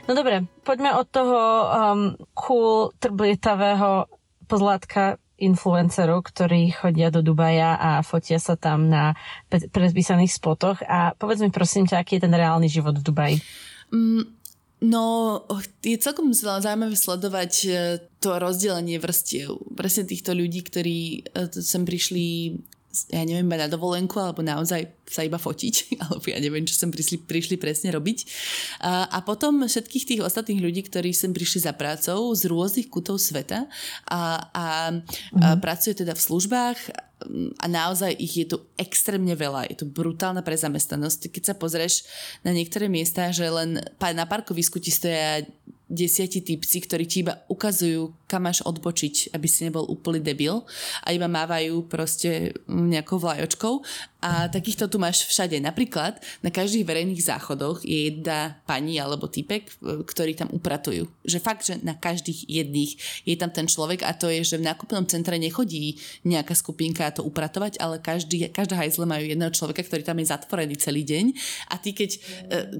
No 0.07 0.15
dobre, 0.15 0.47
poďme 0.63 0.95
od 0.95 1.07
toho 1.11 1.39
um, 1.39 2.15
cool, 2.39 2.95
trblietavého 3.03 4.07
pozlátka 4.47 5.19
influencerov, 5.37 6.25
ktorí 6.25 6.73
chodia 6.73 7.13
do 7.13 7.21
Dubaja 7.21 7.77
a 7.77 7.91
fotia 8.01 8.41
sa 8.41 8.57
tam 8.57 8.89
na 8.89 9.13
predpísaných 9.51 10.33
spotoch. 10.33 10.81
A 10.87 11.13
povedz 11.13 11.45
mi 11.45 11.53
prosím 11.53 11.85
ťa, 11.85 12.01
aký 12.01 12.17
je 12.17 12.25
ten 12.25 12.35
reálny 12.35 12.71
život 12.73 12.97
v 12.97 13.05
Dubaji? 13.05 13.37
Mm, 13.93 14.25
no, 14.89 15.05
je 15.85 15.97
celkom 16.01 16.33
zaujímavé 16.33 16.97
sledovať 16.97 17.53
e, 17.67 17.71
to 18.23 18.41
rozdelenie 18.41 18.97
vrstiev. 18.97 19.61
Presne 19.77 20.09
týchto 20.09 20.33
ľudí, 20.33 20.65
ktorí 20.65 20.99
e, 21.29 21.53
sem 21.53 21.85
prišli 21.85 22.57
ja 23.13 23.23
neviem, 23.23 23.47
na 23.47 23.69
dovolenku 23.69 24.17
alebo 24.17 24.41
naozaj 24.41 24.89
sa 25.07 25.23
iba 25.23 25.37
fotiť, 25.37 25.75
alebo 26.09 26.27
ja 26.27 26.39
neviem, 26.41 26.65
čo 26.65 26.75
sem 26.75 26.89
prišli, 26.89 27.23
prišli 27.29 27.57
presne 27.61 27.93
robiť. 27.93 28.19
A, 28.83 29.11
a 29.13 29.19
potom 29.21 29.69
všetkých 29.69 30.05
tých 30.17 30.21
ostatných 30.25 30.65
ľudí, 30.65 30.87
ktorí 30.89 31.13
sem 31.13 31.37
prišli 31.37 31.69
za 31.69 31.73
prácou 31.77 32.33
z 32.33 32.49
rôznych 32.49 32.89
kútov 32.89 33.21
sveta 33.21 33.69
a, 34.09 34.21
a, 34.53 34.67
mm. 34.91 35.43
a 35.43 35.49
mhm. 35.55 35.61
pracuje 35.61 35.93
teda 35.93 36.17
v 36.17 36.25
službách 36.25 36.79
a 37.57 37.67
naozaj 37.67 38.13
ich 38.21 38.37
je 38.37 38.47
tu 38.47 38.57
extrémne 38.77 39.33
veľa. 39.33 39.73
Je 39.73 39.81
tu 39.81 39.89
brutálna 39.89 40.45
prezamestnanosť. 40.45 41.33
Keď 41.33 41.43
sa 41.49 41.55
pozrieš 41.57 42.05
na 42.45 42.53
niektoré 42.53 42.93
miesta, 42.93 43.33
že 43.33 43.49
len 43.49 43.81
na 43.97 44.27
parkovisku 44.29 44.77
ti 44.77 44.93
stoja 44.93 45.41
desiatí 45.87 46.43
typci, 46.43 46.83
ktorí 46.83 47.07
ti 47.07 47.23
iba 47.23 47.47
ukazujú, 47.47 48.27
kam 48.27 48.51
máš 48.51 48.63
odbočiť, 48.67 49.31
aby 49.39 49.47
si 49.47 49.71
nebol 49.71 49.87
úplný 49.87 50.19
debil 50.19 50.67
a 51.07 51.15
iba 51.15 51.31
mávajú 51.31 51.87
proste 51.87 52.51
nejakou 52.67 53.23
vlajočkou 53.23 53.75
a 54.27 54.51
takýchto 54.51 54.91
tu 54.91 54.99
máš 54.99 55.23
všade. 55.23 55.55
Napríklad 55.63 56.19
na 56.43 56.51
každých 56.51 56.83
verejných 56.83 57.23
záchodoch 57.23 57.87
je 57.87 58.11
jedna 58.11 58.59
pani 58.67 58.99
alebo 58.99 59.31
typek, 59.31 59.71
ktorí 60.03 60.35
tam 60.35 60.51
upratujú. 60.51 61.07
Že 61.23 61.39
fakt, 61.39 61.63
že 61.71 61.79
na 61.87 61.95
každých 61.95 62.51
jedných 62.51 63.23
je 63.23 63.39
tam 63.39 63.55
ten 63.55 63.71
človek 63.71 64.03
a 64.03 64.11
to 64.19 64.27
je, 64.27 64.43
že 64.43 64.59
v 64.59 64.67
nákupnom 64.67 65.07
centre 65.07 65.39
nechodí 65.39 66.03
nejaká 66.27 66.59
skupinka 66.59 67.07
to 67.15 67.23
upratovať, 67.23 67.79
ale 67.79 68.03
každý, 68.03 68.51
každá 68.51 68.75
hajzle 68.75 69.07
majú 69.07 69.23
jedného 69.23 69.55
človeka, 69.55 69.87
ktorý 69.87 70.03
tam 70.03 70.19
je 70.19 70.27
zatvorený 70.27 70.75
celý 70.75 71.07
deň 71.07 71.25
a 71.71 71.79
ty 71.79 71.95
keď 71.95 72.11
e, 72.11 72.19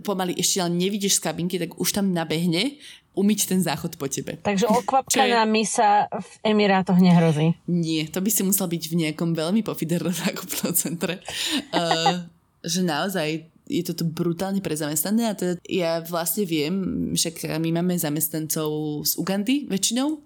pomaly 0.03 0.35
ešte 0.35 0.59
len 0.59 0.75
nevidíš 0.75 1.23
z 1.23 1.31
kabinky, 1.31 1.63
tak 1.63 1.79
už 1.79 1.95
tam 1.95 2.11
nabehne 2.11 2.75
umyť 3.17 3.41
ten 3.49 3.61
záchod 3.65 3.97
po 3.97 4.07
tebe. 4.07 4.37
Takže 4.45 4.69
okvapka 4.69 5.25
je... 5.25 5.33
misa 5.49 6.07
v 6.13 6.31
Emirátoch 6.53 7.01
nehrozí? 7.01 7.57
Nie, 7.65 8.07
to 8.13 8.21
by 8.21 8.29
si 8.29 8.45
musel 8.45 8.69
byť 8.69 8.83
v 8.93 8.95
nejakom 9.09 9.33
veľmi 9.33 9.65
pofidernom 9.65 10.13
nákupnom 10.13 10.77
centre. 10.83 11.25
Uh, 11.73 12.29
že 12.61 12.85
naozaj 12.85 13.49
je 13.67 13.83
to 13.83 13.99
tu 13.99 14.05
brutálne 14.07 14.63
prezamestnané 14.63 15.27
a 15.27 15.35
teda 15.35 15.59
ja 15.67 15.99
vlastne 16.07 16.47
viem, 16.47 16.75
však 17.19 17.59
my 17.59 17.83
máme 17.83 17.99
zamestnancov 17.99 19.03
z 19.03 19.13
Ugandy 19.19 19.67
väčšinou, 19.67 20.23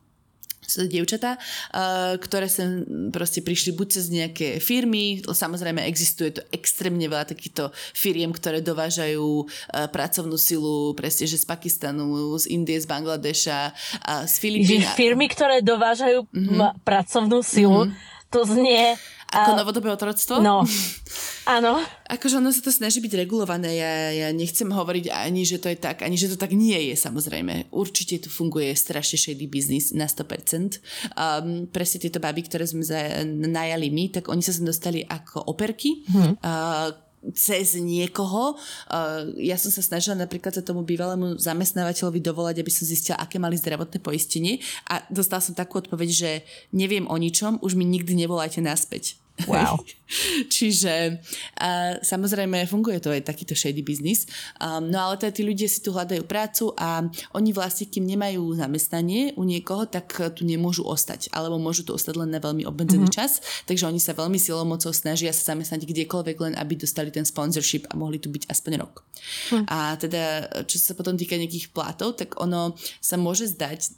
dievčatá, 0.77 1.37
uh, 1.37 2.15
ktoré 2.21 2.47
sem 2.47 2.85
proste 3.11 3.43
prišli 3.43 3.75
buď 3.75 3.87
cez 3.91 4.05
nejaké 4.13 4.63
firmy, 4.63 5.25
samozrejme 5.25 5.83
existuje 5.87 6.37
to 6.37 6.43
extrémne 6.55 7.03
veľa 7.07 7.27
takýchto 7.31 7.75
firiem, 7.97 8.31
ktoré 8.31 8.63
dovážajú 8.63 9.47
uh, 9.47 9.89
pracovnú 9.91 10.37
silu 10.37 10.93
presne, 10.95 11.27
že 11.27 11.41
z 11.41 11.47
Pakistanu, 11.47 12.37
z 12.39 12.47
Indie, 12.51 12.79
z 12.79 12.87
Bangladeša, 12.87 13.61
uh, 13.73 14.25
z 14.29 14.35
Filipín. 14.39 14.83
Že 14.85 14.95
firmy, 14.95 15.27
ktoré 15.31 15.65
dovážajú 15.65 16.29
mm-hmm. 16.29 16.85
pracovnú 16.87 17.41
silu, 17.43 17.89
mm-hmm. 17.89 18.29
to 18.31 18.41
znie 18.47 18.95
ako 19.31 19.51
a... 19.55 19.59
novodobé 19.63 19.89
otroctvo? 19.95 20.43
No, 20.43 20.67
áno. 21.57 21.79
Akože 22.11 22.43
ono 22.43 22.51
sa 22.51 22.59
to 22.59 22.75
snaží 22.75 22.99
byť 22.99 23.15
regulované. 23.15 23.79
Ja, 23.79 23.93
ja 24.11 24.29
nechcem 24.35 24.67
hovoriť 24.67 25.15
ani, 25.15 25.47
že 25.47 25.63
to 25.63 25.71
je 25.71 25.79
tak, 25.79 26.03
ani, 26.03 26.19
že 26.19 26.35
to 26.35 26.37
tak 26.37 26.51
nie 26.51 26.91
je, 26.91 26.95
samozrejme. 26.99 27.71
Určite 27.71 28.27
tu 28.27 28.29
funguje 28.29 28.75
strašne 28.75 29.15
shady 29.15 29.47
business 29.47 29.95
na 29.95 30.11
100%. 30.11 30.83
Um, 31.15 31.71
presne 31.71 32.03
tieto 32.03 32.19
baby, 32.19 32.43
ktoré 32.51 32.67
sme 32.67 32.83
za, 32.83 33.23
najali 33.27 33.95
my, 33.95 34.11
tak 34.19 34.27
oni 34.27 34.43
sa 34.43 34.51
sem 34.51 34.67
dostali 34.67 35.07
ako 35.07 35.47
operky. 35.47 36.03
Hmm. 36.11 36.35
Uh, 36.43 36.91
cez 37.37 37.77
niekoho. 37.77 38.57
Uh, 38.89 39.29
ja 39.37 39.61
som 39.61 39.69
sa 39.69 39.85
snažila 39.85 40.17
napríklad 40.17 40.57
sa 40.57 40.65
tomu 40.65 40.81
bývalému 40.89 41.37
zamestnávateľovi 41.37 42.21
dovolať, 42.25 42.65
aby 42.65 42.73
som 42.73 42.89
zistila, 42.89 43.21
aké 43.21 43.37
mali 43.37 43.61
zdravotné 43.61 44.01
poistenie 44.01 44.65
a 44.89 45.05
dostala 45.13 45.45
som 45.45 45.53
takú 45.53 45.85
odpoveď, 45.85 46.09
že 46.09 46.31
neviem 46.73 47.05
o 47.05 47.17
ničom, 47.21 47.61
už 47.61 47.77
mi 47.77 47.85
nikdy 47.85 48.17
nevolajte 48.25 48.65
naspäť. 48.65 49.20
Wow. 49.47 49.81
Čiže 50.55 51.23
uh, 51.61 52.03
samozrejme 52.03 52.67
funguje 52.67 52.99
to 52.99 53.15
aj 53.15 53.23
takýto 53.23 53.55
shady 53.55 53.81
business. 53.87 54.27
Um, 54.59 54.91
no 54.91 54.99
ale 54.99 55.23
teda 55.23 55.31
tí 55.31 55.43
ľudia 55.47 55.71
si 55.71 55.79
tu 55.81 55.95
hľadajú 55.95 56.27
prácu 56.27 56.75
a 56.75 57.07
oni 57.33 57.55
vlastne, 57.55 57.87
kým 57.87 58.05
nemajú 58.05 58.59
zamestnanie 58.59 59.39
u 59.39 59.47
niekoho, 59.47 59.87
tak 59.87 60.19
tu 60.35 60.43
nemôžu 60.43 60.83
ostať. 60.83 61.31
Alebo 61.31 61.63
môžu 61.63 61.87
tu 61.87 61.95
ostať 61.95 62.19
len 62.19 62.35
na 62.35 62.43
veľmi 62.43 62.67
obmedzený 62.67 63.07
mm-hmm. 63.07 63.17
čas. 63.17 63.39
Takže 63.71 63.87
oni 63.87 64.03
sa 64.03 64.19
veľmi 64.19 64.37
silou 64.37 64.67
mocou 64.67 64.91
snažia 64.91 65.31
sa 65.31 65.55
zamestnať 65.55 65.87
kdekoľvek, 65.87 66.37
len 66.51 66.55
aby 66.59 66.75
dostali 66.75 67.15
ten 67.15 67.23
sponsorship 67.23 67.87
a 67.87 67.95
mohli 67.95 68.19
tu 68.19 68.33
byť 68.35 68.51
aspoň 68.51 68.73
rok. 68.83 69.07
Mm. 69.55 69.65
A 69.71 69.95
teda, 69.95 70.51
čo 70.67 70.77
sa 70.83 70.99
potom 70.99 71.15
týka 71.15 71.39
nejakých 71.39 71.71
platov, 71.71 72.19
tak 72.19 72.35
ono 72.43 72.75
sa 72.99 73.15
môže 73.15 73.47
zdať, 73.53 73.95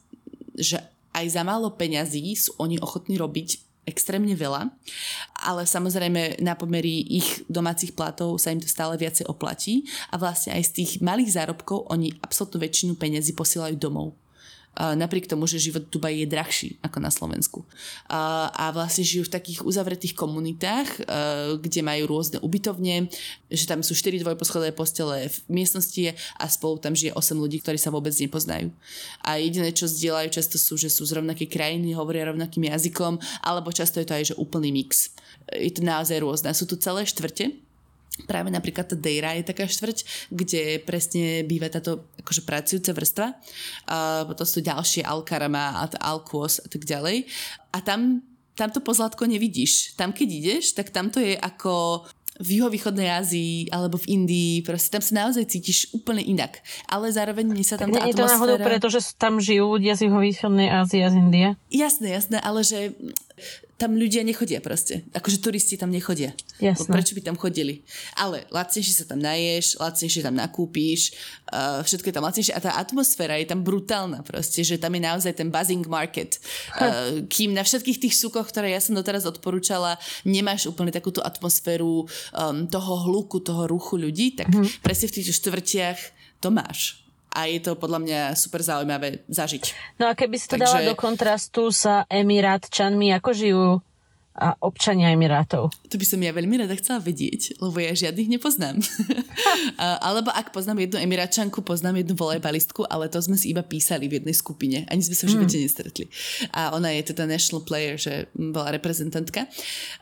že 0.60 0.76
aj 1.12 1.26
za 1.28 1.42
málo 1.44 1.72
peňazí 1.72 2.24
sú 2.36 2.56
oni 2.56 2.80
ochotní 2.80 3.20
robiť 3.20 3.71
extrémne 3.82 4.32
veľa, 4.38 4.70
ale 5.42 5.66
samozrejme 5.66 6.38
na 6.38 6.54
pomery 6.54 7.02
ich 7.02 7.42
domácich 7.50 7.98
platov 7.98 8.38
sa 8.38 8.54
im 8.54 8.62
to 8.62 8.70
stále 8.70 8.94
viacej 8.94 9.26
oplatí 9.26 9.82
a 10.14 10.18
vlastne 10.18 10.54
aj 10.54 10.62
z 10.70 10.72
tých 10.82 10.92
malých 11.02 11.34
zárobkov 11.34 11.90
oni 11.90 12.14
absolútnu 12.22 12.62
väčšinu 12.62 12.94
peniazy 12.94 13.34
posielajú 13.34 13.74
domov 13.74 14.14
napriek 14.76 15.28
tomu, 15.28 15.44
že 15.44 15.60
život 15.60 15.84
v 15.84 15.92
Dubaji 15.92 16.16
je 16.24 16.32
drahší 16.32 16.68
ako 16.80 16.98
na 17.00 17.12
Slovensku. 17.12 17.60
A 18.08 18.72
vlastne 18.72 19.04
žijú 19.04 19.28
v 19.28 19.34
takých 19.36 19.60
uzavretých 19.68 20.16
komunitách, 20.16 20.88
kde 21.60 21.80
majú 21.84 22.08
rôzne 22.08 22.40
ubytovne, 22.40 23.12
že 23.52 23.68
tam 23.68 23.84
sú 23.84 23.92
4 23.92 24.24
dvojposchodové 24.24 24.72
postele 24.72 25.28
v 25.28 25.36
miestnosti 25.52 26.16
a 26.40 26.44
spolu 26.48 26.80
tam 26.80 26.96
žije 26.96 27.12
8 27.12 27.36
ľudí, 27.36 27.60
ktorí 27.60 27.76
sa 27.76 27.92
vôbec 27.92 28.16
nepoznajú. 28.16 28.72
A 29.20 29.36
jediné, 29.36 29.76
čo 29.76 29.84
zdieľajú 29.84 30.28
často 30.32 30.56
sú, 30.56 30.80
že 30.80 30.88
sú 30.88 31.04
z 31.04 31.20
rovnakej 31.20 31.52
krajiny, 31.52 31.92
hovoria 31.92 32.32
rovnakým 32.32 32.72
jazykom, 32.72 33.20
alebo 33.44 33.68
často 33.76 34.00
je 34.00 34.08
to 34.08 34.16
aj 34.16 34.24
že 34.32 34.34
úplný 34.40 34.72
mix. 34.72 35.12
Je 35.52 35.68
to 35.68 35.84
naozaj 35.84 36.16
rôzne. 36.22 36.48
Sú 36.56 36.64
tu 36.64 36.80
celé 36.80 37.04
štvrte, 37.04 37.52
Práve 38.28 38.52
napríklad 38.52 38.92
tá 38.92 38.96
Dejra 38.96 39.34
je 39.40 39.48
taká 39.48 39.64
štvrť, 39.64 40.28
kde 40.28 40.84
presne 40.84 41.48
býva 41.48 41.72
táto 41.72 42.12
akože 42.20 42.44
pracujúca 42.44 42.92
vrstva. 42.92 43.26
A 43.88 44.28
potom 44.28 44.44
sú 44.44 44.60
ďalšie 44.60 45.00
Alkarama 45.00 45.80
a 45.80 45.88
a 45.88 46.68
tak 46.68 46.82
ďalej. 46.84 47.24
A 47.72 47.78
tam, 47.80 48.20
tam 48.52 48.68
to 48.68 48.84
pozlátko 48.84 49.24
nevidíš. 49.24 49.96
Tam 49.96 50.12
keď 50.12 50.28
ideš, 50.28 50.76
tak 50.76 50.92
tam 50.92 51.08
to 51.08 51.24
je 51.24 51.40
ako 51.40 52.04
v 52.40 52.58
juhovýchodnej 52.58 53.12
Ázii 53.12 53.68
alebo 53.68 54.00
v 54.00 54.18
Indii, 54.18 54.64
proste 54.64 54.88
tam 54.88 55.04
sa 55.04 55.12
naozaj 55.24 55.52
cítiš 55.52 55.92
úplne 55.92 56.24
inak. 56.24 56.64
Ale 56.88 57.12
zároveň 57.12 57.44
mi 57.52 57.60
sa 57.60 57.76
tam 57.76 57.92
tak 57.92 58.02
tá 58.02 58.08
atmosféra... 58.08 58.18
Je 58.18 58.18
to 58.18 58.32
náhodou 58.32 58.58
preto, 58.58 58.86
že 58.88 59.00
tam 59.20 59.36
žijú 59.36 59.76
ľudia 59.76 59.94
z 59.94 60.08
juhovýchodnej 60.08 60.68
Ázie 60.72 61.04
a 61.04 61.12
z 61.12 61.16
Indie? 61.20 61.48
Jasné, 61.68 62.08
jasné, 62.16 62.36
ale 62.40 62.64
že 62.64 62.96
tam 63.82 63.98
ľudia 63.98 64.22
nechodia 64.22 64.62
proste. 64.62 65.02
Akože 65.10 65.42
turisti 65.42 65.74
tam 65.74 65.90
nechodia. 65.90 66.30
Jasne. 66.62 66.86
Prečo 66.86 67.18
by 67.18 67.22
tam 67.26 67.34
chodili? 67.34 67.82
Ale 68.14 68.46
lacnejšie 68.54 68.94
sa 68.94 69.04
tam 69.10 69.18
naješ, 69.18 69.82
lacnejšie 69.82 70.22
tam 70.22 70.38
nakúpíš, 70.38 71.18
uh, 71.50 71.82
všetko 71.82 72.06
je 72.06 72.14
tam 72.14 72.22
lacnejšie 72.22 72.54
a 72.54 72.62
tá 72.62 72.78
atmosféra 72.78 73.34
je 73.42 73.50
tam 73.50 73.66
brutálna 73.66 74.22
proste, 74.22 74.62
že 74.62 74.78
tam 74.78 74.94
je 74.94 75.02
naozaj 75.02 75.34
ten 75.34 75.50
buzzing 75.50 75.82
market. 75.90 76.38
Uh, 76.78 77.26
kým 77.26 77.58
na 77.58 77.66
všetkých 77.66 77.98
tých 78.06 78.14
súkoch, 78.14 78.46
ktoré 78.54 78.70
ja 78.70 78.78
som 78.78 78.94
doteraz 78.94 79.26
odporúčala, 79.26 79.98
nemáš 80.22 80.70
úplne 80.70 80.94
takúto 80.94 81.18
atmosféru 81.18 82.06
um, 82.06 82.70
toho 82.70 82.92
hluku, 83.10 83.42
toho 83.42 83.66
ruchu 83.66 83.98
ľudí, 83.98 84.38
tak 84.38 84.46
mm-hmm. 84.46 84.78
presne 84.86 85.10
v 85.10 85.14
týchto 85.18 85.34
štvrtiach 85.34 85.98
to 86.38 86.54
máš 86.54 87.01
a 87.32 87.48
je 87.48 87.58
to 87.64 87.74
podľa 87.80 87.98
mňa 88.04 88.20
super 88.36 88.60
zaujímavé 88.60 89.24
zažiť. 89.26 89.96
No 89.96 90.08
a 90.08 90.12
keby 90.12 90.36
si 90.36 90.46
to 90.52 90.60
Takže... 90.60 90.64
dala 90.68 90.80
do 90.84 90.94
kontrastu 90.94 91.72
s 91.72 91.88
Emirátčanmi, 92.12 93.16
ako 93.16 93.30
žijú 93.32 93.68
a 94.32 94.56
občania 94.64 95.12
Emirátov. 95.12 95.68
To 95.92 95.96
by 96.00 96.06
som 96.08 96.16
ja 96.24 96.32
veľmi 96.32 96.64
rada 96.64 96.72
chcela 96.80 97.04
vedieť, 97.04 97.60
lebo 97.60 97.76
ja 97.76 97.92
žiadnych 97.92 98.32
nepoznám. 98.32 98.80
Alebo 100.08 100.32
ak 100.32 100.56
poznám 100.56 100.88
jednu 100.88 101.04
Emiráčanku, 101.04 101.60
poznám 101.60 102.00
jednu 102.00 102.16
volejbalistku, 102.16 102.88
ale 102.88 103.12
to 103.12 103.20
sme 103.20 103.36
si 103.36 103.52
iba 103.52 103.60
písali 103.60 104.08
v 104.08 104.24
jednej 104.24 104.32
skupine. 104.32 104.88
Ani 104.88 105.04
sme 105.04 105.16
sa 105.20 105.28
v 105.28 105.36
živote 105.36 105.56
mm. 105.60 105.62
nestretli. 105.68 106.04
A 106.56 106.72
ona 106.72 106.96
je 106.96 107.12
teda 107.12 107.28
national 107.28 107.60
player, 107.68 108.00
že 108.00 108.32
bola 108.32 108.72
reprezentantka. 108.72 109.52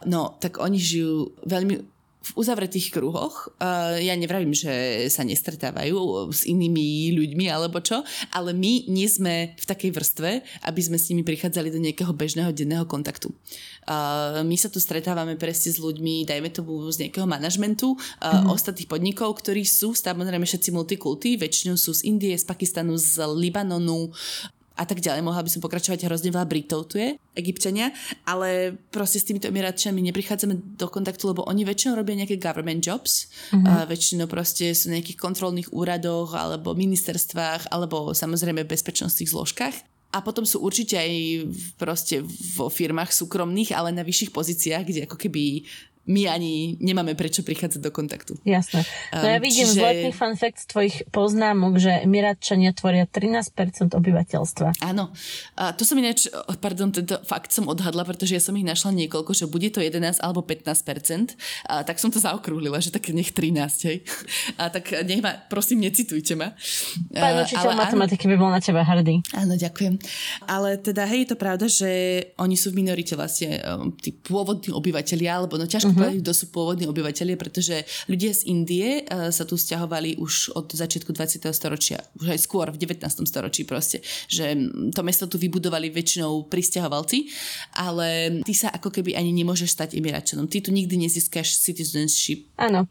No, 0.06 0.38
tak 0.38 0.62
oni 0.62 0.78
žijú 0.78 1.34
veľmi 1.42 1.99
v 2.20 2.30
uzavretých 2.36 2.92
kruhoch. 2.92 3.48
Uh, 3.56 3.96
ja 3.96 4.12
nevravím, 4.12 4.52
že 4.52 5.06
sa 5.08 5.24
nestretávajú 5.24 6.28
s 6.28 6.44
inými 6.44 7.16
ľuďmi 7.16 7.48
alebo 7.48 7.80
čo, 7.80 8.04
ale 8.28 8.52
my 8.52 8.86
nie 8.92 9.08
sme 9.08 9.56
v 9.56 9.64
takej 9.64 9.90
vrstve, 9.96 10.30
aby 10.68 10.80
sme 10.84 11.00
s 11.00 11.08
nimi 11.08 11.24
prichádzali 11.24 11.72
do 11.72 11.80
nejakého 11.80 12.12
bežného 12.12 12.52
denného 12.52 12.84
kontaktu. 12.84 13.32
Uh, 13.88 14.44
my 14.44 14.54
sa 14.60 14.68
tu 14.68 14.76
stretávame 14.78 15.40
presne 15.40 15.72
s 15.72 15.80
ľuďmi, 15.80 16.28
dajme 16.28 16.52
tomu 16.52 16.84
z 16.92 17.08
nejakého 17.08 17.24
manažmentu, 17.24 17.96
mm-hmm. 17.96 18.52
ostatných 18.52 18.86
podnikov, 18.86 19.40
ktorí 19.40 19.64
sú 19.64 19.96
samozrejme 19.96 20.44
všetci 20.44 20.70
multikulty, 20.76 21.40
väčšinou 21.40 21.80
sú 21.80 21.96
z 21.96 22.04
Indie, 22.04 22.36
z 22.36 22.44
Pakistanu, 22.44 23.00
z 23.00 23.24
Libanonu, 23.32 24.12
a 24.80 24.84
tak 24.88 25.04
ďalej. 25.04 25.20
Mohla 25.20 25.44
by 25.44 25.50
som 25.52 25.60
pokračovať, 25.60 26.08
hrozne 26.08 26.32
veľa 26.32 26.48
Britov 26.48 26.88
tu 26.88 26.96
je, 26.96 27.20
Egyptiania, 27.36 27.92
ale 28.24 28.80
proste 28.88 29.20
s 29.20 29.28
týmito 29.28 29.52
Emiráčami 29.52 30.00
neprichádzame 30.08 30.80
do 30.80 30.88
kontaktu, 30.88 31.36
lebo 31.36 31.44
oni 31.44 31.68
väčšinou 31.68 32.00
robia 32.00 32.16
nejaké 32.16 32.40
government 32.40 32.80
jobs, 32.80 33.28
mm-hmm. 33.52 33.68
a 33.68 33.84
väčšinou 33.84 34.24
proste 34.24 34.72
sú 34.72 34.88
na 34.88 34.96
nejakých 34.96 35.20
kontrolných 35.20 35.68
úradoch 35.76 36.32
alebo 36.32 36.72
ministerstvách 36.72 37.68
alebo 37.68 38.16
samozrejme 38.16 38.64
bezpečnostných 38.64 39.28
zložkách. 39.28 39.76
A 40.10 40.18
potom 40.26 40.42
sú 40.42 40.58
určite 40.66 40.98
aj 40.98 41.12
proste 41.78 42.18
vo 42.58 42.66
firmách 42.66 43.14
súkromných, 43.14 43.70
ale 43.78 43.94
na 43.94 44.02
vyšších 44.02 44.34
pozíciách, 44.34 44.82
kde 44.82 45.00
ako 45.06 45.14
keby 45.14 45.70
my 46.10 46.26
ani 46.26 46.80
nemáme 46.82 47.14
prečo 47.14 47.46
prichádzať 47.46 47.80
do 47.80 47.92
kontaktu. 47.94 48.32
Jasné. 48.42 48.82
No 49.14 49.26
ja 49.30 49.38
vidím 49.38 49.68
Čiže... 49.68 49.78
zletný 49.78 50.10
fun 50.10 50.34
fact 50.34 50.58
z 50.64 50.66
tvojich 50.66 50.96
poznámok, 51.14 51.78
že 51.78 52.02
Emiratčania 52.02 52.74
tvoria 52.74 53.06
13% 53.06 53.94
obyvateľstva. 53.94 54.82
Áno. 54.82 55.14
A 55.54 55.70
to 55.70 55.86
som 55.86 55.94
ináč, 56.02 56.26
pardon, 56.58 56.90
tento 56.90 57.14
fakt 57.22 57.54
som 57.54 57.70
odhadla, 57.70 58.02
pretože 58.02 58.34
ja 58.34 58.42
som 58.42 58.58
ich 58.58 58.66
našla 58.66 58.90
niekoľko, 58.96 59.30
že 59.38 59.46
bude 59.46 59.70
to 59.70 59.78
11 59.78 60.18
alebo 60.18 60.42
15%. 60.42 61.70
A 61.70 61.86
tak 61.86 62.02
som 62.02 62.10
to 62.10 62.18
zaokrúhlila, 62.18 62.82
že 62.82 62.90
tak 62.90 63.06
nech 63.14 63.30
13, 63.30 63.86
hej. 63.86 64.02
A 64.58 64.66
tak 64.66 64.90
nech 65.06 65.22
ma, 65.22 65.38
prosím, 65.46 65.86
necitujte 65.86 66.34
ma. 66.34 66.58
Pán 67.14 67.46
učiteľ 67.46 67.78
matematiky 67.78 68.26
by 68.26 68.36
bol 68.40 68.50
na 68.50 68.58
teba 68.58 68.82
hrdý. 68.82 69.22
Áno, 69.38 69.54
ďakujem. 69.54 69.94
Ale 70.50 70.74
teda, 70.82 71.06
hej, 71.06 71.22
je 71.22 71.28
to 71.30 71.36
pravda, 71.38 71.70
že 71.70 71.90
oni 72.34 72.58
sú 72.58 72.74
v 72.74 72.82
minorite 72.82 73.14
vlastne 73.14 73.62
um, 73.62 73.94
tí 73.94 74.10
pôvodní 74.10 74.74
obyvateľia, 74.74 75.38
alebo 75.38 75.54
no 75.54 75.70
ťažko 75.70 75.92
uh-huh 75.92 75.99
uh-huh. 76.08 76.22
kto 76.24 76.32
sú 76.32 76.48
pôvodní 76.48 76.88
obyvateľia, 76.88 77.36
pretože 77.36 77.84
ľudia 78.08 78.32
z 78.32 78.48
Indie 78.48 79.04
uh, 79.04 79.28
sa 79.28 79.44
tu 79.44 79.60
stiahovali 79.60 80.16
už 80.16 80.56
od 80.56 80.72
začiatku 80.72 81.12
20. 81.12 81.44
storočia, 81.52 82.00
už 82.16 82.32
aj 82.32 82.40
skôr 82.40 82.72
v 82.72 82.80
19. 82.80 83.04
storočí 83.28 83.68
proste, 83.68 84.00
že 84.30 84.56
to 84.96 85.00
mesto 85.04 85.28
tu 85.28 85.36
vybudovali 85.36 85.92
väčšinou 85.92 86.48
pristahovalci, 86.48 87.28
ale 87.76 88.40
ty 88.46 88.52
sa 88.56 88.72
ako 88.72 88.88
keby 88.88 89.18
ani 89.18 89.34
nemôžeš 89.36 89.76
stať 89.76 89.88
Emiráčanom. 90.00 90.48
Ty 90.48 90.64
tu 90.64 90.70
nikdy 90.72 90.96
nezískaš 91.08 91.60
citizenship. 91.60 92.48
Áno. 92.56 92.88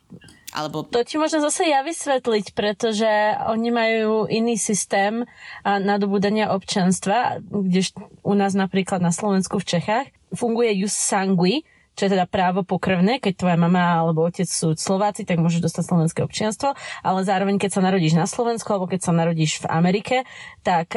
Alebo... 0.49 0.81
To 0.89 1.05
ti 1.05 1.21
môžem 1.21 1.45
zase 1.45 1.69
ja 1.69 1.85
vysvetliť, 1.85 2.57
pretože 2.57 3.09
oni 3.53 3.69
majú 3.69 4.25
iný 4.25 4.57
systém 4.57 5.21
nadobudania 5.61 6.49
občanstva, 6.49 7.37
kde 7.45 7.93
u 8.25 8.33
nás 8.33 8.57
napríklad 8.57 8.97
na 8.97 9.13
Slovensku 9.13 9.61
v 9.61 9.77
Čechách 9.77 10.07
funguje 10.33 10.85
jus 10.85 10.93
sangui, 10.93 11.65
čo 11.99 12.07
je 12.07 12.15
teda 12.15 12.23
právo 12.31 12.63
pokrvné, 12.63 13.19
keď 13.19 13.43
tvoja 13.43 13.59
mama 13.59 13.99
alebo 13.99 14.23
otec 14.23 14.47
sú 14.47 14.71
Slováci, 14.79 15.27
tak 15.27 15.43
môžeš 15.43 15.59
dostať 15.59 15.83
slovenské 15.83 16.19
občianstvo, 16.23 16.79
ale 17.03 17.19
zároveň 17.27 17.59
keď 17.59 17.75
sa 17.75 17.81
narodíš 17.83 18.15
na 18.15 18.23
Slovensku 18.23 18.71
alebo 18.71 18.87
keď 18.87 19.03
sa 19.03 19.11
narodíš 19.11 19.59
v 19.59 19.67
Amerike, 19.67 20.23
tak 20.63 20.95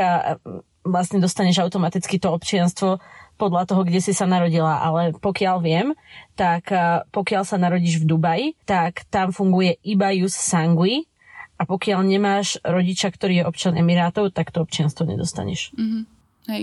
vlastne 0.87 1.19
dostaneš 1.19 1.59
automaticky 1.59 2.23
to 2.23 2.31
občianstvo 2.31 3.03
podľa 3.35 3.67
toho, 3.67 3.83
kde 3.83 3.99
si 3.99 4.15
sa 4.15 4.31
narodila, 4.31 4.79
ale 4.79 5.11
pokiaľ 5.19 5.57
viem, 5.59 5.99
tak 6.39 6.71
pokiaľ 7.11 7.43
sa 7.43 7.59
narodíš 7.59 7.99
v 7.99 8.07
Dubaji, 8.07 8.47
tak 8.63 9.03
tam 9.11 9.35
funguje 9.35 9.83
iba 9.83 10.15
jus 10.15 10.35
sangui 10.39 11.11
a 11.59 11.67
pokiaľ 11.67 12.07
nemáš 12.07 12.63
rodiča, 12.63 13.11
ktorý 13.11 13.43
je 13.43 13.49
občan 13.51 13.75
Emirátov, 13.75 14.31
tak 14.31 14.55
to 14.55 14.63
občianstvo 14.63 15.07
nedostaneš. 15.07 15.75
Mm-hmm. 15.75 16.03
Hej. 16.51 16.63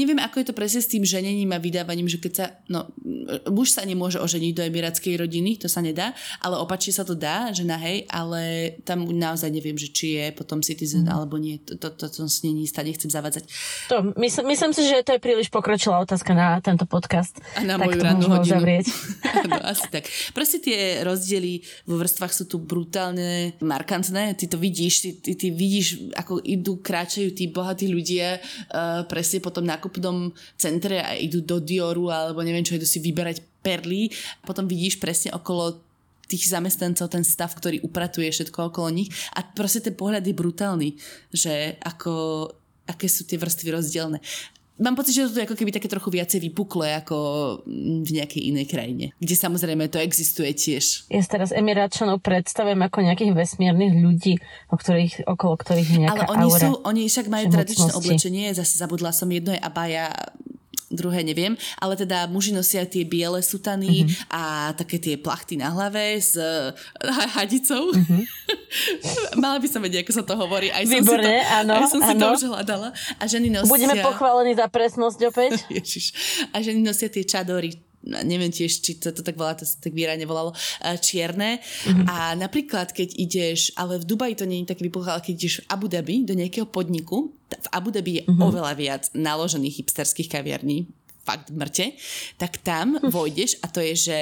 Neviem, 0.00 0.18
ako 0.20 0.40
je 0.40 0.46
to 0.48 0.54
presne 0.56 0.80
s 0.80 0.88
tým 0.88 1.04
ženením 1.04 1.52
a 1.52 1.60
vydávaním, 1.60 2.08
že 2.08 2.16
keď 2.16 2.32
sa, 2.32 2.46
no, 2.72 2.88
muž 3.52 3.76
sa 3.76 3.84
nemôže 3.84 4.16
oženiť 4.16 4.52
do 4.56 4.64
emirátskej 4.64 5.14
rodiny, 5.20 5.60
to 5.60 5.68
sa 5.68 5.84
nedá, 5.84 6.16
ale 6.40 6.56
opačne 6.56 6.96
sa 6.96 7.04
to 7.04 7.12
dá, 7.12 7.52
že 7.52 7.68
na 7.68 7.76
hej, 7.76 8.08
ale 8.08 8.74
tam 8.88 9.04
naozaj 9.04 9.52
neviem, 9.52 9.76
že 9.76 9.92
či 9.92 10.16
je 10.16 10.26
potom 10.32 10.64
citizen 10.64 11.04
mm. 11.04 11.12
alebo 11.12 11.36
nie, 11.36 11.60
to, 11.60 11.76
to, 11.76 11.92
to, 11.92 12.08
to 12.08 12.24
snení 12.26 12.64
stať, 12.64 12.84
nechcem 12.88 13.10
zavadzať. 13.12 13.44
To, 13.92 14.16
mysl, 14.16 14.48
myslím 14.48 14.72
si, 14.72 14.82
že 14.88 15.04
to 15.04 15.16
je 15.16 15.20
príliš 15.20 15.52
pokročilá 15.52 16.00
otázka 16.00 16.32
na 16.32 16.56
tento 16.64 16.88
podcast. 16.88 17.36
A 17.54 17.60
na 17.60 17.76
tak 17.76 17.92
moju 17.92 18.00
rannú 18.00 18.26
hodinu. 18.32 18.64
no, 19.50 19.56
asi 19.60 19.86
tak. 19.92 20.08
Proste 20.32 20.62
tie 20.64 21.04
rozdiely 21.04 21.60
vo 21.84 22.00
vrstvách 22.00 22.32
sú 22.32 22.44
tu 22.48 22.56
brutálne 22.62 23.54
markantné, 23.60 24.32
ty 24.38 24.48
to 24.48 24.56
vidíš, 24.56 24.94
ty, 25.04 25.10
ty, 25.20 25.32
ty 25.36 25.46
vidíš, 25.52 26.14
ako 26.16 26.40
idú, 26.40 26.80
kráčajú 26.80 27.34
tí 27.36 27.50
bohatí 27.50 27.90
ľudia 27.90 28.40
uh, 28.40 29.04
presne 29.04 29.42
po 29.42 29.49
potom 29.50 29.66
nákupnom 29.66 30.30
centre 30.54 31.02
a 31.02 31.18
idú 31.18 31.42
do 31.42 31.58
Dioru 31.58 32.08
alebo 32.08 32.40
neviem 32.46 32.62
čo, 32.62 32.78
idú 32.78 32.86
si 32.86 33.02
vyberať 33.02 33.42
perly. 33.60 34.08
Potom 34.46 34.70
vidíš 34.70 35.02
presne 35.02 35.34
okolo 35.34 35.82
tých 36.30 36.46
zamestnancov, 36.46 37.10
ten 37.10 37.26
stav, 37.26 37.50
ktorý 37.50 37.82
upratuje 37.82 38.30
všetko 38.30 38.70
okolo 38.70 38.94
nich 38.94 39.10
a 39.34 39.42
proste 39.42 39.82
ten 39.82 39.98
pohľad 39.98 40.22
je 40.22 40.34
brutálny, 40.38 40.88
že 41.34 41.74
ako, 41.82 42.46
aké 42.86 43.10
sú 43.10 43.26
tie 43.26 43.34
vrstvy 43.34 43.68
rozdielne 43.74 44.22
mám 44.80 44.96
pocit, 44.96 45.12
že 45.12 45.28
to 45.28 45.40
je 45.40 45.46
ako 45.46 45.56
keby 45.56 45.70
také 45.70 45.86
trochu 45.86 46.08
viacej 46.08 46.40
vypuklé 46.50 46.98
ako 47.04 47.16
v 48.02 48.10
nejakej 48.10 48.42
inej 48.50 48.66
krajine, 48.66 49.04
kde 49.20 49.34
samozrejme 49.36 49.92
to 49.92 50.00
existuje 50.00 50.50
tiež. 50.56 51.06
Ja 51.12 51.20
teraz 51.22 51.52
Emiráčanov 51.52 52.24
predstavujem 52.24 52.80
ako 52.80 53.04
nejakých 53.04 53.32
vesmírnych 53.36 53.94
ľudí, 54.00 54.40
o 54.72 54.76
ktorých, 54.80 55.28
okolo 55.28 55.54
ktorých 55.60 55.88
je 55.88 55.98
nejaká 56.08 56.26
Ale 56.26 56.32
oni 56.32 56.46
aura 56.48 56.60
sú, 56.64 56.70
oni 56.82 57.02
však 57.06 57.26
majú 57.28 57.46
tradičné 57.52 57.90
oblečenie, 57.92 58.46
zase 58.56 58.80
zabudla 58.80 59.12
som 59.12 59.28
jedno 59.28 59.52
je 59.52 59.60
abaja 59.60 60.10
druhé 60.90 61.22
neviem, 61.22 61.54
ale 61.78 61.94
teda 61.94 62.26
muži 62.26 62.50
nosia 62.50 62.82
tie 62.82 63.06
biele 63.06 63.38
sutany 63.40 64.04
mm-hmm. 64.04 64.34
a 64.34 64.42
také 64.74 64.98
tie 64.98 65.14
plachty 65.14 65.54
na 65.54 65.70
hlave 65.70 66.18
s 66.18 66.34
uh, 66.34 66.74
hadicou. 67.38 67.94
Mm-hmm. 67.94 68.22
Mala 69.42 69.62
by 69.62 69.68
som 69.70 69.80
vedieť, 69.80 70.02
ako 70.02 70.12
sa 70.12 70.24
to 70.26 70.34
hovorí. 70.34 70.68
Aj 70.74 70.82
som 70.82 70.98
Výborne, 70.98 71.30
si 71.30 71.38
to, 71.38 71.56
áno. 71.62 71.72
Aj 71.78 71.86
som 71.86 72.00
áno. 72.02 72.10
si 72.10 72.14
to 72.18 72.26
už 72.26 72.42
hľadala. 72.50 72.88
A 73.16 73.22
ženy 73.30 73.48
nosia... 73.54 73.70
Budeme 73.70 73.96
pochválení 74.02 74.52
za 74.58 74.66
presnosť 74.66 75.18
opäť. 75.30 75.52
Ježiš. 75.78 76.04
A 76.50 76.58
ženy 76.58 76.82
nosia 76.82 77.06
tie 77.06 77.22
čadory 77.22 77.89
neviem 78.04 78.48
tiež, 78.48 78.80
či 78.80 78.96
to, 78.96 79.12
to 79.12 79.20
tak 79.20 79.36
volá, 79.36 79.52
to 79.52 79.68
sa 79.68 79.76
tak 79.76 79.92
výrane 79.92 80.24
volalo, 80.24 80.56
uh, 80.56 80.96
čierne. 80.96 81.60
Mm-hmm. 81.60 82.06
A 82.08 82.32
napríklad, 82.36 82.96
keď 82.96 83.12
ideš, 83.16 83.76
ale 83.76 84.00
v 84.00 84.08
Dubaji 84.08 84.34
to 84.40 84.48
nie 84.48 84.64
je 84.64 84.72
tak 84.72 84.80
vypuchá, 84.80 85.16
ale 85.16 85.24
keď 85.24 85.34
ideš 85.36 85.54
v 85.60 85.68
Abu 85.68 85.86
Dhabi 85.86 86.16
do 86.24 86.32
nejakého 86.32 86.68
podniku, 86.68 87.32
v 87.50 87.68
Abu 87.74 87.92
Dhabi 87.92 88.20
je 88.20 88.22
mm-hmm. 88.24 88.40
oveľa 88.40 88.72
viac 88.76 89.02
naložených 89.12 89.84
hipsterských 89.84 90.32
kaviarní, 90.32 90.88
fakt 91.24 91.52
mŕte, 91.52 91.94
tak 92.40 92.58
tam 92.64 92.96
vojdeš 92.98 93.60
a 93.60 93.66
to 93.68 93.84
je, 93.84 93.94
že 93.94 94.18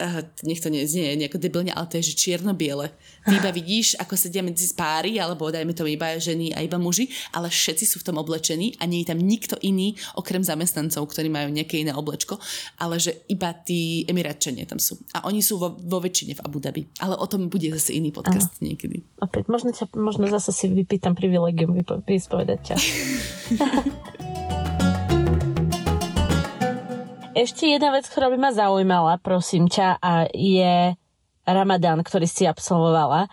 uh, 0.00 0.20
nech 0.44 0.60
to 0.60 0.68
neznie 0.68 1.16
nejako 1.16 1.40
debilne, 1.40 1.72
ale 1.72 1.88
to 1.88 1.96
je, 2.00 2.12
že 2.12 2.20
čierno-biele. 2.20 2.92
Ty 3.24 3.32
iba 3.32 3.50
vidíš, 3.50 3.96
ako 3.98 4.14
sedia 4.14 4.44
medzi 4.44 4.68
spáry, 4.68 5.16
alebo 5.16 5.48
dajme 5.48 5.72
to 5.72 5.88
iba 5.88 6.20
ženy 6.20 6.52
a 6.52 6.62
iba 6.62 6.76
muži, 6.76 7.08
ale 7.32 7.48
všetci 7.48 7.84
sú 7.88 7.96
v 8.04 8.06
tom 8.12 8.16
oblečení 8.20 8.76
a 8.78 8.84
nie 8.84 9.02
je 9.02 9.10
tam 9.10 9.20
nikto 9.20 9.56
iný, 9.64 9.96
okrem 10.14 10.44
zamestnancov, 10.44 11.08
ktorí 11.10 11.32
majú 11.32 11.48
nejaké 11.50 11.82
iné 11.82 11.96
oblečko, 11.96 12.36
ale 12.78 13.00
že 13.00 13.24
iba 13.32 13.50
tí 13.56 14.04
emiratčania 14.06 14.68
tam 14.68 14.78
sú. 14.78 15.00
A 15.16 15.24
oni 15.26 15.40
sú 15.40 15.56
vo, 15.56 15.74
vo 15.74 15.98
väčšine 15.98 16.38
v 16.38 16.44
Abu 16.44 16.60
Dhabi. 16.60 16.86
Ale 17.00 17.16
o 17.16 17.26
tom 17.26 17.48
bude 17.48 17.66
zase 17.72 17.96
iný 17.96 18.12
podcast 18.12 18.60
Aha. 18.60 18.62
niekedy. 18.62 19.00
Opäť, 19.20 19.48
možno, 19.48 19.72
ťa, 19.72 19.90
možno 19.96 20.28
zase 20.28 20.52
si 20.52 20.68
vypýtam 20.68 21.16
privilegium 21.16 21.72
vyspovedať 22.04 22.60
ťa. 22.72 22.76
Ešte 27.36 27.68
jedna 27.68 27.92
vec, 27.92 28.08
ktorá 28.08 28.32
by 28.32 28.38
ma 28.40 28.48
zaujímala, 28.48 29.20
prosím 29.20 29.68
ťa, 29.68 30.00
a 30.00 30.24
je 30.32 30.96
Ramadán, 31.44 32.00
ktorý 32.00 32.24
si 32.24 32.48
absolvovala. 32.48 33.28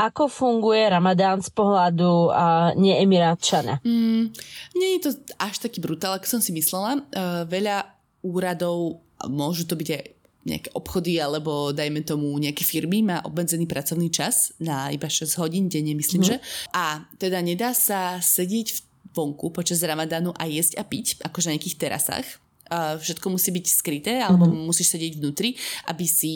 Ako 0.00 0.32
funguje 0.32 0.88
Ramadán 0.88 1.44
z 1.44 1.52
pohľadu 1.52 2.32
uh, 2.32 2.72
neemirátčana? 2.72 3.84
Mm, 3.84 4.32
nie 4.72 4.90
je 4.96 5.00
to 5.04 5.10
až 5.36 5.60
taký 5.60 5.84
brutál, 5.84 6.16
ako 6.16 6.24
som 6.24 6.40
si 6.40 6.56
myslela. 6.56 7.04
Uh, 7.12 7.44
veľa 7.44 7.84
úradov, 8.24 9.04
môžu 9.28 9.68
to 9.68 9.76
byť 9.76 9.88
aj 9.92 10.02
nejaké 10.48 10.68
obchody 10.72 11.20
alebo 11.20 11.68
dajme 11.76 12.00
tomu 12.00 12.32
nejaké 12.40 12.64
firmy 12.64 13.04
má 13.04 13.20
obmedzený 13.28 13.68
pracovný 13.68 14.08
čas 14.08 14.56
na 14.56 14.88
iba 14.88 15.08
6 15.08 15.36
hodín 15.36 15.68
denne, 15.68 15.92
myslím, 15.92 16.24
mm. 16.24 16.28
že. 16.32 16.36
A 16.72 17.04
teda 17.20 17.44
nedá 17.44 17.76
sa 17.76 18.24
sedieť 18.24 18.88
vonku 19.12 19.52
počas 19.52 19.84
Ramadánu 19.84 20.32
a 20.32 20.48
jesť 20.48 20.80
a 20.80 20.84
piť, 20.88 21.20
akože 21.20 21.52
na 21.52 21.60
nejakých 21.60 21.76
terasách 21.76 22.43
všetko 22.98 23.26
musí 23.30 23.50
byť 23.54 23.66
skryté, 23.66 24.14
alebo 24.20 24.48
mm-hmm. 24.48 24.66
musíš 24.66 24.94
sedieť 24.94 25.18
vnútri, 25.20 25.56
aby 25.88 26.04
si 26.06 26.32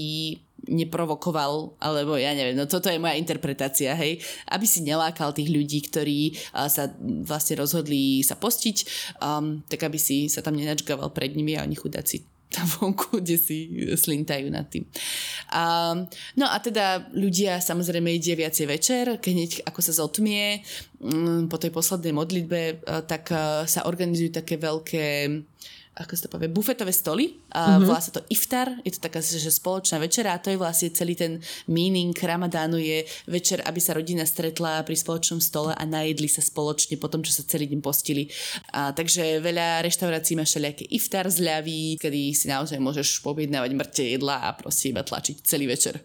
neprovokoval, 0.67 1.79
alebo 1.79 2.19
ja 2.19 2.35
neviem, 2.35 2.59
no 2.59 2.67
toto 2.67 2.91
je 2.91 3.01
moja 3.01 3.17
interpretácia, 3.17 3.95
hej, 3.95 4.19
aby 4.51 4.67
si 4.67 4.83
nelákal 4.83 5.33
tých 5.33 5.49
ľudí, 5.49 5.87
ktorí 5.87 6.35
uh, 6.53 6.67
sa 6.67 6.91
vlastne 7.25 7.57
rozhodli 7.63 8.21
sa 8.27 8.35
postiť, 8.35 8.77
um, 9.23 9.63
tak 9.65 9.87
aby 9.87 9.97
si 9.97 10.27
sa 10.27 10.43
tam 10.43 10.59
nenačgával 10.59 11.15
pred 11.15 11.33
nimi 11.33 11.55
a 11.57 11.65
oni 11.65 11.79
chudáci 11.79 12.27
tam 12.49 12.65
vonku, 12.81 13.21
kde 13.21 13.37
si 13.37 13.69
slintajú 13.95 14.49
nad 14.49 14.67
tým. 14.69 14.89
Um, 15.53 16.09
no 16.37 16.49
a 16.49 16.57
teda 16.59 17.13
ľudia 17.13 17.61
samozrejme 17.61 18.09
ide 18.13 18.35
viacej 18.35 18.67
večer, 18.67 19.05
keď 19.21 19.65
ako 19.69 19.81
sa 19.85 19.93
zotmie 19.93 20.65
um, 21.01 21.47
po 21.47 21.61
tej 21.61 21.71
poslednej 21.71 22.13
modlitbe, 22.17 22.61
uh, 22.83 23.05
tak 23.05 23.31
uh, 23.31 23.65
sa 23.69 23.85
organizujú 23.87 24.33
také 24.33 24.57
veľké 24.57 25.05
ako 25.99 26.13
sa 26.15 26.23
to 26.27 26.31
povie, 26.31 26.47
bufetové 26.47 26.95
stoly. 26.95 27.43
A 27.51 27.77
mm-hmm. 27.77 27.87
Volá 27.87 28.01
sa 28.01 28.15
to 28.15 28.23
iftar, 28.31 28.71
je 28.87 28.95
to 28.95 29.03
taká 29.03 29.19
že 29.19 29.51
spoločná 29.51 29.99
večera 29.99 30.33
a 30.35 30.43
to 30.43 30.55
je 30.55 30.59
vlastne 30.61 30.95
celý 30.95 31.19
ten 31.19 31.43
meaning 31.67 32.15
Ramadánu 32.15 32.79
je 32.79 33.03
večer, 33.27 33.61
aby 33.67 33.83
sa 33.83 33.99
rodina 33.99 34.23
stretla 34.23 34.87
pri 34.87 34.95
spoločnom 34.95 35.43
stole 35.43 35.75
a 35.75 35.83
najedli 35.83 36.31
sa 36.31 36.39
spoločne 36.39 36.95
po 37.03 37.11
tom, 37.11 37.27
čo 37.27 37.35
sa 37.35 37.43
celý 37.43 37.67
deň 37.67 37.81
postili. 37.83 38.31
A, 38.71 38.95
takže 38.95 39.43
veľa 39.43 39.83
reštaurácií 39.83 40.39
má 40.39 40.47
všelijaké 40.47 40.87
iftar 40.95 41.27
zľavy, 41.27 41.99
kedy 41.99 42.33
si 42.33 42.47
naozaj 42.47 42.79
môžeš 42.79 43.19
pobiednávať 43.21 43.71
mŕte 43.75 44.05
jedla 44.07 44.47
a 44.47 44.55
proste 44.55 44.95
iba 44.95 45.03
tlačiť 45.03 45.43
celý 45.43 45.67
večer. 45.67 45.99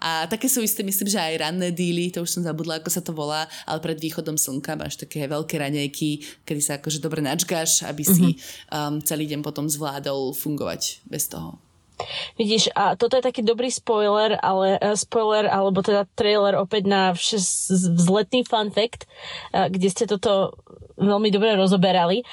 A 0.00 0.24
také 0.24 0.48
sú 0.48 0.64
isté, 0.64 0.80
myslím, 0.80 1.12
že 1.12 1.20
aj 1.20 1.44
ranné 1.44 1.68
díly, 1.76 2.08
to 2.08 2.24
už 2.24 2.32
som 2.32 2.42
zabudla, 2.42 2.80
ako 2.80 2.88
sa 2.88 3.04
to 3.04 3.12
volá, 3.12 3.44
ale 3.68 3.84
pred 3.84 4.00
východom 4.00 4.40
slnka 4.40 4.72
máš 4.72 4.96
také 4.96 5.28
veľké 5.28 5.60
raňajky, 5.60 6.40
kedy 6.48 6.60
sa 6.64 6.80
akože 6.80 7.04
dobre 7.04 7.20
načgáš, 7.20 7.84
aby 7.84 8.00
si 8.00 8.32
mm-hmm. 8.32 8.72
um, 8.72 8.96
celý 9.04 9.28
deň 9.28 9.39
potom 9.40 9.66
zvládol 9.68 10.36
fungovať 10.36 11.04
bez 11.08 11.28
toho. 11.28 11.58
Vidíš, 12.40 12.72
a 12.72 12.96
toto 12.96 13.20
je 13.20 13.24
taký 13.24 13.44
dobrý 13.44 13.68
spoiler, 13.68 14.40
ale 14.40 14.80
uh, 14.80 14.96
spoiler, 14.96 15.44
alebo 15.52 15.84
teda 15.84 16.08
trailer 16.16 16.56
opäť 16.56 16.88
na 16.88 17.12
vš- 17.12 17.76
vzletný 17.92 18.48
fun 18.48 18.72
fact, 18.72 19.04
uh, 19.52 19.68
kde 19.68 19.88
ste 19.92 20.08
toto 20.08 20.56
veľmi 21.00 21.28
dobre 21.32 21.56
rozoberali. 21.56 22.24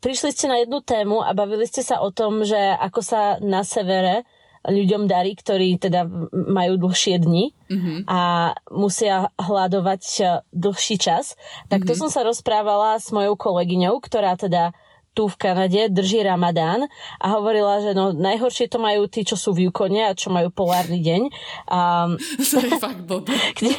Prišli 0.00 0.30
ste 0.32 0.46
na 0.48 0.60
jednu 0.60 0.80
tému 0.84 1.24
a 1.24 1.32
bavili 1.32 1.64
ste 1.64 1.84
sa 1.84 2.00
o 2.04 2.12
tom, 2.12 2.44
že 2.44 2.56
ako 2.56 3.00
sa 3.00 3.22
na 3.40 3.64
severe 3.64 4.28
ľuďom 4.60 5.08
darí, 5.08 5.32
ktorí 5.32 5.80
teda 5.80 6.04
majú 6.32 6.76
dlhšie 6.76 7.16
dni 7.16 7.56
mm-hmm. 7.64 7.98
a 8.04 8.52
musia 8.68 9.32
hľadovať 9.40 10.04
e, 10.20 10.24
dlhší 10.52 11.00
čas. 11.00 11.32
Tak 11.72 11.88
to 11.88 11.96
mm-hmm. 11.96 12.00
som 12.04 12.10
sa 12.12 12.20
rozprávala 12.28 13.00
s 13.00 13.08
mojou 13.08 13.40
kolegyňou, 13.40 13.96
ktorá 14.04 14.36
teda 14.36 14.76
tu 15.10 15.26
v 15.26 15.36
Kanade 15.36 15.90
drží 15.90 16.22
Ramadán 16.22 16.86
a 17.18 17.26
hovorila, 17.34 17.82
že 17.82 17.92
no 17.92 18.14
najhoršie 18.14 18.70
to 18.70 18.78
majú 18.78 19.10
tí, 19.10 19.26
čo 19.26 19.34
sú 19.34 19.50
v 19.50 19.68
Yukone 19.68 20.06
a 20.06 20.14
čo 20.14 20.30
majú 20.30 20.54
polárny 20.54 21.02
deň. 21.02 21.22
A... 21.66 22.08
to 22.50 22.56
je 22.62 22.70
fakt 22.78 23.02
blbé. 23.04 23.34
Kde... 23.58 23.74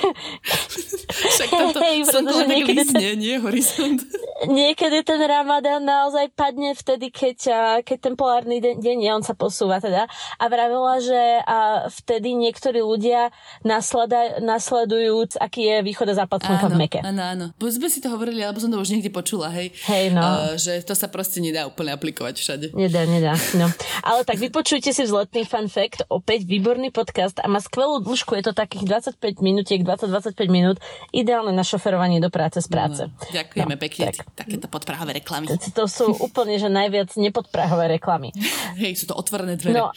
Však 1.12 1.50
toto 1.50 1.80
hey, 1.80 2.04
slnko 2.04 2.48
niekedy... 2.48 2.92
nie, 3.00 3.14
nie 3.16 3.36
horizont. 3.40 4.00
niekedy 4.48 5.06
ten 5.08 5.22
ramadán 5.24 5.84
naozaj 5.84 6.32
padne 6.36 6.76
vtedy, 6.76 7.12
keď, 7.14 7.38
keď 7.86 7.98
ten 8.12 8.16
polárny 8.20 8.60
deň, 8.60 8.76
deň 8.84 8.98
je, 9.00 9.12
on 9.12 9.24
sa 9.24 9.36
posúva 9.36 9.80
teda. 9.80 10.12
A 10.36 10.44
vravila, 10.52 11.00
že 11.00 11.22
a 11.48 11.88
vtedy 11.88 12.36
niektorí 12.36 12.84
ľudia 12.84 13.32
nasleda, 13.64 14.44
nasledujúc, 14.44 15.40
aký 15.40 15.68
je 15.68 15.76
východ 15.86 16.08
a 16.12 16.16
západ 16.26 16.40
slnka 16.44 16.68
v 16.68 16.76
Meke. 16.76 17.00
Áno, 17.06 17.24
áno. 17.24 17.46
Bo 17.56 17.72
sme 17.72 17.88
si 17.88 18.04
to 18.04 18.12
hovorili, 18.12 18.44
alebo 18.44 18.60
som 18.60 18.74
to 18.74 18.82
už 18.82 18.92
niekde 18.92 19.14
počula, 19.14 19.48
hej. 19.54 19.72
Hej, 19.88 20.12
no. 20.12 20.22
Uh, 20.22 20.54
že 20.60 20.84
to 20.84 20.98
sa 20.98 21.08
proste 21.08 21.21
nedá 21.44 21.70
úplne 21.70 21.94
aplikovať 21.94 22.36
všade. 22.40 22.66
Nedá, 22.74 23.06
nedá. 23.06 23.38
No. 23.54 23.70
Ale 24.02 24.26
tak 24.26 24.42
vypočujte 24.42 24.90
si 24.90 25.04
vzletný 25.06 25.46
fun 25.46 25.70
fact, 25.70 26.08
opäť 26.08 26.48
výborný 26.48 26.90
podcast 26.90 27.38
a 27.38 27.46
má 27.46 27.62
skvelú 27.62 28.02
dĺžku, 28.02 28.34
je 28.40 28.50
to 28.50 28.54
takých 28.56 28.88
25 29.14 29.22
minútiek, 29.44 29.86
20-25 29.86 30.34
minút, 30.50 30.78
ideálne 31.14 31.54
na 31.54 31.62
šoferovanie 31.62 32.18
do 32.18 32.34
práce 32.34 32.64
z 32.64 32.68
práce. 32.72 33.02
No, 33.06 33.34
ďakujeme 33.36 33.76
no, 33.76 33.82
pekne. 33.82 34.04
Tak 34.16 34.34
takéto 34.34 34.68
podprahové 34.72 35.22
reklamy. 35.22 35.52
To 35.78 35.86
sú 35.86 36.16
úplne, 36.18 36.58
že 36.58 36.72
najviac 36.72 37.14
nepodprahové 37.20 38.00
reklamy. 38.00 38.34
Hej, 38.80 39.04
sú 39.04 39.06
to 39.12 39.16
otvorené 39.18 39.60
dvere. 39.60 39.78
No, 39.78 39.94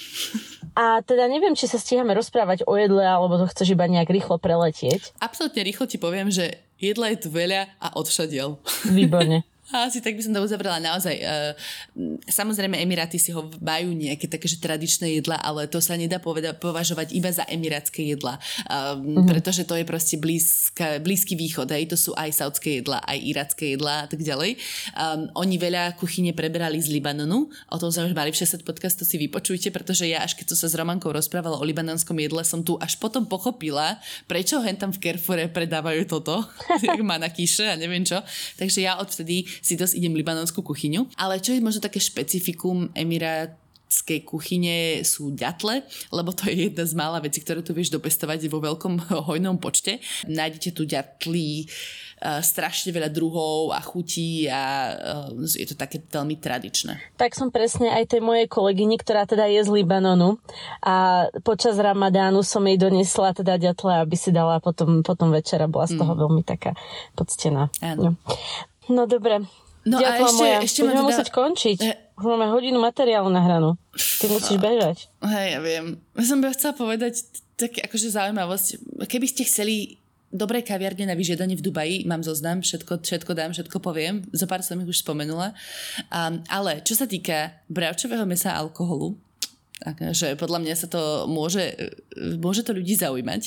a 0.74 1.00
teda 1.06 1.30
neviem, 1.30 1.54
či 1.54 1.70
sa 1.70 1.78
stíhame 1.78 2.18
rozprávať 2.18 2.66
o 2.66 2.74
jedle, 2.74 3.06
alebo 3.06 3.38
to 3.38 3.46
chceš 3.46 3.78
iba 3.78 3.86
nejak 3.86 4.10
rýchlo 4.10 4.42
preletieť. 4.42 5.14
Absolutne 5.22 5.62
rýchlo 5.62 5.86
ti 5.86 6.02
poviem, 6.02 6.34
že 6.34 6.66
jedla 6.82 7.14
je 7.14 7.18
tu 7.22 7.28
veľa 7.30 7.78
a 7.78 7.94
odšadiel. 7.94 8.58
Výborne. 8.90 9.46
A 9.74 9.90
asi 9.90 9.98
tak 9.98 10.14
by 10.14 10.22
som 10.22 10.30
to 10.30 10.46
uzavrela 10.46 10.78
naozaj. 10.78 11.18
Uh, 11.18 11.58
samozrejme, 12.30 12.78
Emiráty 12.78 13.18
si 13.18 13.34
ho 13.34 13.50
majú 13.58 13.90
nejaké 13.90 14.30
také, 14.30 14.46
že 14.46 14.62
tradičné 14.62 15.18
jedla, 15.18 15.34
ale 15.42 15.66
to 15.66 15.82
sa 15.82 15.98
nedá 15.98 16.22
poveda- 16.22 16.54
považovať 16.54 17.10
iba 17.10 17.34
za 17.34 17.42
emirátske 17.50 18.06
jedla, 18.06 18.38
mm-hmm. 18.38 19.26
pretože 19.26 19.66
to 19.66 19.74
je 19.74 19.82
proste 19.82 20.14
blízka, 20.14 21.02
blízky 21.02 21.34
východ, 21.34 21.66
aj 21.66 21.90
to 21.90 21.96
sú 21.98 22.14
aj 22.14 22.30
saudské 22.30 22.78
jedla, 22.78 23.02
aj 23.02 23.18
iracké 23.18 23.74
jedla 23.74 24.04
a 24.04 24.06
tak 24.06 24.22
ďalej. 24.22 24.54
Um, 24.94 25.26
oni 25.34 25.58
veľa 25.58 25.98
kuchyne 25.98 26.30
preberali 26.30 26.78
z 26.78 26.94
Libanonu, 26.94 27.50
o 27.50 27.76
tom 27.82 27.90
sme 27.90 28.06
už 28.10 28.14
mali 28.14 28.30
v 28.30 28.38
60 28.38 28.62
podcast, 28.62 29.02
to 29.02 29.04
si 29.04 29.18
vypočujte, 29.18 29.74
pretože 29.74 30.06
ja 30.06 30.22
až 30.22 30.38
keď 30.38 30.54
som 30.54 30.58
sa 30.62 30.68
s 30.70 30.78
Romankou 30.78 31.10
rozprávala 31.10 31.58
o 31.58 31.64
libanonskom 31.66 32.14
jedle, 32.22 32.46
som 32.46 32.62
tu 32.62 32.78
až 32.78 32.94
potom 33.02 33.26
pochopila, 33.26 33.98
prečo 34.30 34.62
hen 34.62 34.78
tam 34.78 34.94
v 34.94 35.02
Carrefoure 35.02 35.50
predávajú 35.50 36.06
toto, 36.06 36.46
manakíše 37.02 37.66
a 37.66 37.74
neviem 37.74 38.06
čo. 38.06 38.22
Takže 38.54 38.78
ja 38.86 39.02
odvtedy 39.02 39.46
si 39.64 39.80
dosť 39.80 39.96
idem 39.96 40.12
libanonskú 40.12 40.60
kuchyňu. 40.60 41.16
Ale 41.16 41.40
čo 41.40 41.56
je 41.56 41.64
možno 41.64 41.80
také 41.80 41.96
špecifikum 41.96 42.92
Emirát 42.92 43.64
kuchyne 44.26 45.06
sú 45.06 45.30
ďatle, 45.30 45.86
lebo 46.10 46.34
to 46.34 46.50
je 46.50 46.66
jedna 46.66 46.84
z 46.84 46.94
mála 46.98 47.22
vecí, 47.22 47.38
ktoré 47.38 47.62
tu 47.62 47.70
vieš 47.76 47.94
dopestovať 47.94 48.50
vo 48.50 48.58
veľkom 48.58 48.98
hojnom 49.30 49.60
počte. 49.62 50.02
Nájdete 50.26 50.74
tu 50.74 50.82
ďatlí, 50.82 51.50
uh, 51.62 52.42
strašne 52.42 52.90
veľa 52.90 53.10
druhov 53.12 53.70
a 53.70 53.78
chutí 53.78 54.50
a 54.50 54.62
uh, 55.30 55.46
je 55.46 55.66
to 55.68 55.78
také 55.78 56.02
veľmi 56.02 56.40
tradičné. 56.42 57.14
Tak 57.14 57.38
som 57.38 57.54
presne 57.54 57.92
aj 57.94 58.18
tej 58.18 58.22
mojej 58.24 58.50
kolegyni, 58.50 58.98
ktorá 58.98 59.28
teda 59.28 59.46
je 59.46 59.62
z 59.62 59.70
Libanonu 59.70 60.42
a 60.82 61.28
počas 61.46 61.78
Ramadánu 61.78 62.42
som 62.42 62.64
jej 62.66 62.80
donesla 62.80 63.36
teda 63.36 63.60
ďatle, 63.60 64.02
aby 64.02 64.16
si 64.18 64.34
dala 64.34 64.58
potom, 64.58 65.06
potom 65.06 65.30
večera, 65.30 65.70
bola 65.70 65.86
z 65.86 66.00
toho 66.00 66.12
mm. 66.16 66.20
veľmi 66.20 66.42
taká 66.42 66.74
poctená. 67.14 67.70
Áno. 67.78 68.18
No. 68.88 69.04
Dobre. 69.08 69.44
No 69.84 70.00
a 70.00 70.16
ešte, 70.16 70.40
moja. 70.40 70.58
ešte 70.64 70.80
Budeme 70.80 70.96
teda... 70.96 71.08
musieť 71.12 71.28
končiť. 71.28 71.78
E... 71.84 71.92
Máme 72.14 72.46
hodinu 72.46 72.78
materiálu 72.78 73.26
na 73.28 73.42
hranu. 73.42 73.74
Ty 73.92 74.30
musíš 74.30 74.56
bežať. 74.56 75.10
Hej, 75.18 75.58
ja 75.58 75.60
viem. 75.60 75.98
Ja 76.14 76.24
som 76.24 76.38
by 76.38 76.54
chcela 76.54 76.72
povedať 76.78 77.26
také 77.58 77.82
akože 77.82 78.14
zaujímavosť. 78.14 78.66
Keby 79.10 79.26
ste 79.26 79.42
chceli 79.42 79.98
dobré 80.34 80.62
kaviarne 80.66 81.06
na 81.10 81.18
vyžiadanie 81.18 81.54
v 81.54 81.62
Dubaji, 81.62 81.96
mám 82.10 82.22
zoznam, 82.26 82.62
všetko, 82.62 83.02
všetko 83.06 83.32
dám, 83.38 83.50
všetko 83.54 83.78
poviem, 83.78 84.26
zo 84.34 84.50
pár 84.50 84.66
som 84.66 84.82
ich 84.82 84.90
už 84.90 85.06
spomenula. 85.06 85.54
Um, 86.10 86.42
ale 86.50 86.82
čo 86.82 86.98
sa 86.98 87.06
týka 87.06 87.54
bravčového 87.70 88.26
mesa 88.26 88.54
a 88.54 88.62
alkoholu, 88.62 89.14
že 90.14 90.34
podľa 90.34 90.58
mňa 90.62 90.74
sa 90.74 90.88
to 90.90 91.30
môže, 91.30 91.74
môže 92.38 92.66
to 92.66 92.74
ľudí 92.74 92.98
zaujímať, 92.98 93.42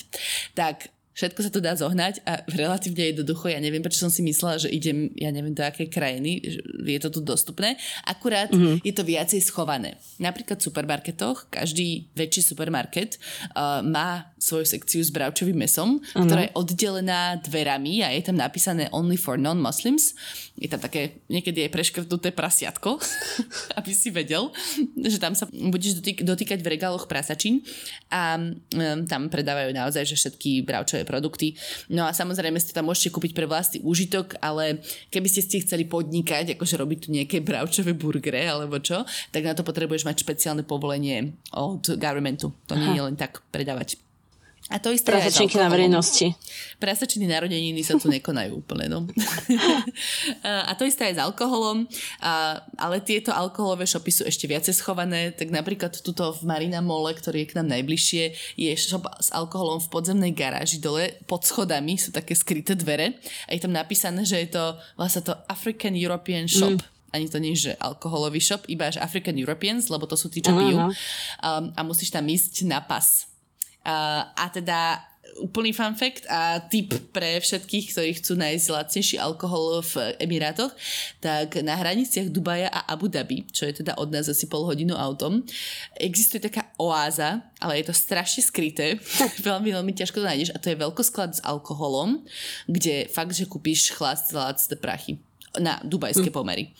tak 0.55 0.91
všetko 1.17 1.39
sa 1.41 1.49
to 1.49 1.57
dá 1.57 1.73
zohnať 1.73 2.21
a 2.29 2.45
relatívne 2.45 3.09
jednoducho, 3.09 3.49
ja 3.49 3.57
neviem, 3.57 3.81
prečo 3.81 4.05
som 4.05 4.13
si 4.13 4.21
myslela, 4.21 4.61
že 4.61 4.69
idem, 4.69 5.09
ja 5.17 5.33
neviem 5.33 5.57
do 5.57 5.65
akej 5.65 5.89
krajiny, 5.89 6.45
je 6.77 6.99
to 7.01 7.09
tu 7.09 7.25
dostupné, 7.25 7.73
akurát 8.05 8.53
mm-hmm. 8.53 8.85
je 8.85 8.93
to 8.93 9.01
viacej 9.01 9.41
schované. 9.41 9.97
Napríklad 10.21 10.61
v 10.61 10.67
supermarketoch, 10.69 11.49
každý 11.49 12.05
väčší 12.13 12.45
supermarket 12.45 13.17
uh, 13.57 13.81
má 13.81 14.29
svoju 14.37 14.69
sekciu 14.69 15.01
s 15.01 15.09
bravčovým 15.09 15.57
mesom, 15.57 15.97
mm-hmm. 15.97 16.25
ktorá 16.29 16.41
je 16.45 16.53
oddelená 16.53 17.41
dverami 17.41 18.05
a 18.05 18.13
je 18.13 18.21
tam 18.21 18.37
napísané 18.37 18.85
only 18.93 19.17
for 19.17 19.41
non-muslims. 19.41 20.13
Je 20.53 20.69
tam 20.69 20.77
také 20.77 21.17
niekedy 21.33 21.65
aj 21.65 21.73
preškrtnuté 21.73 22.29
prasiatko, 22.29 23.01
aby 23.81 23.89
si 23.89 24.13
vedel, 24.13 24.53
že 25.01 25.17
tam 25.17 25.33
sa 25.33 25.49
budeš 25.49 25.97
dotýk- 25.97 26.21
dotýkať 26.21 26.61
v 26.61 26.77
regáloch 26.77 27.09
prasačín 27.09 27.65
a 28.13 28.37
um, 28.37 29.01
tam 29.09 29.33
predávajú 29.33 29.73
naozaj, 29.73 30.05
že 30.05 30.13
všetky 30.13 30.61
bravčové 30.61 31.06
produkty. 31.07 31.55
No 31.87 32.03
a 32.03 32.11
samozrejme 32.11 32.59
si 32.59 32.75
to 32.75 32.83
tam 32.83 32.91
môžete 32.91 33.15
kúpiť 33.15 33.31
pre 33.31 33.47
vlastný 33.47 33.79
úžitok, 33.87 34.35
ale 34.43 34.83
keby 35.07 35.31
ste 35.31 35.39
si 35.39 35.63
chceli 35.63 35.87
podnikať, 35.87 36.59
akože 36.59 36.75
robiť 36.75 36.99
tu 36.99 37.07
nejaké 37.15 37.39
bravčové 37.39 37.95
burgery 37.95 38.43
alebo 38.43 38.83
čo, 38.83 39.07
tak 39.31 39.47
na 39.47 39.55
to 39.55 39.63
potrebuješ 39.63 40.03
mať 40.03 40.27
špeciálne 40.27 40.67
povolenie 40.67 41.31
od 41.55 41.95
governmentu. 41.95 42.51
To 42.67 42.75
Aha. 42.75 42.83
nie 42.83 42.99
je 42.99 43.05
len 43.07 43.15
tak 43.15 43.39
predávať. 43.55 44.06
A 44.67 44.83
to 44.83 44.91
isté 44.91 45.15
Prasačinky 45.15 45.55
na 45.55 45.71
verejnosti. 45.71 46.35
Prasačiny 46.75 47.23
narodeniny 47.23 47.87
sa 47.87 47.95
tu 47.95 48.11
nekonajú 48.11 48.59
úplne, 48.59 48.91
no. 48.91 49.07
a 50.67 50.71
to 50.75 50.83
isté 50.83 51.07
aj 51.07 51.15
s 51.15 51.21
alkoholom, 51.23 51.87
a, 52.19 52.59
ale 52.75 52.99
tieto 52.99 53.31
alkoholové 53.31 53.87
šopy 53.87 54.11
sú 54.11 54.23
ešte 54.27 54.43
viacej 54.43 54.75
schované, 54.75 55.31
tak 55.31 55.55
napríklad 55.55 55.95
tuto 56.03 56.35
v 56.35 56.43
Marina 56.43 56.83
Mole, 56.83 57.15
ktorý 57.15 57.47
je 57.47 57.49
k 57.55 57.57
nám 57.63 57.71
najbližšie, 57.79 58.23
je 58.59 58.71
šop 58.75 59.07
s 59.23 59.31
alkoholom 59.31 59.79
v 59.79 59.87
podzemnej 59.87 60.35
garáži 60.35 60.83
dole, 60.83 61.15
pod 61.31 61.47
schodami 61.47 61.95
sú 61.95 62.11
také 62.11 62.35
skryté 62.35 62.75
dvere 62.75 63.23
a 63.47 63.55
je 63.55 63.63
tam 63.63 63.71
napísané, 63.71 64.27
že 64.27 64.43
je 64.43 64.51
to 64.51 64.75
vlastne 64.99 65.23
to 65.23 65.33
African 65.47 65.95
European 65.95 66.43
Shop. 66.43 66.75
Mm 66.75 66.95
ani 67.07 67.31
to 67.31 67.39
nie 67.39 67.55
je, 67.55 67.71
že 67.71 67.79
alkoholový 67.79 68.43
shop, 68.43 68.67
iba 68.67 68.91
až 68.91 68.99
African 68.99 69.39
Europeans, 69.39 69.87
lebo 69.87 70.03
to 70.05 70.19
sú 70.19 70.27
tí, 70.27 70.43
čo 70.43 70.51
pijú. 70.51 70.75
Um, 70.75 71.71
a 71.71 71.81
musíš 71.81 72.11
tam 72.11 72.27
ísť 72.27 72.67
na 72.67 72.83
pas 72.83 73.31
a, 73.87 74.45
teda 74.51 74.99
úplný 75.37 75.69
fun 75.69 75.93
fact 75.93 76.25
a 76.27 76.59
tip 76.65 76.93
pre 77.13 77.37
všetkých, 77.37 77.93
ktorí 77.93 78.11
chcú 78.17 78.33
nájsť 78.41 78.67
lacnejší 78.73 79.15
alkohol 79.21 79.85
v 79.85 80.17
Emirátoch, 80.17 80.73
tak 81.21 81.61
na 81.61 81.77
hraniciach 81.77 82.33
Dubaja 82.33 82.67
a 82.73 82.89
Abu 82.89 83.07
Dhabi, 83.07 83.45
čo 83.53 83.69
je 83.69 83.83
teda 83.83 83.95
od 84.01 84.09
nás 84.09 84.25
asi 84.25 84.49
pol 84.49 84.65
hodinu 84.65 84.97
autom, 84.97 85.45
existuje 85.93 86.41
taká 86.41 86.73
oáza, 86.81 87.45
ale 87.61 87.79
je 87.81 87.85
to 87.89 87.95
strašne 87.95 88.41
skryté, 88.41 88.97
veľmi, 89.47 89.69
veľmi 89.71 89.93
ťažko 89.93 90.19
to 90.21 90.27
nájdeš 90.27 90.51
a 90.57 90.61
to 90.61 90.73
je 90.73 90.81
veľkosklad 90.81 91.37
s 91.37 91.43
alkoholom, 91.45 92.25
kde 92.65 93.05
fakt, 93.13 93.37
že 93.37 93.45
kúpiš 93.45 93.93
chlast 93.93 94.33
za 94.33 94.49
lacné 94.51 94.75
prachy 94.81 95.13
na 95.57 95.81
dubajské 95.81 96.29
hm. 96.29 96.35
pomery. 96.35 96.73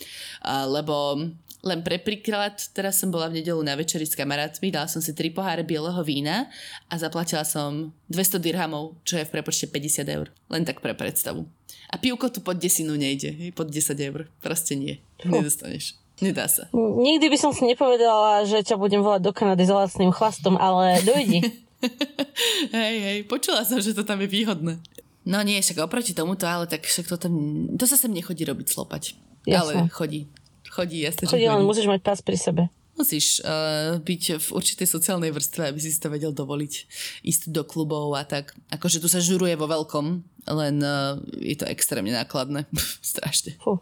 Lebo 0.46 1.18
len 1.68 1.84
pre 1.84 2.00
príklad, 2.00 2.56
teraz 2.72 3.04
som 3.04 3.12
bola 3.12 3.28
v 3.28 3.44
nedelu 3.44 3.60
na 3.60 3.76
večeri 3.76 4.08
s 4.08 4.16
kamarátmi, 4.16 4.72
dala 4.72 4.88
som 4.88 5.04
si 5.04 5.12
tri 5.12 5.28
poháre 5.28 5.68
bieleho 5.68 6.00
vína 6.08 6.48
a 6.88 6.96
zaplatila 6.96 7.44
som 7.44 7.92
200 8.08 8.40
dirhamov, 8.40 8.96
čo 9.04 9.20
je 9.20 9.28
v 9.28 9.34
prepočte 9.36 9.68
50 9.68 10.08
eur. 10.08 10.32
Len 10.48 10.64
tak 10.64 10.80
pre 10.80 10.96
predstavu. 10.96 11.44
A 11.92 12.00
pivko 12.00 12.32
tu 12.32 12.40
pod 12.40 12.56
desinu 12.56 12.96
nejde, 12.96 13.52
pod 13.52 13.68
10 13.68 14.00
eur. 14.00 14.32
Proste 14.40 14.80
nie. 14.80 15.04
Nedostaneš. 15.28 16.00
Nedá 16.18 16.50
sa. 16.50 16.66
Nikdy 16.74 17.30
by 17.30 17.38
som 17.38 17.52
si 17.54 17.68
nepovedala, 17.68 18.42
že 18.50 18.66
ťa 18.66 18.80
budem 18.82 19.06
volať 19.06 19.22
do 19.22 19.32
Kanady 19.36 19.70
s 19.70 19.72
lacným 19.72 20.10
chlastom, 20.10 20.58
ale 20.58 20.98
dojdi. 21.06 21.46
hej, 22.74 22.96
hej, 23.06 23.18
počula 23.30 23.62
som, 23.62 23.78
že 23.78 23.94
to 23.94 24.02
tam 24.02 24.18
je 24.26 24.30
výhodné. 24.32 24.82
No 25.28 25.38
nie, 25.44 25.62
však 25.62 25.84
oproti 25.84 26.18
tomuto, 26.18 26.50
ale 26.50 26.66
tak 26.66 26.88
však 26.88 27.06
to 27.06 27.16
tam, 27.20 27.34
to 27.76 27.86
sa 27.86 28.00
sem 28.00 28.10
nechodí 28.10 28.48
robiť 28.48 28.68
slopať. 28.72 29.04
Jasne. 29.46 29.86
Ale 29.86 29.94
chodí. 29.94 30.26
Chodí, 30.78 31.10
jasne, 31.10 31.26
chodí, 31.26 31.50
len 31.50 31.66
musíš 31.66 31.90
mať 31.90 32.06
pás 32.06 32.22
pri 32.22 32.38
sebe. 32.38 32.70
Musíš 32.94 33.42
uh, 33.42 33.98
byť 33.98 34.24
v 34.38 34.48
určitej 34.54 34.86
sociálnej 34.86 35.34
vrstve, 35.34 35.74
aby 35.74 35.80
si 35.82 35.90
to 35.98 36.14
vedel 36.14 36.30
dovoliť 36.30 36.74
ísť 37.26 37.50
do 37.50 37.66
klubov 37.66 38.14
a 38.14 38.22
tak. 38.22 38.54
Akože 38.70 39.02
tu 39.02 39.10
sa 39.10 39.18
žuruje 39.18 39.58
vo 39.58 39.66
veľkom, 39.66 40.06
len 40.54 40.76
uh, 40.86 41.18
je 41.42 41.58
to 41.58 41.66
extrémne 41.66 42.14
nákladné. 42.14 42.70
Strašne. 43.02 43.58
Fú. 43.58 43.82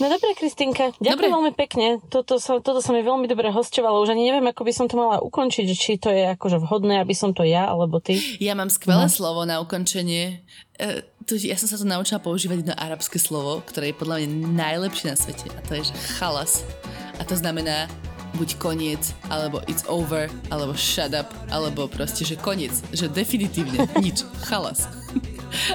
No 0.00 0.08
dobre, 0.08 0.32
Kristinka, 0.32 0.96
ďakujem 0.96 1.32
dobre. 1.32 1.36
veľmi 1.36 1.52
pekne. 1.52 1.86
Toto 2.08 2.40
sa, 2.40 2.60
toto 2.64 2.80
sa 2.80 2.90
mi 2.96 3.04
veľmi 3.04 3.28
dobre 3.28 3.52
hostovalo. 3.52 4.00
Už 4.00 4.16
ani 4.16 4.24
neviem, 4.24 4.48
ako 4.48 4.64
by 4.64 4.72
som 4.72 4.86
to 4.88 4.96
mala 4.96 5.20
ukončiť, 5.20 5.66
či 5.76 6.00
to 6.00 6.08
je 6.08 6.32
akože 6.32 6.56
vhodné, 6.64 7.00
aby 7.04 7.12
som 7.12 7.36
to 7.36 7.44
ja, 7.44 7.68
alebo 7.68 8.00
ty. 8.00 8.16
Ja 8.40 8.56
mám 8.56 8.72
skvelé 8.72 9.04
no. 9.04 9.12
slovo 9.12 9.44
na 9.44 9.60
ukončenie. 9.60 10.40
Uh, 10.80 11.04
to, 11.28 11.36
ja 11.36 11.60
som 11.60 11.68
sa 11.68 11.76
to 11.76 11.84
naučila 11.84 12.20
používať 12.20 12.64
jedno 12.64 12.74
arabské 12.76 13.20
slovo, 13.20 13.60
ktoré 13.68 13.92
je 13.92 14.00
podľa 14.00 14.24
mňa 14.24 14.28
najlepšie 14.56 15.06
na 15.12 15.16
svete. 15.16 15.46
A 15.52 15.60
to 15.64 15.76
je, 15.76 15.92
že 15.92 15.94
chalas. 16.16 16.64
A 17.20 17.24
to 17.24 17.36
znamená 17.36 17.88
buď 18.36 18.60
koniec, 18.60 19.16
alebo 19.32 19.64
it's 19.64 19.84
over, 19.88 20.28
alebo 20.52 20.76
shut 20.76 21.16
up, 21.16 21.32
alebo 21.48 21.88
proste, 21.88 22.24
že 22.24 22.36
koniec. 22.36 22.72
Že 22.92 23.12
definitívne 23.12 23.88
nič. 24.04 24.24
Chalas. 24.44 25.05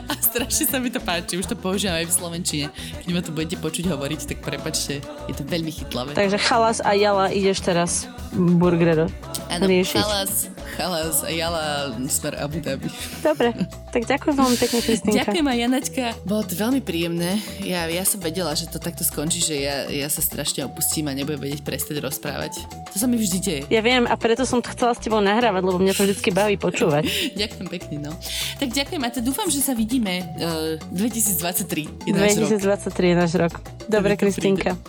A 0.09 0.13
strašne 0.19 0.65
sa 0.67 0.77
mi 0.77 0.91
to 0.91 0.99
páči, 0.99 1.39
už 1.39 1.47
to 1.47 1.55
používam 1.55 1.97
aj 1.99 2.07
v 2.07 2.13
Slovenčine. 2.13 2.65
Keď 3.03 3.09
ma 3.11 3.21
to 3.23 3.31
budete 3.31 3.57
počuť 3.59 3.91
hovoriť, 3.91 4.19
tak 4.27 4.37
prepačte, 4.43 5.01
je 5.01 5.33
to 5.35 5.43
veľmi 5.47 5.71
chytlavé. 5.71 6.11
Takže 6.13 6.37
chalas 6.39 6.79
a 6.83 6.91
jala 6.93 7.31
ideš 7.31 7.63
teraz 7.63 7.91
burgeru 8.35 9.11
Áno, 9.51 9.67
chalas, 9.83 10.47
chalas 10.73 11.23
a 11.23 11.29
jala 11.29 11.91
smer 12.07 12.39
Abu 12.39 12.63
Dhabi. 12.63 12.87
Dobre, 13.19 13.53
tak 13.91 14.07
ďakujem 14.07 14.35
veľmi 14.35 14.57
pekne, 14.57 14.79
Kristýnka. 14.79 15.17
Ďakujem 15.27 15.47
aj 15.47 15.57
Janačka. 15.59 16.05
Bolo 16.23 16.41
to 16.47 16.53
veľmi 16.55 16.81
príjemné. 16.83 17.37
Ja, 17.61 17.85
ja 17.91 18.03
som 18.07 18.23
vedela, 18.23 18.55
že 18.55 18.71
to 18.71 18.79
takto 18.79 19.03
skončí, 19.03 19.43
že 19.43 19.55
ja, 19.59 19.91
ja 19.91 20.07
sa 20.07 20.23
strašne 20.23 20.65
opustím 20.67 21.11
a 21.11 21.13
nebudem 21.13 21.51
vedieť 21.51 21.61
prestať 21.61 21.99
rozprávať. 21.99 22.63
To 22.91 22.97
sa 22.97 23.07
mi 23.07 23.19
vždy 23.19 23.37
deje. 23.39 23.61
Ja 23.67 23.83
viem 23.83 24.07
a 24.07 24.15
preto 24.15 24.47
som 24.47 24.63
to 24.63 24.71
chcela 24.71 24.95
s 24.95 24.99
tebou 25.03 25.19
nahrávať, 25.19 25.61
lebo 25.63 25.77
mňa 25.79 25.93
to 25.95 26.07
vždy 26.07 26.31
baví 26.31 26.55
počúvať. 26.55 27.03
ďakujem 27.41 27.67
pekne, 27.67 27.95
no. 28.07 28.11
Tak 28.57 28.71
ďakujem 28.71 29.01
a 29.03 29.09
teda 29.11 29.25
dúfam, 29.27 29.47
že 29.51 29.59
sa 29.59 29.75
vidíme 29.75 30.23
uh, 30.39 30.75
2023. 30.95 32.07
Je 32.07 32.11
náš 32.15 32.39
rok. 32.39 32.49
2023 32.57 33.11
je 33.11 33.15
náš 33.15 33.33
rok. 33.37 33.53
Dobre, 33.91 34.15
Kristýnka. 34.15 34.79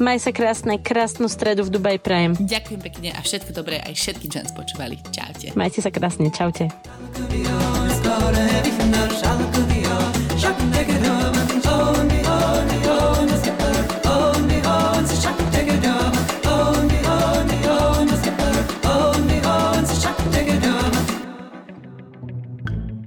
Maj 0.00 0.24
sa 0.24 0.30
krásne, 0.32 0.80
krásnu 0.80 1.28
stredu 1.28 1.64
v 1.64 1.70
Dubai 1.72 1.96
Prajem. 2.00 2.36
Ďakujem 2.36 2.80
pekne 2.80 3.08
a 3.16 3.20
všetko 3.20 3.50
dobré 3.52 3.80
aj 3.80 3.92
všetkým, 3.96 4.28
čo 4.32 4.38
nás 4.44 4.52
počúvali. 4.52 5.00
Čaute. 5.26 5.58
Majte 5.58 5.82
sa 5.82 5.90
krásne, 5.90 6.30
čaute. 6.30 6.70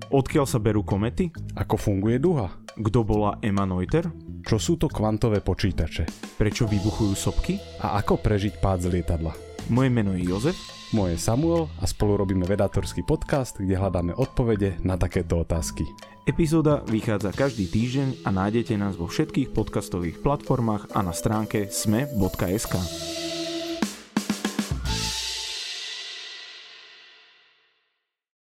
Odkiaľ 0.10 0.46
sa 0.50 0.60
berú 0.60 0.84
komety? 0.84 1.32
Ako 1.56 1.80
funguje 1.80 2.20
duha? 2.20 2.52
Kto 2.76 3.08
bola 3.08 3.40
Emma 3.40 3.64
Noether? 3.64 4.12
Čo 4.44 4.60
sú 4.60 4.76
to 4.76 4.92
kvantové 4.92 5.40
počítače? 5.40 6.36
Prečo 6.36 6.68
vybuchujú 6.68 7.14
sopky? 7.16 7.56
A 7.80 7.96
ako 8.04 8.20
prežiť 8.20 8.60
pád 8.60 8.90
z 8.90 9.00
lietadla? 9.00 9.32
Moje 9.72 9.90
meno 9.94 10.12
je 10.20 10.28
Jozef. 10.28 10.79
Moje 10.90 11.22
je 11.22 11.22
Samuel 11.22 11.70
a 11.78 11.86
spolu 11.86 12.18
robíme 12.18 12.50
vedátorský 12.50 13.06
podcast, 13.06 13.62
kde 13.62 13.78
hľadáme 13.78 14.18
odpovede 14.18 14.82
na 14.82 14.98
takéto 14.98 15.38
otázky. 15.38 15.86
Epizóda 16.26 16.82
vychádza 16.90 17.30
každý 17.30 17.70
týždeň 17.70 18.26
a 18.26 18.34
nájdete 18.34 18.74
nás 18.74 18.98
vo 18.98 19.06
všetkých 19.06 19.54
podcastových 19.54 20.18
platformách 20.26 20.90
a 20.98 21.06
na 21.06 21.14
stránke 21.14 21.70
sme.sk. 21.70 22.74